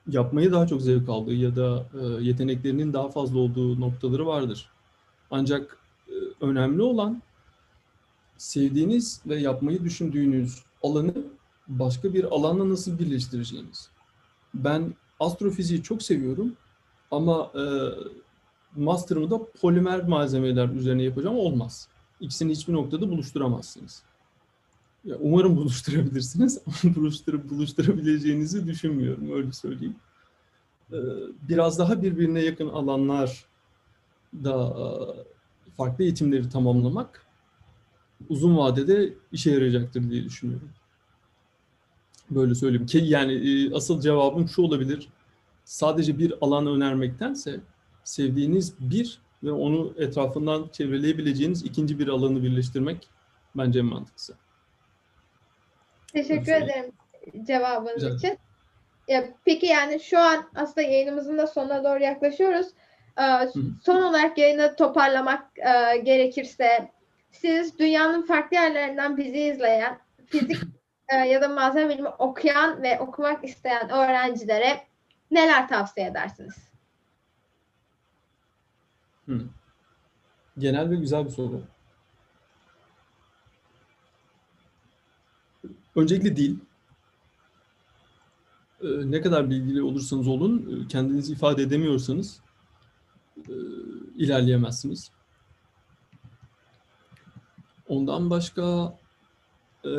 yapmayı 0.08 0.52
daha 0.52 0.66
çok 0.66 0.82
zevk 0.82 1.08
aldığı 1.08 1.34
ya 1.34 1.56
da 1.56 1.86
e, 2.00 2.24
yeteneklerinin 2.24 2.92
daha 2.92 3.08
fazla 3.08 3.38
olduğu 3.38 3.80
noktaları 3.80 4.26
vardır. 4.26 4.70
Ancak 5.30 5.78
önemli 6.40 6.82
olan 6.82 7.22
sevdiğiniz 8.36 9.20
ve 9.26 9.36
yapmayı 9.36 9.84
düşündüğünüz 9.84 10.62
alanı 10.82 11.14
başka 11.68 12.14
bir 12.14 12.24
alanla 12.24 12.68
nasıl 12.68 12.98
birleştireceğiniz. 12.98 13.88
Ben 14.54 14.94
astrofiziği 15.20 15.82
çok 15.82 16.02
seviyorum 16.02 16.52
ama 17.10 17.52
e, 17.54 17.62
master'ımı 18.76 19.30
da 19.30 19.40
polimer 19.60 20.08
malzemeler 20.08 20.68
üzerine 20.68 21.02
yapacağım 21.02 21.36
olmaz. 21.36 21.88
İkisini 22.20 22.52
hiçbir 22.52 22.72
noktada 22.72 23.10
buluşturamazsınız. 23.10 24.02
Ya 25.04 25.16
umarım 25.20 25.56
buluşturabilirsiniz 25.56 26.58
ama 26.66 26.94
buluşturup 26.94 27.50
buluşturabileceğinizi 27.50 28.66
düşünmüyorum 28.66 29.32
öyle 29.32 29.52
söyleyeyim. 29.52 29.96
Ee, 30.92 30.96
biraz 31.48 31.78
daha 31.78 32.02
birbirine 32.02 32.40
yakın 32.40 32.68
alanlar 32.68 33.44
da 34.44 34.76
farklı 35.76 36.04
eğitimleri 36.04 36.48
tamamlamak 36.48 37.26
uzun 38.28 38.56
vadede 38.56 39.14
işe 39.32 39.50
yarayacaktır 39.50 40.10
diye 40.10 40.24
düşünüyorum. 40.24 40.70
Böyle 42.30 42.54
söyleyeyim 42.54 42.86
ki 42.86 42.98
yani 42.98 43.32
e, 43.32 43.74
asıl 43.74 44.00
cevabım 44.00 44.48
şu 44.48 44.62
olabilir. 44.62 45.08
Sadece 45.64 46.18
bir 46.18 46.34
alan 46.40 46.66
önermektense 46.66 47.60
sevdiğiniz 48.08 48.74
bir 48.80 49.20
ve 49.42 49.52
onu 49.52 49.94
etrafından 49.98 50.68
çevreleyebileceğiniz 50.72 51.64
ikinci 51.64 51.98
bir 51.98 52.08
alanı 52.08 52.42
birleştirmek 52.42 53.08
bence 53.54 53.78
en 53.78 53.84
mantıklısı. 53.84 54.34
Teşekkür 56.12 56.52
ederim 56.52 56.92
cevabınız 57.46 57.94
Güzel. 57.94 58.16
için. 58.16 58.38
Ya, 59.08 59.28
peki 59.44 59.66
yani 59.66 60.00
şu 60.00 60.18
an 60.18 60.50
aslında 60.54 60.86
yayınımızın 60.86 61.38
da 61.38 61.46
sonuna 61.46 61.84
doğru 61.84 62.02
yaklaşıyoruz. 62.02 62.66
Ee, 63.20 63.48
son 63.84 64.02
olarak 64.02 64.38
yayını 64.38 64.76
toparlamak 64.76 65.44
e, 65.58 65.96
gerekirse 65.96 66.92
siz 67.30 67.78
dünyanın 67.78 68.22
farklı 68.22 68.56
yerlerinden 68.56 69.16
bizi 69.16 69.38
izleyen 69.40 69.98
fizik 70.26 70.62
e, 71.08 71.16
ya 71.16 71.42
da 71.42 71.48
malzeme 71.48 71.94
bilimi 71.94 72.08
okuyan 72.08 72.82
ve 72.82 73.00
okumak 73.00 73.44
isteyen 73.44 73.90
öğrencilere 73.90 74.80
neler 75.30 75.68
tavsiye 75.68 76.06
edersiniz? 76.06 76.67
Hı. 79.28 79.40
Genel 80.58 80.90
ve 80.90 80.96
güzel 80.96 81.24
bir 81.24 81.30
soru. 81.30 81.62
Öncelikle 85.96 86.36
dil. 86.36 86.58
Ee, 88.82 89.10
ne 89.10 89.20
kadar 89.20 89.50
bilgili 89.50 89.82
olursanız 89.82 90.28
olun, 90.28 90.84
e, 90.84 90.88
kendinizi 90.88 91.32
ifade 91.32 91.62
edemiyorsanız 91.62 92.40
e, 93.36 93.54
ilerleyemezsiniz. 94.16 95.10
Ondan 97.88 98.30
başka 98.30 98.98
e, 99.84 99.92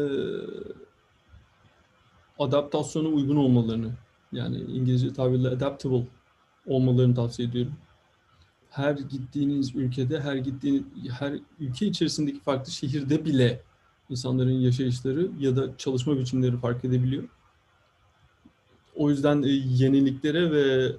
adaptasyona 2.40 3.08
uygun 3.08 3.36
olmalarını, 3.36 3.94
yani 4.32 4.58
İngilizce 4.58 5.14
tabirle 5.14 5.48
adaptable 5.48 6.08
olmalarını 6.66 7.16
tavsiye 7.16 7.48
ediyorum. 7.48 7.74
Her 8.70 8.92
gittiğiniz 8.92 9.76
ülkede, 9.76 10.22
her 10.22 10.36
gittiğiniz, 10.36 10.84
her 11.20 11.34
ülke 11.60 11.86
içerisindeki 11.86 12.40
farklı 12.40 12.72
şehirde 12.72 13.26
bile 13.26 13.62
insanların 14.10 14.52
yaşayışları 14.52 15.30
ya 15.40 15.56
da 15.56 15.78
çalışma 15.78 16.20
biçimleri 16.20 16.58
fark 16.58 16.86
edebiliyor. 16.86 17.24
O 18.96 19.10
yüzden 19.10 19.44
e, 19.44 19.50
yeniliklere 19.50 20.52
ve 20.52 20.96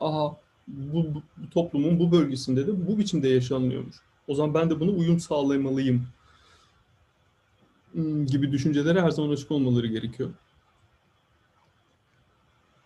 aha 0.00 0.36
bu, 0.68 1.14
bu 1.14 1.22
toplumun 1.50 1.98
bu 1.98 2.12
bölgesinde 2.12 2.66
de 2.66 2.86
bu 2.86 2.98
biçimde 2.98 3.28
yaşanmıyormuş. 3.28 3.96
O 4.28 4.34
zaman 4.34 4.54
ben 4.54 4.70
de 4.70 4.80
bunu 4.80 4.98
uyum 4.98 5.20
sağlamalıyım 5.20 6.06
hmm, 7.92 8.26
gibi 8.26 8.52
düşüncelere 8.52 9.02
her 9.02 9.10
zaman 9.10 9.30
açık 9.30 9.50
olmaları 9.50 9.86
gerekiyor. 9.86 10.30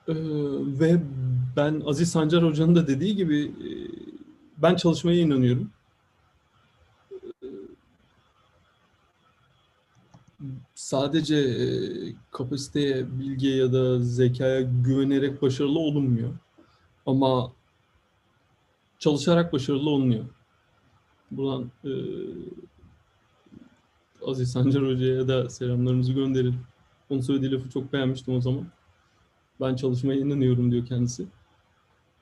Ee, 0.08 0.14
ve 0.80 1.02
ben 1.56 1.82
Aziz 1.86 2.10
Sancar 2.10 2.44
Hoca'nın 2.44 2.74
da 2.74 2.86
dediği 2.86 3.16
gibi 3.16 3.40
e, 3.44 3.70
ben 4.58 4.76
çalışmaya 4.76 5.20
inanıyorum. 5.20 5.70
Sadece 10.74 11.36
e, 11.36 11.66
kapasiteye, 12.30 13.18
bilgiye 13.18 13.56
ya 13.56 13.72
da 13.72 14.00
zekaya 14.00 14.60
güvenerek 14.60 15.42
başarılı 15.42 15.78
olunmuyor. 15.78 16.34
Ama 17.06 17.52
çalışarak 18.98 19.52
başarılı 19.52 19.90
olunuyor. 19.90 20.24
Buradan 21.30 21.70
e, 21.84 21.90
Aziz 24.26 24.52
Sancar 24.52 24.82
Hoca'ya 24.86 25.28
da 25.28 25.50
selamlarımızı 25.50 26.12
gönderelim. 26.12 26.60
Onun 27.10 27.20
söylediği 27.20 27.52
lafı 27.52 27.70
çok 27.70 27.92
beğenmiştim 27.92 28.34
o 28.34 28.40
zaman. 28.40 28.66
Ben 29.60 29.76
çalışmaya 29.76 30.20
inanıyorum 30.20 30.70
diyor 30.70 30.86
kendisi. 30.86 31.26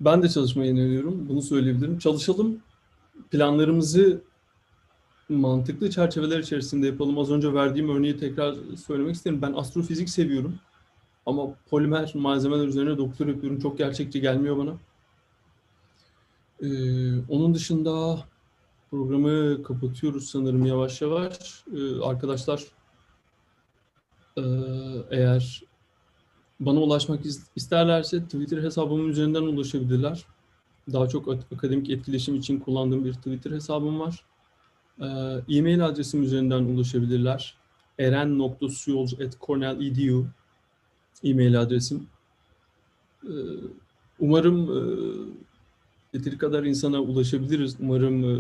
Ben 0.01 0.23
de 0.23 0.29
çalışmaya 0.29 0.71
inanıyorum. 0.71 1.29
Bunu 1.29 1.43
söyleyebilirim. 1.43 1.99
Çalışalım. 1.99 2.59
Planlarımızı 3.31 4.23
mantıklı 5.29 5.91
çerçeveler 5.91 6.39
içerisinde 6.39 6.87
yapalım. 6.87 7.19
Az 7.19 7.31
önce 7.31 7.55
verdiğim 7.55 7.89
örneği 7.89 8.17
tekrar 8.17 8.55
söylemek 8.87 9.15
isterim. 9.15 9.43
Ben 9.43 9.53
astrofizik 9.53 10.11
seviyorum. 10.11 10.59
Ama 11.27 11.55
polimer 11.71 12.13
malzemeler 12.15 12.67
üzerine 12.67 12.99
doktor 12.99 13.27
yapıyorum. 13.27 13.61
Çok 13.61 13.79
gerçekçi 13.79 14.21
gelmiyor 14.21 14.59
bana. 14.59 14.75
Ee, 16.63 16.67
onun 17.29 17.55
dışında 17.55 18.19
programı 18.91 19.63
kapatıyoruz 19.63 20.29
sanırım 20.31 20.67
yavaş 20.67 21.03
yavaş. 21.03 21.65
Ee, 21.77 22.01
arkadaşlar 22.01 22.65
e, 24.37 24.43
eğer 25.11 25.63
bana 26.67 26.81
ulaşmak 26.81 27.21
isterlerse 27.57 28.25
Twitter 28.25 28.63
hesabımın 28.63 29.09
üzerinden 29.09 29.43
ulaşabilirler. 29.43 30.27
Daha 30.93 31.09
çok 31.09 31.29
akademik 31.55 31.91
etkileşim 31.91 32.35
için 32.35 32.61
kullandığım 32.61 33.05
bir 33.05 33.13
Twitter 33.13 33.51
hesabım 33.51 34.01
var. 34.01 34.25
Ee, 35.01 35.07
e-mail 35.57 35.87
adresim 35.87 36.23
üzerinden 36.23 36.65
ulaşabilirler. 36.65 37.57
eren.suyolcu.cornell.edu 37.99 40.27
e-mail 41.25 41.61
adresim. 41.61 42.07
Ee, 43.25 43.29
umarım 44.19 44.71
e, 44.71 44.81
yeteri 46.15 46.39
kadar 46.39 46.65
insana 46.65 47.01
ulaşabiliriz. 47.01 47.77
Umarım 47.81 48.25
e, 48.25 48.39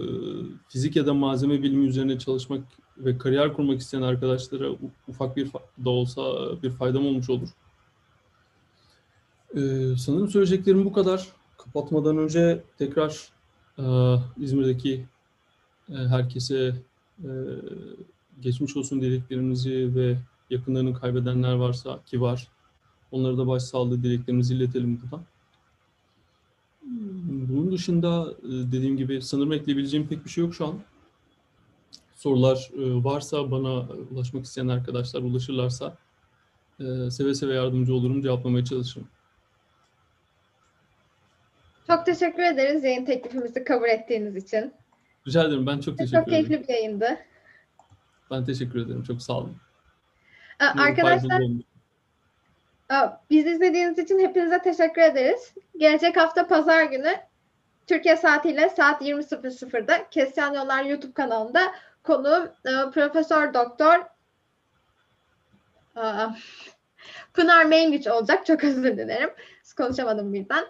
fizik 0.69 0.97
ya 0.97 1.07
da 1.07 1.15
malzeme 1.15 1.63
bilimi 1.63 1.87
üzerine 1.87 2.19
çalışmak 2.19 2.65
ve 2.99 3.19
kariyer 3.19 3.53
kurmak 3.53 3.81
isteyen 3.81 4.03
arkadaşlara 4.03 4.69
ufak 5.09 5.37
bir 5.37 5.49
da 5.85 5.91
olsa 5.91 6.23
bir 6.63 6.71
faydam 6.71 7.07
olmuş 7.07 7.31
olur. 7.31 7.49
Ee, 9.57 9.97
sanırım 9.99 10.29
söyleyeceklerim 10.29 10.85
bu 10.85 10.93
kadar. 10.93 11.29
Kapatmadan 11.59 12.19
önce 12.19 12.63
tekrar 12.79 13.29
e, 13.79 13.85
İzmir'deki 14.37 15.07
e, 15.89 15.95
herkese 15.95 16.75
e, 17.19 17.31
geçmiş 18.41 18.77
olsun 18.77 19.01
dileklerimizi 19.01 19.95
ve 19.95 20.19
yakınlarını 20.51 20.95
kaybedenler 20.95 21.55
varsa 21.55 22.01
ki 22.07 22.21
var. 22.21 22.49
Onlara 23.13 23.39
da 23.39 23.47
başsağlığı 23.47 24.03
dileklerimizi 24.03 24.55
iletelim 24.55 25.01
buradan. 25.03 25.25
Bunun 27.49 27.73
dışında 27.73 28.35
e, 28.43 28.49
dediğim 28.49 28.97
gibi 28.97 29.23
sanırım 29.23 29.53
ekleyebileceğim 29.53 30.09
pek 30.09 30.25
bir 30.25 30.31
şey 30.31 30.45
yok 30.45 30.55
şu 30.55 30.67
an. 30.67 30.75
Sorular 32.15 32.71
e, 32.79 33.05
varsa 33.05 33.51
bana 33.51 33.89
ulaşmak 34.11 34.45
isteyen 34.45 34.69
arkadaşlar 34.69 35.23
ulaşırlarsa 35.23 35.97
e, 36.81 37.11
seve 37.11 37.35
seve 37.35 37.55
yardımcı 37.55 37.95
olurum, 37.95 38.23
cevaplamaya 38.23 38.65
çalışırım. 38.65 39.09
Çok 41.87 42.07
teşekkür 42.07 42.43
ederiz 42.43 42.85
yayın 42.85 43.05
teklifimizi 43.05 43.65
kabul 43.65 43.89
ettiğiniz 43.89 44.37
için. 44.37 44.73
Rica 45.27 45.45
ederim. 45.45 45.67
Ben 45.67 45.81
çok 45.81 45.99
teşekkür 45.99 46.19
çok 46.19 46.29
ederim. 46.29 46.43
Çok 46.43 46.49
keyifli 46.49 46.69
bir 46.69 46.75
yayındı. 46.75 47.19
Ben 48.31 48.45
teşekkür 48.45 48.87
ederim. 48.87 49.03
Çok 49.03 49.23
sağ 49.23 49.33
olun. 49.33 49.57
Arkadaşlar 50.59 51.43
bizi 53.31 53.51
izlediğiniz 53.51 53.99
için 53.99 54.19
hepinize 54.19 54.63
teşekkür 54.63 55.03
ederiz. 55.03 55.55
Gelecek 55.79 56.17
hafta 56.17 56.47
pazar 56.47 56.85
günü 56.85 57.15
Türkiye 57.87 58.17
saatiyle 58.17 58.69
saat 58.69 59.03
20.00'da 59.03 60.09
Kesyan 60.11 60.55
Yollar 60.55 60.85
YouTube 60.85 61.13
kanalında 61.13 61.61
konuğum 62.03 62.49
Profesör 62.93 63.55
Doktor 63.55 64.01
Pınar 67.35 67.65
Mengüç 67.65 68.07
olacak. 68.07 68.47
Çok 68.47 68.65
özür 68.65 68.97
dilerim. 68.97 69.31
Konuşamadım 69.77 70.33
birden. 70.33 70.65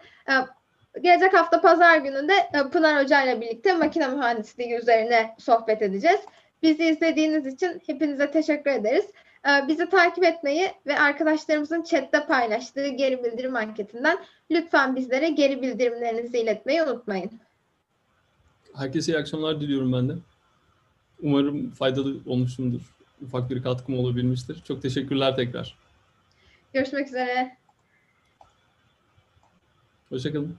Gelecek 1.00 1.34
hafta 1.34 1.60
pazar 1.60 1.98
gününde 1.98 2.32
Pınar 2.72 3.04
Hoca 3.04 3.22
ile 3.22 3.40
birlikte 3.40 3.76
makine 3.76 4.08
mühendisliği 4.08 4.74
üzerine 4.74 5.36
sohbet 5.38 5.82
edeceğiz. 5.82 6.20
Bizi 6.62 6.84
izlediğiniz 6.84 7.46
için 7.46 7.82
hepinize 7.86 8.30
teşekkür 8.30 8.70
ederiz. 8.70 9.04
Bizi 9.68 9.88
takip 9.88 10.24
etmeyi 10.24 10.70
ve 10.86 10.98
arkadaşlarımızın 10.98 11.82
chatte 11.82 12.26
paylaştığı 12.26 12.88
geri 12.88 13.24
bildirim 13.24 13.56
anketinden 13.56 14.18
lütfen 14.50 14.96
bizlere 14.96 15.28
geri 15.28 15.62
bildirimlerinizi 15.62 16.38
iletmeyi 16.38 16.82
unutmayın. 16.82 17.30
Herkese 18.76 19.12
iyi 19.12 19.18
akşamlar 19.18 19.60
diliyorum 19.60 19.92
ben 19.92 20.08
de. 20.08 20.12
Umarım 21.22 21.70
faydalı 21.70 22.16
olmuşumdur. 22.26 22.80
Ufak 23.22 23.50
bir 23.50 23.62
katkım 23.62 23.98
olabilmiştir. 23.98 24.62
Çok 24.68 24.82
teşekkürler 24.82 25.36
tekrar. 25.36 25.78
Görüşmek 26.72 27.08
üzere. 27.08 27.56
Hoşçakalın. 30.08 30.56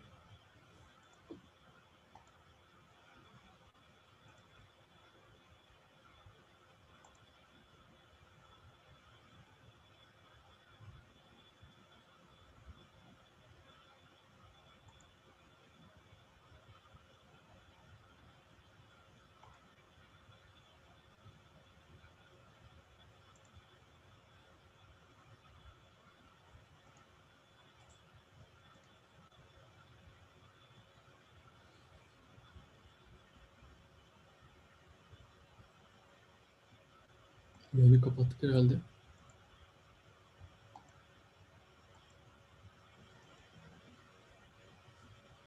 Yayını 37.85 38.01
kapattık 38.01 38.43
herhalde. 38.43 38.73